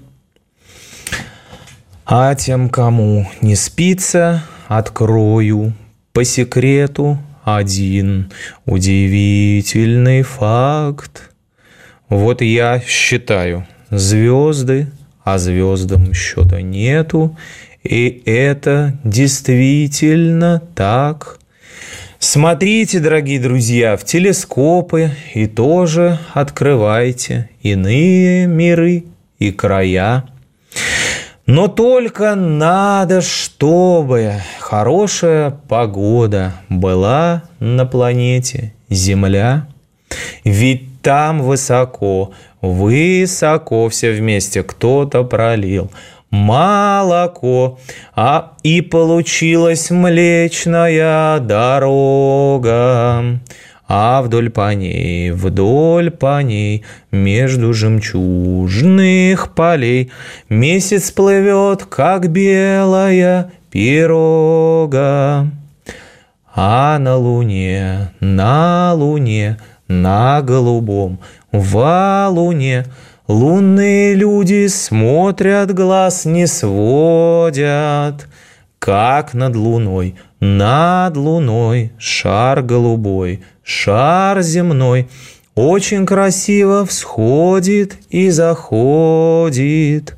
А 2.05 2.35
тем, 2.35 2.69
кому 2.69 3.29
не 3.41 3.55
спится, 3.55 4.43
открою 4.67 5.73
по 6.13 6.23
секрету 6.23 7.19
один 7.43 8.31
удивительный 8.65 10.23
факт. 10.23 11.29
Вот 12.09 12.41
я 12.41 12.81
считаю 12.85 13.67
звезды, 13.91 14.87
а 15.23 15.37
звездам 15.37 16.13
счета 16.13 16.61
нету, 16.61 17.37
и 17.83 18.23
это 18.25 18.97
действительно 19.03 20.61
так. 20.73 21.37
Смотрите, 22.19 22.99
дорогие 22.99 23.39
друзья, 23.39 23.95
в 23.95 24.03
телескопы 24.03 25.11
и 25.35 25.45
тоже 25.45 26.17
открывайте 26.33 27.51
иные 27.61 28.47
миры 28.47 29.03
и 29.37 29.51
края. 29.51 30.23
Но 31.45 31.67
только 31.67 32.33
надо, 32.33 33.21
чтобы 33.21 34.33
хорошая 34.59 35.51
погода 35.51 36.55
была 36.69 37.43
на 37.59 37.85
планете 37.85 38.73
Земля. 38.89 39.67
Ведь 40.43 41.01
там 41.03 41.43
высоко, 41.43 42.31
высоко 42.61 43.89
все 43.89 44.11
вместе 44.11 44.63
кто-то 44.63 45.23
пролил– 45.23 45.91
молоко, 46.37 47.79
а 48.15 48.53
и 48.63 48.81
получилась 48.81 49.89
млечная 49.89 51.39
дорога. 51.39 53.23
а 53.89 54.21
вдоль 54.21 54.49
по 54.49 54.73
ней, 54.73 55.31
вдоль 55.31 56.11
по 56.11 56.41
ней, 56.41 56.83
между 57.09 57.73
жемчужных 57.73 59.55
полей 59.55 60.11
месяц 60.49 61.09
плывет, 61.11 61.85
как 61.85 62.29
белая 62.29 63.51
пирога. 63.71 65.47
А 66.53 66.99
на 66.99 67.15
луне, 67.15 68.11
на 68.19 68.93
луне, 68.93 69.57
на 69.87 70.41
голубом 70.41 71.19
валуне 71.51 72.85
лунные 73.27 74.13
люди 74.15 74.67
смотрят, 74.67 75.73
глаз 75.73 76.25
не 76.25 76.47
сводят, 76.47 78.27
как 78.79 79.33
над 79.33 79.55
луной, 79.55 80.15
над 80.39 81.17
луной 81.17 81.91
шар 81.97 82.61
голубой, 82.61 83.43
шар 83.63 84.41
земной. 84.41 85.09
Очень 85.55 86.05
красиво 86.05 86.85
всходит 86.85 87.97
и 88.09 88.29
заходит, 88.29 90.15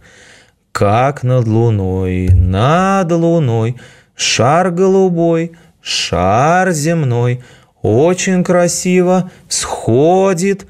как 0.73 1.23
над 1.23 1.47
луной, 1.47 2.27
над 2.29 3.11
луной 3.11 3.77
шар 4.15 4.69
голубой, 4.71 5.53
шар 5.81 6.71
земной. 6.71 7.41
Очень 7.81 8.43
красиво 8.43 9.31
всходит 9.47 10.63
и 10.63 10.67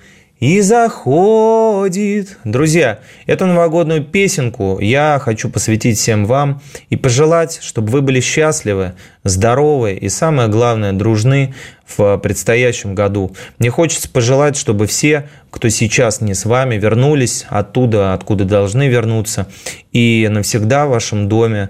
заходит. 0.62 2.38
Друзья, 2.46 3.00
эту 3.26 3.46
новогоднюю 3.46 4.06
песенку 4.06 4.80
я 4.80 5.20
хочу 5.22 5.50
посвятить 5.50 5.98
всем 5.98 6.26
вам 6.26 6.62
и 6.90 6.96
пожелать, 6.96 7.60
чтобы 7.62 7.90
вы 7.90 8.02
были 8.02 8.22
счастливы, 8.22 8.94
здоровы 9.26 9.96
и, 9.96 10.08
самое 10.08 10.48
главное, 10.48 10.94
дружны 10.94 11.54
в 11.86 12.18
предстоящем 12.20 12.96
году. 12.96 13.36
Мне 13.58 13.70
хочется 13.70 14.10
пожелать, 14.10 14.56
чтобы 14.56 14.88
все, 14.88 15.28
кто 15.52 15.68
сейчас 15.68 16.22
не 16.22 16.34
с 16.34 16.46
вами, 16.46 16.76
вернулись 16.76 17.46
оттуда, 17.50 18.14
откуда 18.14 18.46
должны 18.46 18.88
вернуться, 18.88 19.48
и 19.92 20.26
навсегда 20.32 20.86
в 20.86 20.92
вашем 20.92 21.28
доме 21.28 21.70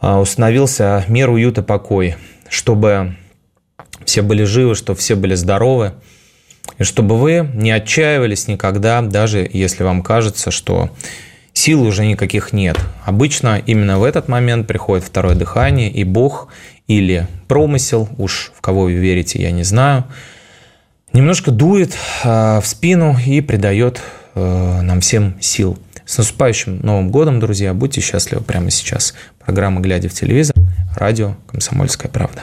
а, 0.00 0.20
установился 0.20 1.04
мир, 1.08 1.28
уют 1.28 1.58
и 1.58 1.62
покой, 1.62 2.16
чтобы 2.48 3.16
все 4.06 4.22
были 4.22 4.44
живы, 4.44 4.74
чтобы 4.74 4.98
все 4.98 5.16
были 5.16 5.34
здоровы, 5.34 5.92
и 6.78 6.84
чтобы 6.84 7.18
вы 7.18 7.48
не 7.54 7.70
отчаивались 7.70 8.48
никогда, 8.48 9.00
даже 9.02 9.48
если 9.52 9.84
вам 9.84 10.02
кажется, 10.02 10.50
что 10.50 10.90
сил 11.52 11.82
уже 11.82 12.04
никаких 12.04 12.52
нет. 12.52 12.78
Обычно 13.04 13.62
именно 13.64 13.98
в 13.98 14.04
этот 14.04 14.28
момент 14.28 14.66
приходит 14.66 15.04
второе 15.04 15.34
дыхание, 15.34 15.90
и 15.90 16.04
Бог 16.04 16.48
или 16.88 17.26
промысел, 17.48 18.08
уж 18.18 18.52
в 18.54 18.60
кого 18.60 18.82
вы 18.82 18.94
верите, 18.94 19.40
я 19.40 19.50
не 19.50 19.62
знаю, 19.62 20.04
немножко 21.12 21.50
дует 21.50 21.96
э, 22.24 22.60
в 22.60 22.66
спину 22.66 23.16
и 23.24 23.40
придает 23.40 24.00
э, 24.34 24.80
нам 24.82 25.00
всем 25.00 25.36
сил. 25.40 25.78
С 26.04 26.18
наступающим 26.18 26.80
Новым 26.82 27.10
годом, 27.10 27.40
друзья! 27.40 27.72
Будьте 27.72 28.02
счастливы 28.02 28.42
прямо 28.42 28.70
сейчас. 28.70 29.14
Программа 29.42 29.80
«Глядя 29.80 30.10
в 30.10 30.12
телевизор», 30.12 30.54
радио 30.96 31.36
«Комсомольская 31.46 32.10
правда». 32.10 32.42